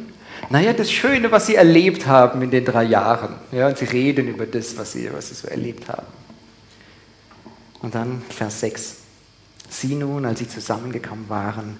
Naja, 0.50 0.74
das 0.74 0.92
Schöne, 0.92 1.32
was 1.32 1.46
sie 1.46 1.54
erlebt 1.54 2.06
haben 2.06 2.42
in 2.42 2.50
den 2.50 2.66
drei 2.66 2.84
Jahren. 2.84 3.36
Ja, 3.52 3.68
und 3.68 3.78
sie 3.78 3.86
reden 3.86 4.28
über 4.28 4.44
das, 4.44 4.76
was 4.76 4.92
sie, 4.92 5.10
was 5.10 5.30
sie 5.30 5.34
so 5.34 5.48
erlebt 5.48 5.88
haben. 5.88 6.08
Und 7.80 7.94
dann 7.94 8.20
Vers 8.28 8.60
6. 8.60 9.07
Sie 9.70 9.94
nun, 9.94 10.24
als 10.24 10.38
sie 10.38 10.48
zusammengekommen 10.48 11.28
waren, 11.28 11.78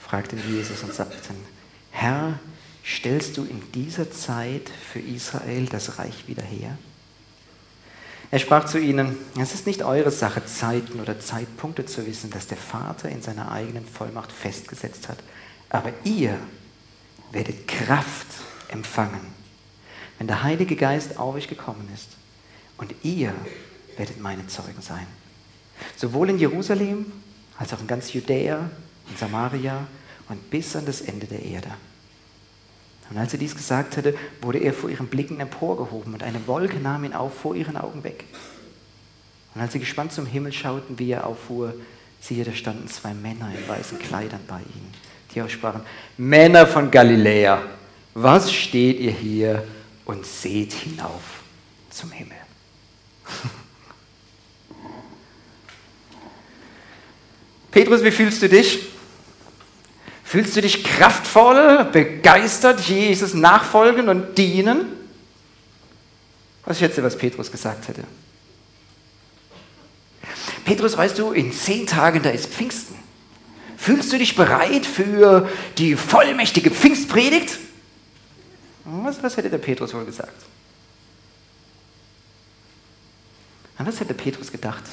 fragten 0.00 0.40
Jesus 0.48 0.82
und 0.82 0.92
sagten, 0.92 1.36
Herr, 1.90 2.38
stellst 2.84 3.36
du 3.36 3.44
in 3.44 3.62
dieser 3.72 4.10
Zeit 4.10 4.70
für 4.92 4.98
Israel 4.98 5.66
das 5.66 5.98
Reich 5.98 6.26
wieder 6.26 6.42
her? 6.42 6.76
Er 8.30 8.38
sprach 8.38 8.64
zu 8.64 8.78
ihnen, 8.78 9.16
es 9.38 9.52
ist 9.52 9.66
nicht 9.66 9.82
eure 9.82 10.10
Sache, 10.10 10.44
Zeiten 10.46 11.00
oder 11.00 11.20
Zeitpunkte 11.20 11.84
zu 11.84 12.06
wissen, 12.06 12.30
dass 12.30 12.46
der 12.46 12.56
Vater 12.56 13.10
in 13.10 13.20
seiner 13.20 13.52
eigenen 13.52 13.84
Vollmacht 13.84 14.32
festgesetzt 14.32 15.08
hat. 15.10 15.18
Aber 15.68 15.92
ihr 16.04 16.38
werdet 17.30 17.68
Kraft 17.68 18.26
empfangen, 18.68 19.20
wenn 20.18 20.28
der 20.28 20.42
Heilige 20.42 20.76
Geist 20.76 21.18
auf 21.18 21.34
euch 21.34 21.46
gekommen 21.46 21.86
ist. 21.94 22.08
Und 22.78 22.94
ihr 23.02 23.34
werdet 23.98 24.18
meine 24.18 24.46
Zeugen 24.46 24.80
sein. 24.80 25.06
Sowohl 25.96 26.30
in 26.30 26.38
Jerusalem 26.38 27.06
als 27.58 27.72
auch 27.72 27.80
in 27.80 27.86
ganz 27.86 28.12
Judäa, 28.12 28.70
in 29.10 29.16
Samaria 29.16 29.86
und 30.28 30.50
bis 30.50 30.74
an 30.76 30.86
das 30.86 31.00
Ende 31.00 31.26
der 31.26 31.42
Erde. 31.42 31.70
Und 33.10 33.18
als 33.18 33.32
er 33.32 33.38
dies 33.38 33.54
gesagt 33.54 33.96
hatte, 33.96 34.14
wurde 34.40 34.58
er 34.58 34.72
vor 34.72 34.88
ihren 34.88 35.06
Blicken 35.06 35.38
emporgehoben 35.38 36.14
und 36.14 36.22
eine 36.22 36.46
Wolke 36.46 36.78
nahm 36.78 37.04
ihn 37.04 37.12
auf 37.12 37.34
vor 37.34 37.54
ihren 37.54 37.76
Augen 37.76 38.04
weg. 38.04 38.24
Und 39.54 39.60
als 39.60 39.74
sie 39.74 39.80
gespannt 39.80 40.12
zum 40.12 40.24
Himmel 40.24 40.52
schauten, 40.52 40.98
wie 40.98 41.10
er 41.10 41.26
auffuhr, 41.26 41.74
siehe, 42.20 42.44
da 42.44 42.52
standen 42.52 42.88
zwei 42.88 43.12
Männer 43.12 43.50
in 43.54 43.68
weißen 43.68 43.98
Kleidern 43.98 44.40
bei 44.46 44.60
ihnen, 44.60 44.94
die 45.34 45.42
auch 45.42 45.48
sprachen, 45.50 45.82
Männer 46.16 46.66
von 46.66 46.90
Galiläa, 46.90 47.62
was 48.14 48.50
steht 48.52 48.98
ihr 48.98 49.12
hier 49.12 49.64
und 50.04 50.24
seht 50.24 50.72
hinauf 50.72 51.42
zum 51.90 52.10
Himmel? 52.12 52.36
Petrus, 57.72 58.04
wie 58.04 58.10
fühlst 58.12 58.40
du 58.42 58.48
dich? 58.48 58.86
Fühlst 60.22 60.54
du 60.56 60.60
dich 60.60 60.84
kraftvoll, 60.84 61.84
begeistert, 61.92 62.80
Jesus 62.80 63.34
nachfolgen 63.34 64.08
und 64.08 64.38
dienen? 64.38 64.86
Was 66.64 66.78
schätzt 66.78 66.96
du, 66.96 67.02
was 67.02 67.18
Petrus 67.18 67.50
gesagt 67.50 67.88
hätte? 67.88 68.04
Petrus, 70.64 70.96
weißt 70.96 71.18
du, 71.18 71.32
in 71.32 71.52
zehn 71.52 71.86
Tagen, 71.86 72.22
da 72.22 72.30
ist 72.30 72.46
Pfingsten. 72.46 72.94
Fühlst 73.76 74.12
du 74.12 74.18
dich 74.18 74.36
bereit 74.36 74.86
für 74.86 75.48
die 75.76 75.96
vollmächtige 75.96 76.70
Pfingstpredigt? 76.70 77.58
Was, 78.84 79.22
was 79.22 79.36
hätte 79.36 79.50
der 79.50 79.58
Petrus 79.58 79.92
wohl 79.92 80.04
gesagt? 80.04 80.40
An 83.76 83.86
was 83.86 83.98
hätte 83.98 84.14
Petrus 84.14 84.52
gedacht? 84.52 84.84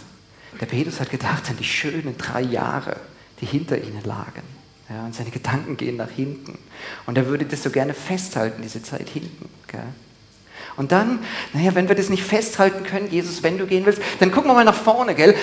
Der 0.60 0.66
Petrus 0.66 1.00
hat 1.00 1.10
gedacht 1.10 1.50
an 1.50 1.58
die 1.58 1.64
schönen 1.64 2.18
drei 2.18 2.41
Jahre, 2.41 2.97
die 3.41 3.45
hinter 3.45 3.78
ihnen 3.78 4.04
lagen. 4.04 4.43
Ja, 4.89 5.06
und 5.06 5.14
seine 5.14 5.30
Gedanken 5.30 5.78
gehen 5.78 5.97
nach 5.97 6.10
hinten. 6.10 6.58
Und 7.06 7.18
er 7.18 7.28
würde 7.28 7.45
das 7.45 7.62
so 7.62 7.70
gerne 7.70 7.93
festhalten, 7.93 8.64
diese 8.64 8.82
Zeit 8.82 9.08
hinten. 9.10 9.47
Gell? 9.68 9.84
Und 10.80 10.94
dann, 10.94 11.20
naja, 11.52 11.76
wenn 11.76 11.90
wir 11.90 11.96
das 11.96 12.08
nicht 12.08 12.24
festhalten 12.24 12.86
können, 12.86 13.12
Jesus, 13.12 13.44
wenn 13.44 13.58
du 13.58 13.68
gehen 13.68 13.86
willst, 13.86 14.02
dann 14.22 14.32
gucken 14.32 14.50
wir 14.50 14.54
mal 14.54 14.64
nach 14.64 14.74
vorne, 14.74 15.14
gell? 15.14 15.36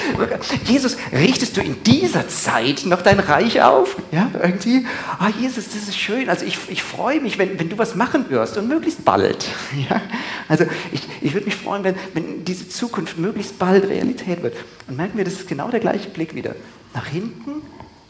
Jesus, 0.64 0.96
richtest 1.12 1.58
du 1.58 1.60
in 1.60 1.82
dieser 1.82 2.26
Zeit 2.26 2.86
noch 2.86 3.02
dein 3.02 3.20
Reich 3.20 3.60
auf? 3.60 3.96
Ja, 4.12 4.30
irgendwie, 4.42 4.86
ah, 5.18 5.28
Jesus, 5.38 5.66
das 5.66 5.88
ist 5.88 5.98
schön. 5.98 6.30
Also 6.30 6.46
ich, 6.46 6.58
ich 6.70 6.82
freue 6.82 7.20
mich, 7.20 7.36
wenn, 7.36 7.60
wenn 7.60 7.68
du 7.68 7.76
was 7.76 7.94
machen 7.94 8.30
wirst 8.30 8.56
und 8.56 8.66
möglichst 8.66 9.04
bald. 9.04 9.46
Ja? 9.90 10.00
Also 10.48 10.64
ich, 10.90 11.02
ich 11.20 11.34
würde 11.34 11.44
mich 11.44 11.56
freuen, 11.56 11.84
wenn, 11.84 11.96
wenn 12.14 12.44
diese 12.46 12.66
Zukunft 12.66 13.18
möglichst 13.18 13.58
bald 13.58 13.86
Realität 13.86 14.42
wird. 14.42 14.56
Und 14.88 14.96
merken 14.96 15.18
wir, 15.18 15.24
das 15.26 15.34
ist 15.34 15.48
genau 15.48 15.68
der 15.68 15.80
gleiche 15.80 16.08
Blick 16.08 16.34
wieder. 16.34 16.54
Nach 16.94 17.06
hinten 17.06 17.60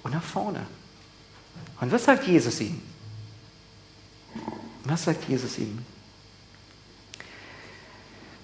und 0.04 0.14
nach 0.14 0.22
vorne. 0.22 0.60
Und 1.80 1.90
was 1.90 2.04
sagt 2.04 2.28
Jesus 2.28 2.60
ihm? 2.60 2.80
Was 4.84 5.02
sagt 5.02 5.28
Jesus 5.28 5.58
ihm? 5.58 5.76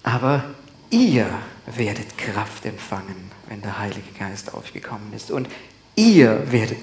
Aber 0.02 0.44
ihr 0.90 1.26
werdet 1.66 2.18
Kraft 2.18 2.64
empfangen, 2.66 3.30
wenn 3.48 3.60
der 3.62 3.78
Heilige 3.78 4.12
Geist 4.18 4.54
aufgekommen 4.54 5.12
ist. 5.14 5.30
Und 5.30 5.48
ihr 5.94 6.50
werdet. 6.50 6.78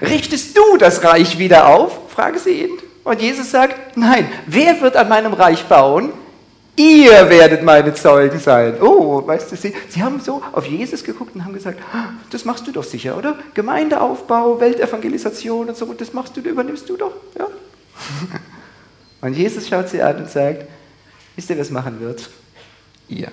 Richtest 0.00 0.56
du 0.56 0.76
das 0.76 1.02
Reich 1.02 1.38
wieder 1.38 1.68
auf? 1.68 2.10
Frage 2.10 2.38
sie 2.38 2.64
ihn. 2.64 2.78
Und 3.04 3.20
Jesus 3.20 3.50
sagt, 3.50 3.96
nein, 3.96 4.30
wer 4.46 4.80
wird 4.80 4.96
an 4.96 5.08
meinem 5.08 5.32
Reich 5.32 5.64
bauen? 5.64 6.12
Ihr 6.76 7.28
werdet 7.28 7.62
meine 7.62 7.92
Zeugen 7.92 8.38
sein. 8.38 8.80
Oh, 8.80 9.26
weißt 9.26 9.52
du, 9.52 9.56
sie, 9.56 9.74
sie 9.88 10.02
haben 10.02 10.20
so 10.20 10.42
auf 10.52 10.66
Jesus 10.66 11.04
geguckt 11.04 11.34
und 11.34 11.44
haben 11.44 11.52
gesagt, 11.52 11.78
ah, 11.92 12.10
das 12.30 12.46
machst 12.46 12.66
du 12.66 12.72
doch 12.72 12.84
sicher, 12.84 13.18
oder? 13.18 13.36
Gemeindeaufbau, 13.52 14.58
Weltevangelisation 14.58 15.68
und 15.68 15.76
so, 15.76 15.92
das 15.92 16.14
machst 16.14 16.34
du, 16.36 16.40
übernimmst 16.40 16.88
du 16.88 16.96
doch, 16.96 17.12
ja? 17.38 17.46
Und 19.20 19.34
Jesus 19.34 19.68
schaut 19.68 19.88
sie 19.88 20.02
an 20.02 20.16
und 20.16 20.28
sagt, 20.28 20.64
wisst 21.36 21.50
ihr, 21.50 21.56
wer 21.56 21.62
es 21.62 21.70
machen 21.70 22.00
wird? 22.00 22.28
Ihr. 23.08 23.30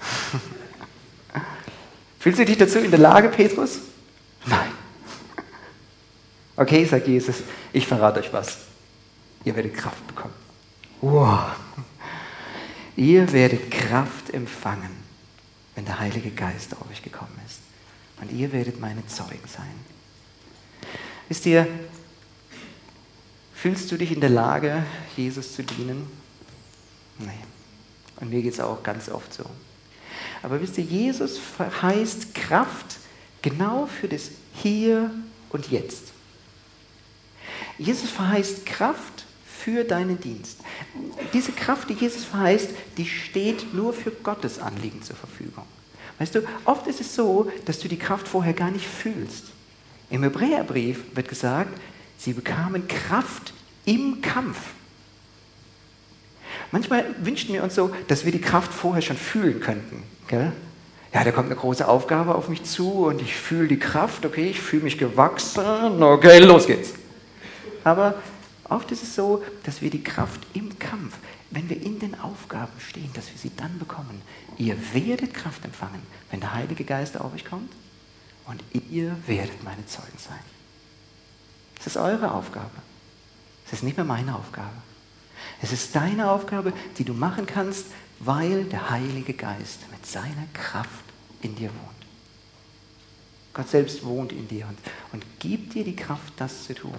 Fühlst 2.18 2.38
du 2.38 2.44
dich 2.44 2.58
dazu 2.58 2.78
in 2.78 2.90
der 2.90 3.00
Lage, 3.00 3.28
Petrus? 3.28 3.80
Nein. 4.46 4.70
Okay, 6.56 6.84
sagt 6.84 7.06
Jesus, 7.06 7.36
ich 7.72 7.86
verrate 7.86 8.20
euch 8.20 8.32
was. 8.32 8.58
Ihr 9.44 9.54
werdet 9.54 9.74
Kraft 9.74 10.06
bekommen. 10.06 10.34
Wow. 11.00 11.52
Ihr 12.96 13.30
werdet 13.32 13.70
Kraft 13.70 14.32
empfangen, 14.32 14.90
wenn 15.74 15.84
der 15.84 16.00
Heilige 16.00 16.30
Geist 16.30 16.74
auf 16.74 16.90
euch 16.90 17.02
gekommen 17.02 17.38
ist. 17.46 17.60
Und 18.20 18.32
ihr 18.32 18.52
werdet 18.52 18.80
meine 18.80 19.06
Zeugen 19.06 19.46
sein. 19.46 19.74
Wisst 21.28 21.44
ihr, 21.44 21.68
fühlst 23.54 23.92
du 23.92 23.98
dich 23.98 24.12
in 24.12 24.20
der 24.20 24.30
Lage, 24.30 24.84
Jesus 25.16 25.54
zu 25.54 25.62
dienen? 25.62 26.10
Nein. 27.18 27.42
Und 28.16 28.30
mir 28.30 28.42
geht 28.42 28.54
es 28.54 28.60
auch 28.60 28.82
ganz 28.82 29.08
oft 29.08 29.32
so. 29.32 29.44
Aber 30.42 30.60
wisst 30.60 30.78
ihr, 30.78 30.84
Jesus 30.84 31.38
verheißt 31.38 32.34
Kraft 32.34 32.98
genau 33.42 33.86
für 33.86 34.08
das 34.08 34.30
Hier 34.54 35.10
und 35.50 35.70
Jetzt. 35.70 36.12
Jesus 37.78 38.10
verheißt 38.10 38.64
Kraft 38.64 39.24
für 39.46 39.84
deinen 39.84 40.20
Dienst. 40.20 40.58
Diese 41.32 41.52
Kraft, 41.52 41.90
die 41.90 41.94
Jesus 41.94 42.24
verheißt, 42.24 42.70
die 42.96 43.06
steht 43.06 43.74
nur 43.74 43.92
für 43.92 44.10
Gottes 44.10 44.58
Anliegen 44.58 45.02
zur 45.02 45.16
Verfügung. 45.16 45.64
Weißt 46.18 46.34
du, 46.34 46.42
oft 46.64 46.86
ist 46.86 47.00
es 47.00 47.14
so, 47.14 47.50
dass 47.64 47.78
du 47.78 47.88
die 47.88 47.98
Kraft 47.98 48.28
vorher 48.28 48.54
gar 48.54 48.70
nicht 48.70 48.86
fühlst. 48.86 49.44
Im 50.08 50.22
Hebräerbrief 50.22 51.04
wird 51.14 51.28
gesagt, 51.28 51.78
sie 52.16 52.32
bekamen 52.32 52.86
Kraft 52.88 53.52
im 53.84 54.20
Kampf. 54.22 54.58
Manchmal 56.72 57.04
wünschen 57.22 57.52
wir 57.52 57.62
uns 57.62 57.74
so, 57.74 57.94
dass 58.08 58.24
wir 58.24 58.32
die 58.32 58.40
Kraft 58.40 58.72
vorher 58.72 59.02
schon 59.02 59.16
fühlen 59.16 59.60
könnten. 59.60 60.02
Gell? 60.28 60.52
Ja, 61.12 61.24
da 61.24 61.32
kommt 61.32 61.46
eine 61.46 61.56
große 61.56 61.86
Aufgabe 61.86 62.34
auf 62.34 62.48
mich 62.48 62.64
zu 62.64 63.06
und 63.06 63.22
ich 63.22 63.34
fühle 63.34 63.68
die 63.68 63.78
Kraft, 63.78 64.26
okay, 64.26 64.50
ich 64.50 64.60
fühle 64.60 64.82
mich 64.82 64.98
gewachsen, 64.98 66.02
okay, 66.02 66.40
los 66.40 66.66
geht's. 66.66 66.92
Aber 67.84 68.16
oft 68.68 68.90
ist 68.90 69.02
es 69.02 69.14
so, 69.14 69.42
dass 69.62 69.80
wir 69.80 69.90
die 69.90 70.02
Kraft 70.02 70.40
im 70.52 70.78
Kampf, 70.78 71.16
wenn 71.50 71.70
wir 71.70 71.80
in 71.80 72.00
den 72.00 72.20
Aufgaben 72.20 72.72
stehen, 72.78 73.10
dass 73.14 73.30
wir 73.30 73.38
sie 73.38 73.52
dann 73.56 73.78
bekommen. 73.78 74.20
Ihr 74.58 74.76
werdet 74.92 75.32
Kraft 75.32 75.64
empfangen, 75.64 76.02
wenn 76.30 76.40
der 76.40 76.52
Heilige 76.52 76.84
Geist 76.84 77.18
auf 77.18 77.32
euch 77.32 77.44
kommt 77.44 77.72
und 78.46 78.62
ihr 78.90 79.16
werdet 79.26 79.62
meine 79.64 79.86
Zeugen 79.86 80.18
sein. 80.18 80.40
Das 81.76 81.86
ist 81.86 81.96
eure 81.96 82.32
Aufgabe. 82.32 82.70
Es 83.66 83.74
ist 83.74 83.84
nicht 83.84 83.96
mehr 83.96 84.04
meine 84.04 84.34
Aufgabe. 84.34 84.68
Es 85.62 85.72
ist 85.72 85.94
deine 85.94 86.30
Aufgabe, 86.30 86.72
die 86.98 87.04
du 87.04 87.14
machen 87.14 87.46
kannst, 87.46 87.86
weil 88.20 88.64
der 88.64 88.90
Heilige 88.90 89.34
Geist 89.34 89.80
mit 89.90 90.06
seiner 90.06 90.46
Kraft 90.52 91.04
in 91.42 91.54
dir 91.54 91.68
wohnt. 91.68 91.96
Gott 93.54 93.68
selbst 93.68 94.04
wohnt 94.04 94.32
in 94.32 94.48
dir 94.48 94.66
und, 94.66 94.78
und 95.12 95.24
gibt 95.40 95.74
dir 95.74 95.84
die 95.84 95.96
Kraft, 95.96 96.34
das 96.36 96.64
zu 96.64 96.74
tun. 96.74 96.94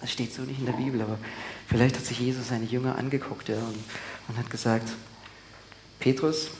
Das 0.00 0.12
steht 0.12 0.32
so 0.32 0.42
nicht 0.42 0.60
in 0.60 0.66
der 0.66 0.74
Bibel, 0.74 1.00
aber 1.00 1.18
vielleicht 1.66 1.96
hat 1.96 2.04
sich 2.04 2.20
Jesus 2.20 2.48
seine 2.48 2.66
Jünger 2.66 2.96
angeguckt 2.98 3.48
ja, 3.48 3.56
und, 3.56 3.78
und 4.28 4.36
hat 4.36 4.50
gesagt, 4.50 4.90
Petrus, 5.98 6.50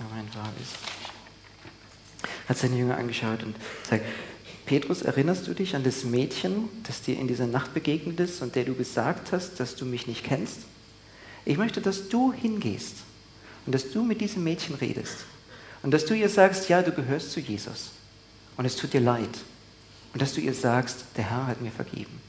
Moment, 0.00 0.34
war 0.34 0.50
es, 0.62 2.28
hat 2.48 2.56
seine 2.56 2.76
Jünger 2.76 2.96
angeschaut 2.96 3.42
und 3.42 3.56
sagt, 3.88 4.04
Petrus, 4.68 5.00
erinnerst 5.00 5.46
du 5.46 5.54
dich 5.54 5.74
an 5.74 5.82
das 5.82 6.04
Mädchen, 6.04 6.68
das 6.82 7.00
dir 7.00 7.18
in 7.18 7.26
dieser 7.26 7.46
Nacht 7.46 7.72
begegnet 7.72 8.20
ist 8.20 8.42
und 8.42 8.54
der 8.54 8.64
du 8.64 8.74
gesagt 8.74 9.32
hast, 9.32 9.58
dass 9.58 9.76
du 9.76 9.86
mich 9.86 10.06
nicht 10.06 10.24
kennst? 10.24 10.58
Ich 11.46 11.56
möchte, 11.56 11.80
dass 11.80 12.10
du 12.10 12.34
hingehst 12.34 12.96
und 13.64 13.74
dass 13.74 13.90
du 13.90 14.02
mit 14.02 14.20
diesem 14.20 14.44
Mädchen 14.44 14.74
redest 14.74 15.24
und 15.82 15.92
dass 15.92 16.04
du 16.04 16.12
ihr 16.12 16.28
sagst, 16.28 16.68
ja, 16.68 16.82
du 16.82 16.92
gehörst 16.92 17.32
zu 17.32 17.40
Jesus 17.40 17.92
und 18.58 18.66
es 18.66 18.76
tut 18.76 18.92
dir 18.92 19.00
leid 19.00 19.30
und 20.12 20.20
dass 20.20 20.34
du 20.34 20.42
ihr 20.42 20.52
sagst, 20.52 21.06
der 21.16 21.30
Herr 21.30 21.46
hat 21.46 21.62
mir 21.62 21.72
vergeben. 21.72 22.20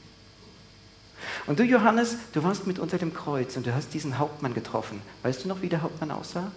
Und 1.46 1.58
du, 1.58 1.62
Johannes, 1.62 2.16
du 2.32 2.42
warst 2.42 2.66
mit 2.66 2.78
unter 2.78 2.96
dem 2.96 3.12
Kreuz 3.12 3.54
und 3.58 3.66
du 3.66 3.74
hast 3.74 3.92
diesen 3.92 4.18
Hauptmann 4.18 4.54
getroffen. 4.54 5.02
Weißt 5.24 5.44
du 5.44 5.48
noch, 5.48 5.60
wie 5.60 5.68
der 5.68 5.82
Hauptmann 5.82 6.10
aussah? 6.10 6.50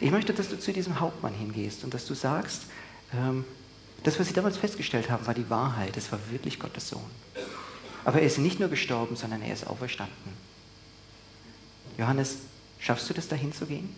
Ich 0.00 0.10
möchte, 0.10 0.34
dass 0.34 0.48
du 0.48 0.58
zu 0.58 0.72
diesem 0.72 0.98
Hauptmann 0.98 1.32
hingehst 1.32 1.84
und 1.84 1.94
dass 1.94 2.06
du 2.06 2.14
sagst, 2.14 2.62
ähm, 3.14 3.44
das, 4.02 4.18
was 4.18 4.28
sie 4.28 4.34
damals 4.34 4.56
festgestellt 4.56 5.10
haben, 5.10 5.26
war 5.26 5.34
die 5.34 5.48
Wahrheit. 5.48 5.96
Es 5.96 6.10
war 6.10 6.18
wirklich 6.30 6.58
Gottes 6.58 6.88
Sohn. 6.88 7.10
Aber 8.04 8.20
er 8.20 8.26
ist 8.26 8.38
nicht 8.38 8.58
nur 8.58 8.68
gestorben, 8.68 9.16
sondern 9.16 9.42
er 9.42 9.52
ist 9.52 9.66
auferstanden. 9.66 10.32
Johannes, 11.98 12.38
schaffst 12.80 13.08
du 13.08 13.14
das, 13.14 13.28
dahin 13.28 13.52
zu 13.52 13.66
gehen? 13.66 13.94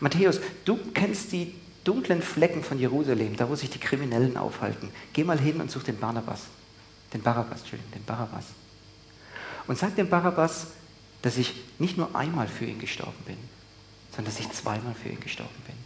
Matthäus, 0.00 0.40
du 0.64 0.78
kennst 0.94 1.32
die 1.32 1.54
dunklen 1.84 2.22
Flecken 2.22 2.62
von 2.62 2.78
Jerusalem, 2.78 3.36
da 3.36 3.48
wo 3.48 3.56
sich 3.56 3.70
die 3.70 3.80
Kriminellen 3.80 4.36
aufhalten. 4.36 4.90
Geh 5.12 5.24
mal 5.24 5.38
hin 5.38 5.60
und 5.60 5.70
such 5.70 5.82
den 5.82 5.98
Barnabas. 5.98 6.42
Den 7.12 7.22
Barabbas, 7.22 7.60
Entschuldigung, 7.60 7.92
den 7.92 8.04
Barabbas. 8.04 8.46
Und 9.66 9.78
sag 9.78 9.96
dem 9.96 10.08
Barabbas, 10.08 10.68
dass 11.22 11.36
ich 11.36 11.54
nicht 11.78 11.96
nur 11.96 12.14
einmal 12.14 12.48
für 12.48 12.64
ihn 12.64 12.78
gestorben 12.78 13.18
bin, 13.26 13.36
sondern 14.14 14.32
dass 14.32 14.40
ich 14.40 14.50
zweimal 14.52 14.94
für 14.94 15.08
ihn 15.08 15.20
gestorben 15.20 15.50
bin. 15.66 15.76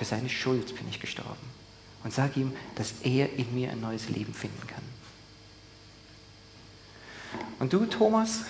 Für 0.00 0.06
seine 0.06 0.30
Schuld 0.30 0.74
bin 0.76 0.88
ich 0.88 0.98
gestorben. 0.98 1.46
Und 2.02 2.14
sag 2.14 2.34
ihm, 2.38 2.54
dass 2.76 2.94
er 3.02 3.34
in 3.34 3.54
mir 3.54 3.70
ein 3.70 3.82
neues 3.82 4.08
Leben 4.08 4.32
finden 4.32 4.66
kann. 4.66 4.82
Und 7.58 7.74
du, 7.74 7.84
Thomas, 7.84 8.44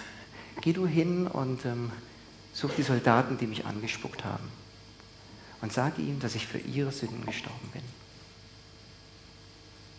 geh 0.61 0.73
du 0.73 0.87
hin 0.87 1.27
und 1.27 1.67
ähm, 1.67 1.91
such 2.53 2.71
die 2.77 2.85
Soldaten, 2.85 3.37
die 3.37 3.49
mich 3.49 3.67
angespuckt 3.67 4.25
haben. 4.25 4.49
Und 5.61 5.73
sage 5.73 6.03
ihm, 6.03 6.21
dass 6.21 6.37
ich 6.37 6.47
für 6.47 6.59
ihre 6.59 6.93
Sünden 6.93 7.27
gestorben 7.27 7.69
bin. 7.73 7.83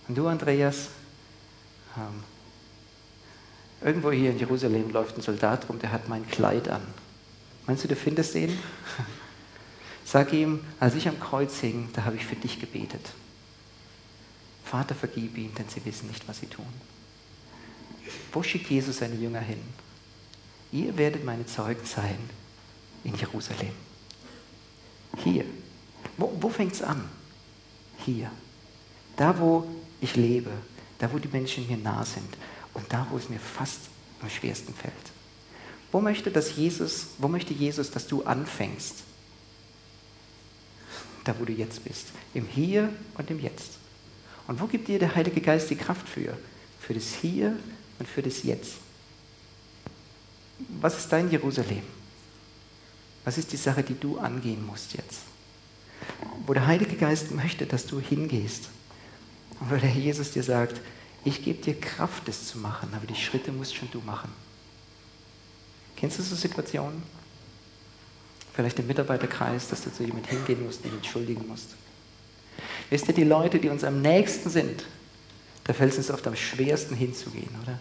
Und 0.07 0.17
du, 0.17 0.27
Andreas, 0.27 0.87
ähm, 1.97 2.23
irgendwo 3.81 4.13
hier 4.13 4.31
in 4.31 4.39
Jerusalem 4.39 4.89
läuft 4.91 5.17
ein 5.17 5.21
Soldat 5.21 5.67
rum, 5.67 5.79
der 5.79 5.91
hat 5.91 6.07
mein 6.07 6.25
Kleid 6.29 6.69
an. 6.69 6.81
Meinst 7.67 7.83
du, 7.83 7.89
du 7.89 7.97
findest 7.97 8.35
ihn? 8.35 8.57
Sag 10.11 10.33
ihm, 10.33 10.59
als 10.77 10.95
ich 10.95 11.07
am 11.07 11.17
Kreuz 11.21 11.61
hing, 11.61 11.87
da 11.93 12.03
habe 12.03 12.17
ich 12.17 12.25
für 12.25 12.35
dich 12.35 12.59
gebetet. 12.59 13.13
Vater, 14.65 14.93
vergib 14.93 15.37
ihnen, 15.37 15.55
denn 15.55 15.69
sie 15.69 15.85
wissen 15.85 16.09
nicht, 16.09 16.27
was 16.27 16.41
sie 16.41 16.47
tun. 16.47 16.65
Wo 18.33 18.43
schickt 18.43 18.69
Jesus 18.69 18.97
seine 18.97 19.15
Jünger 19.15 19.39
hin? 19.39 19.61
Ihr 20.73 20.97
werdet 20.97 21.23
meine 21.23 21.45
Zeugen 21.45 21.85
sein 21.85 22.17
in 23.05 23.15
Jerusalem. 23.15 23.71
Hier. 25.23 25.45
Wo, 26.17 26.35
wo 26.41 26.49
fängt 26.49 26.73
es 26.73 26.81
an? 26.81 27.07
Hier. 27.99 28.29
Da, 29.15 29.39
wo 29.39 29.65
ich 30.01 30.17
lebe, 30.17 30.51
da, 30.99 31.13
wo 31.13 31.19
die 31.19 31.29
Menschen 31.29 31.65
mir 31.67 31.77
nah 31.77 32.03
sind 32.03 32.35
und 32.73 32.83
da, 32.91 33.07
wo 33.11 33.17
es 33.17 33.29
mir 33.29 33.39
fast 33.39 33.79
am 34.21 34.29
schwersten 34.29 34.73
fällt. 34.73 34.93
Wo 35.89 36.01
möchte, 36.01 36.31
dass 36.31 36.57
Jesus, 36.57 37.11
wo 37.17 37.29
möchte 37.29 37.53
Jesus, 37.53 37.91
dass 37.91 38.07
du 38.07 38.23
anfängst? 38.23 39.05
Da, 41.23 41.35
wo 41.39 41.45
du 41.45 41.53
jetzt 41.53 41.83
bist. 41.83 42.07
Im 42.33 42.47
Hier 42.47 42.89
und 43.17 43.29
im 43.29 43.39
Jetzt. 43.39 43.73
Und 44.47 44.59
wo 44.59 44.65
gibt 44.65 44.87
dir 44.87 44.99
der 44.99 45.15
Heilige 45.15 45.41
Geist 45.41 45.69
die 45.69 45.75
Kraft 45.75 46.07
für? 46.07 46.37
Für 46.79 46.93
das 46.93 47.13
Hier 47.13 47.55
und 47.99 48.07
für 48.07 48.21
das 48.21 48.43
Jetzt. 48.43 48.73
Was 50.79 50.97
ist 50.97 51.11
dein 51.11 51.29
Jerusalem? 51.29 51.83
Was 53.23 53.37
ist 53.37 53.51
die 53.51 53.57
Sache, 53.57 53.83
die 53.83 53.99
du 53.99 54.17
angehen 54.17 54.65
musst 54.65 54.93
jetzt? 54.93 55.21
Wo 56.45 56.53
der 56.53 56.65
Heilige 56.65 56.95
Geist 56.95 57.31
möchte, 57.31 57.65
dass 57.65 57.85
du 57.85 57.99
hingehst. 57.99 58.69
Und 59.59 59.71
wo 59.71 59.75
der 59.75 59.91
Jesus 59.91 60.31
dir 60.31 60.43
sagt, 60.43 60.81
ich 61.23 61.43
gebe 61.43 61.61
dir 61.61 61.79
Kraft, 61.79 62.27
das 62.27 62.47
zu 62.47 62.57
machen, 62.57 62.89
aber 62.95 63.05
die 63.05 63.15
Schritte 63.15 63.51
musst 63.51 63.75
schon 63.75 63.91
du 63.91 63.99
machen. 63.99 64.31
Kennst 65.95 66.17
du 66.17 66.23
so 66.23 66.35
Situationen? 66.35 67.03
Vielleicht 68.53 68.79
im 68.79 68.87
Mitarbeiterkreis, 68.87 69.69
dass 69.69 69.83
du 69.83 69.93
zu 69.93 70.03
jemandem 70.03 70.37
hingehen 70.37 70.65
musst, 70.65 70.85
ihn 70.85 70.93
entschuldigen 70.93 71.47
musst. 71.47 71.69
Wisst 72.89 73.07
ihr, 73.07 73.13
die 73.13 73.23
Leute, 73.23 73.59
die 73.59 73.69
uns 73.69 73.83
am 73.83 74.01
nächsten 74.01 74.49
sind, 74.49 74.85
da 75.63 75.73
fällt 75.73 75.91
es 75.91 75.97
uns 75.97 76.11
oft 76.11 76.27
am 76.27 76.35
schwersten 76.35 76.95
hinzugehen, 76.95 77.49
oder? 77.63 77.79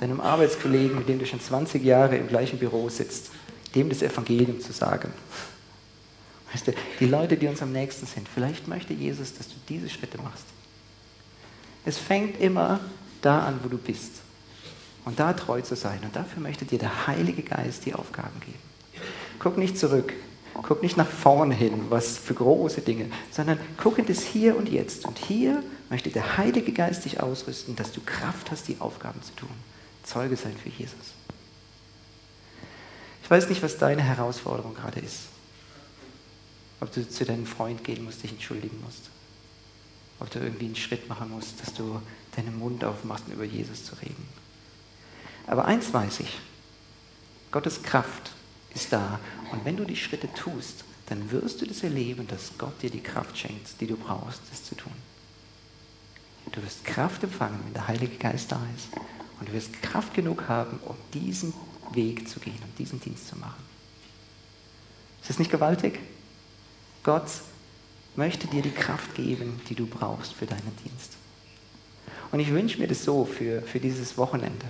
Deinem 0.00 0.20
Arbeitskollegen, 0.20 0.96
mit 0.96 1.08
dem 1.08 1.18
du 1.18 1.26
schon 1.26 1.40
20 1.40 1.84
Jahre 1.84 2.16
im 2.16 2.28
gleichen 2.28 2.58
Büro 2.58 2.88
sitzt, 2.88 3.30
dem 3.74 3.90
das 3.90 4.00
Evangelium 4.00 4.60
zu 4.60 4.72
sagen. 4.72 5.12
Weißt 6.52 6.66
du, 6.66 6.72
die 6.98 7.06
Leute, 7.06 7.36
die 7.36 7.46
uns 7.46 7.60
am 7.60 7.72
nächsten 7.72 8.06
sind, 8.06 8.26
vielleicht 8.26 8.66
möchte 8.66 8.94
Jesus, 8.94 9.34
dass 9.34 9.48
du 9.48 9.54
diese 9.68 9.90
Schritte 9.90 10.18
machst. 10.18 10.46
Es 11.84 11.98
fängt 11.98 12.40
immer 12.40 12.80
da 13.20 13.40
an, 13.46 13.60
wo 13.62 13.68
du 13.68 13.78
bist. 13.78 14.22
Und 15.04 15.18
da 15.18 15.32
treu 15.32 15.60
zu 15.60 15.76
sein. 15.76 16.00
Und 16.02 16.16
dafür 16.16 16.42
möchte 16.42 16.64
dir 16.64 16.78
der 16.78 17.06
Heilige 17.06 17.42
Geist 17.42 17.86
die 17.86 17.94
Aufgaben 17.94 18.38
geben. 18.40 18.69
Guck 19.40 19.58
nicht 19.58 19.76
zurück. 19.76 20.12
Guck 20.62 20.82
nicht 20.82 20.96
nach 20.96 21.08
vorne 21.08 21.54
hin, 21.54 21.86
was 21.88 22.18
für 22.18 22.34
große 22.34 22.82
Dinge, 22.82 23.10
sondern 23.30 23.58
guck 23.76 23.98
in 23.98 24.06
das 24.06 24.22
Hier 24.22 24.56
und 24.56 24.68
Jetzt. 24.68 25.06
Und 25.06 25.18
hier 25.18 25.62
möchte 25.88 26.10
der 26.10 26.36
Heilige 26.36 26.72
Geist 26.72 27.04
dich 27.04 27.20
ausrüsten, 27.20 27.76
dass 27.76 27.92
du 27.92 28.00
Kraft 28.04 28.50
hast, 28.50 28.68
die 28.68 28.76
Aufgaben 28.78 29.22
zu 29.22 29.34
tun. 29.34 29.48
Zeuge 30.02 30.36
sein 30.36 30.54
für 30.62 30.68
Jesus. 30.68 31.14
Ich 33.22 33.30
weiß 33.30 33.48
nicht, 33.48 33.62
was 33.62 33.78
deine 33.78 34.02
Herausforderung 34.02 34.74
gerade 34.74 35.00
ist. 35.00 35.28
Ob 36.80 36.92
du 36.92 37.08
zu 37.08 37.24
deinem 37.24 37.46
Freund 37.46 37.84
gehen 37.84 38.04
musst, 38.04 38.22
dich 38.22 38.32
entschuldigen 38.32 38.80
musst. 38.84 39.08
Ob 40.18 40.30
du 40.30 40.40
irgendwie 40.40 40.66
einen 40.66 40.76
Schritt 40.76 41.08
machen 41.08 41.30
musst, 41.30 41.60
dass 41.62 41.72
du 41.72 42.02
deinen 42.36 42.58
Mund 42.58 42.84
aufmachst, 42.84 43.24
um 43.28 43.34
über 43.34 43.44
Jesus 43.44 43.84
zu 43.84 43.94
reden. 43.96 44.28
Aber 45.46 45.64
eins 45.64 45.92
weiß 45.92 46.20
ich, 46.20 46.38
Gottes 47.50 47.82
Kraft 47.82 48.32
ist 48.74 48.92
da. 48.92 49.18
Und 49.52 49.64
wenn 49.64 49.76
du 49.76 49.84
die 49.84 49.96
Schritte 49.96 50.32
tust, 50.32 50.84
dann 51.06 51.30
wirst 51.30 51.60
du 51.60 51.66
das 51.66 51.82
erleben, 51.82 52.26
dass 52.28 52.52
Gott 52.56 52.80
dir 52.82 52.90
die 52.90 53.02
Kraft 53.02 53.36
schenkt, 53.36 53.80
die 53.80 53.86
du 53.86 53.96
brauchst, 53.96 54.40
das 54.50 54.64
zu 54.64 54.74
tun. 54.74 54.92
Du 56.52 56.62
wirst 56.62 56.84
Kraft 56.84 57.22
empfangen, 57.22 57.60
wenn 57.64 57.74
der 57.74 57.88
Heilige 57.88 58.16
Geist 58.16 58.50
da 58.50 58.60
ist. 58.76 58.88
Und 59.38 59.48
du 59.48 59.52
wirst 59.52 59.82
Kraft 59.82 60.14
genug 60.14 60.48
haben, 60.48 60.78
um 60.84 60.96
diesen 61.14 61.52
Weg 61.92 62.28
zu 62.28 62.40
gehen, 62.40 62.58
um 62.62 62.74
diesen 62.78 63.00
Dienst 63.00 63.28
zu 63.28 63.36
machen. 63.36 63.62
Ist 65.20 65.30
das 65.30 65.38
nicht 65.38 65.50
gewaltig? 65.50 65.98
Gott 67.02 67.28
möchte 68.16 68.46
dir 68.48 68.62
die 68.62 68.70
Kraft 68.70 69.14
geben, 69.14 69.60
die 69.68 69.74
du 69.74 69.86
brauchst 69.86 70.34
für 70.34 70.46
deinen 70.46 70.76
Dienst. 70.84 71.16
Und 72.32 72.40
ich 72.40 72.50
wünsche 72.52 72.78
mir 72.78 72.88
das 72.88 73.04
so 73.04 73.24
für, 73.24 73.62
für 73.62 73.80
dieses 73.80 74.16
Wochenende, 74.16 74.66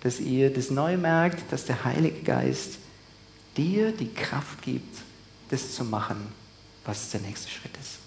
dass 0.00 0.20
ihr 0.20 0.52
das 0.52 0.70
neu 0.70 0.96
merkt, 0.96 1.52
dass 1.52 1.64
der 1.64 1.84
Heilige 1.84 2.22
Geist 2.22 2.78
dir 3.58 3.92
die 3.92 4.14
Kraft 4.14 4.62
gibt, 4.62 4.96
das 5.50 5.74
zu 5.74 5.84
machen, 5.84 6.32
was 6.84 7.10
der 7.10 7.20
nächste 7.20 7.50
Schritt 7.50 7.72
ist. 7.80 7.98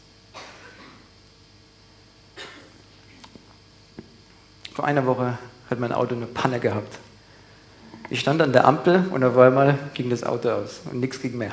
Vor 4.74 4.86
einer 4.86 5.06
Woche 5.06 5.38
hat 5.70 5.80
mein 5.80 5.92
Auto 5.92 6.16
eine 6.16 6.26
Panne 6.26 6.60
gehabt. 6.60 6.98
Ich 8.10 8.22
stand 8.22 8.42
an 8.42 8.54
der 8.54 8.66
Ampel 8.66 9.06
und 9.12 9.24
auf 9.24 9.38
einmal 9.38 9.78
ging 9.94 10.10
das 10.10 10.24
Auto 10.24 10.50
aus 10.50 10.82
und 10.90 11.00
nichts 11.00 11.22
ging 11.22 11.38
mehr. 11.38 11.52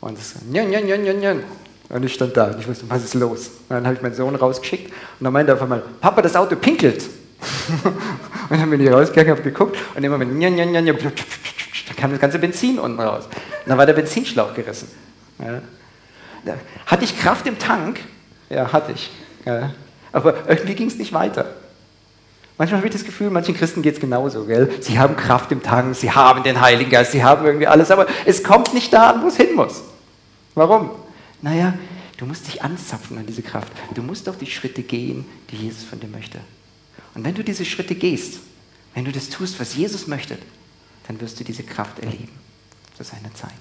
Und 0.00 0.18
es 0.18 0.34
njan, 0.48 0.70
njan, 0.70 0.86
njan, 0.86 1.02
njan, 1.02 1.18
njan. 1.18 1.42
Und 1.88 2.04
ich 2.04 2.14
stand 2.14 2.36
da 2.36 2.46
und 2.46 2.60
ich 2.60 2.66
wusste, 2.66 2.88
was 2.88 3.04
ist 3.04 3.14
los? 3.14 3.48
Und 3.68 3.70
dann 3.70 3.84
habe 3.84 3.96
ich 3.96 4.02
meinen 4.02 4.14
Sohn 4.14 4.34
rausgeschickt 4.34 4.90
und 4.90 5.24
dann 5.24 5.32
meinte 5.32 5.52
er 5.52 5.56
auf 5.56 5.62
einmal, 5.62 5.82
Papa, 6.00 6.22
das 6.22 6.34
Auto 6.36 6.56
pinkelt. 6.56 7.04
und 7.84 8.60
dann 8.60 8.70
bin 8.70 8.80
ich 8.80 8.90
rausgegangen, 8.90 9.32
habe 9.32 9.42
geguckt 9.42 9.76
und 9.94 10.02
immer 10.02 10.18
mit 10.18 10.32
njan, 10.32 10.54
njan, 10.54 10.72
njan, 10.72 10.84
njan, 10.84 11.12
da 11.88 11.94
kam 11.94 12.10
das 12.10 12.20
ganze 12.20 12.38
Benzin 12.38 12.78
unten 12.78 13.00
raus. 13.00 13.24
Und 13.26 13.68
dann 13.68 13.78
war 13.78 13.86
der 13.86 13.92
Benzinschlauch 13.92 14.54
gerissen. 14.54 14.88
Ja. 15.38 15.60
Hatte 16.86 17.04
ich 17.04 17.18
Kraft 17.18 17.46
im 17.46 17.58
Tank? 17.58 18.00
Ja, 18.50 18.72
hatte 18.72 18.92
ich. 18.92 19.10
Ja. 19.44 19.72
Aber 20.12 20.48
irgendwie 20.48 20.74
ging 20.74 20.88
es 20.88 20.96
nicht 20.96 21.12
weiter. 21.12 21.54
Manchmal 22.56 22.78
habe 22.78 22.86
ich 22.86 22.92
das 22.92 23.04
Gefühl, 23.04 23.30
manchen 23.30 23.56
Christen 23.56 23.82
geht 23.82 23.94
es 23.94 24.00
genauso, 24.00 24.44
gell? 24.44 24.72
Sie 24.80 24.98
haben 24.98 25.16
Kraft 25.16 25.50
im 25.50 25.62
Tank, 25.62 25.96
sie 25.96 26.12
haben 26.12 26.44
den 26.44 26.60
Heiligen 26.60 26.90
Geist, 26.90 27.10
sie 27.10 27.24
haben 27.24 27.44
irgendwie 27.44 27.66
alles, 27.66 27.90
aber 27.90 28.06
es 28.26 28.44
kommt 28.44 28.74
nicht 28.74 28.92
da 28.92 29.10
an, 29.10 29.22
wo 29.22 29.26
es 29.26 29.36
hin 29.36 29.56
muss. 29.56 29.82
Warum? 30.54 30.90
Naja, 31.42 31.74
du 32.16 32.26
musst 32.26 32.46
dich 32.46 32.62
anzapfen 32.62 33.18
an 33.18 33.26
diese 33.26 33.42
Kraft. 33.42 33.72
Du 33.94 34.02
musst 34.02 34.28
auch 34.28 34.36
die 34.36 34.46
Schritte 34.46 34.82
gehen, 34.82 35.26
die 35.50 35.56
Jesus 35.56 35.82
von 35.82 35.98
dir 35.98 36.06
möchte. 36.06 36.38
Und 37.14 37.24
wenn 37.24 37.34
du 37.34 37.42
diese 37.42 37.64
Schritte 37.64 37.96
gehst, 37.96 38.38
wenn 38.94 39.04
du 39.04 39.10
das 39.10 39.30
tust, 39.30 39.58
was 39.58 39.74
Jesus 39.74 40.06
möchte, 40.06 40.38
dann 41.06 41.20
wirst 41.20 41.38
du 41.38 41.44
diese 41.44 41.62
Kraft 41.62 41.98
erleben 41.98 42.32
zu 42.96 43.04
seiner 43.04 43.32
Zeit. 43.34 43.52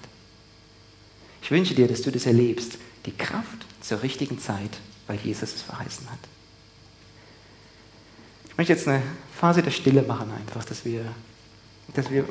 Ich 1.42 1.52
wünsche 1.52 1.76
dir, 1.76 1.88
dass 1.88 2.02
du 2.02 2.12
das 2.12 2.26
erlebst, 2.26 2.78
die 3.06 3.12
Kraft 3.12 3.66
zur 3.82 4.02
richtigen 4.02 4.40
Zeit, 4.40 4.80
weil 5.08 5.18
Jesus 5.18 5.54
es 5.56 5.62
verheißen 5.62 6.10
hat. 6.10 6.20
Ich 8.50 8.58
möchte 8.58 8.74
jetzt 8.74 8.88
eine 8.88 9.02
Phase 9.36 9.62
der 9.62 9.72
Stille 9.72 10.04
machen, 10.04 10.32
einfach, 10.32 10.64
dass 10.64 10.86
wir, 10.86 11.04
dass 11.96 12.10
wir 12.10 12.26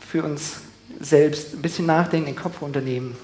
für 0.00 0.24
uns 0.24 0.62
selbst 0.98 1.54
ein 1.54 1.62
bisschen 1.62 1.86
nachdenken, 1.86 2.26
den 2.26 2.36
Kopf 2.36 2.60
runternehmen. 2.60 3.16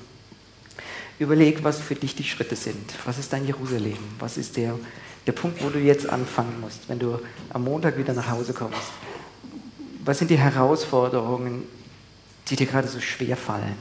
Überleg, 1.19 1.65
was 1.65 1.81
für 1.81 1.95
dich 1.95 2.15
die 2.15 2.25
Schritte 2.25 2.55
sind. 2.55 2.95
Was 3.05 3.19
ist 3.19 3.33
dein 3.33 3.47
Jerusalem? 3.47 3.97
Was 4.19 4.37
ist 4.37 4.57
der, 4.57 4.79
der 5.27 5.33
Punkt, 5.33 5.65
wo 5.65 5.71
du 5.71 5.79
jetzt 5.79 6.09
anfangen 6.09 6.61
musst, 6.61 6.89
wenn 6.89 6.99
du 6.99 7.19
am 7.51 7.65
Montag 7.65 7.99
wieder 7.99 8.13
nach 8.13 8.29
Hause 8.29 8.53
kommst? 8.53 8.93
Was 10.07 10.21
sind 10.21 10.31
die 10.31 10.39
Herausforderungen, 10.39 11.65
die 12.49 12.55
dir 12.55 12.67
gerade 12.67 12.87
so 12.87 13.01
schwer 13.01 13.37
fallen? 13.37 13.77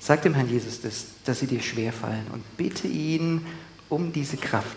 Sag 0.00 0.22
dem 0.22 0.34
Herrn 0.34 0.50
Jesus 0.50 0.80
das, 0.80 1.06
dass 1.24 1.38
sie 1.38 1.46
dir 1.46 1.62
schwer 1.62 1.92
fallen 1.92 2.26
und 2.32 2.56
bitte 2.56 2.88
ihn 2.88 3.46
um 3.88 4.12
diese 4.12 4.36
Kraft. 4.36 4.76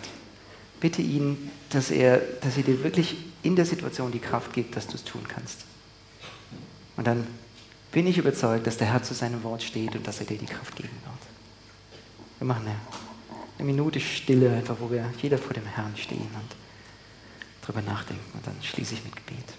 Bitte 0.80 1.02
ihn, 1.02 1.50
dass 1.72 1.90
er, 1.90 2.20
dass 2.42 2.56
er 2.58 2.64
dir 2.64 2.84
wirklich 2.84 3.18
in 3.42 3.56
der 3.56 3.66
Situation 3.66 4.12
die 4.12 4.20
Kraft 4.20 4.54
gibt, 4.54 4.76
dass 4.76 4.86
du 4.86 4.94
es 4.94 5.04
tun 5.04 5.24
kannst. 5.28 5.66
Und 6.96 7.08
dann 7.08 7.26
bin 7.92 8.06
ich 8.06 8.20
überzeugt, 8.20 8.68
dass 8.68 8.78
der 8.78 8.94
Herr 8.94 9.02
zu 9.02 9.16
seinem 9.16 9.42
Wort 9.44 9.64
steht 9.64 9.96
und 9.96 10.08
dass 10.08 10.20
er 10.20 10.28
dir 10.28 10.38
die 10.38 10.46
Kraft 10.46 10.76
geben 10.76 10.90
wird. 11.04 12.40
Wir 12.40 12.46
machen 12.46 12.68
eine, 12.68 12.76
eine 13.58 13.66
Minute 13.66 14.00
Stille, 14.00 14.54
einfach 14.54 14.76
wo 14.80 14.92
wir 14.92 15.12
jeder 15.20 15.40
vor 15.40 15.54
dem 15.54 15.66
Herrn 15.66 15.98
stehen 15.98 16.30
und 16.36 16.56
darüber 17.62 17.82
nachdenken. 17.82 18.24
Und 18.34 18.46
dann 18.46 18.56
schließe 18.62 18.94
ich 18.94 19.04
mit 19.04 19.16
Gebet. 19.16 19.59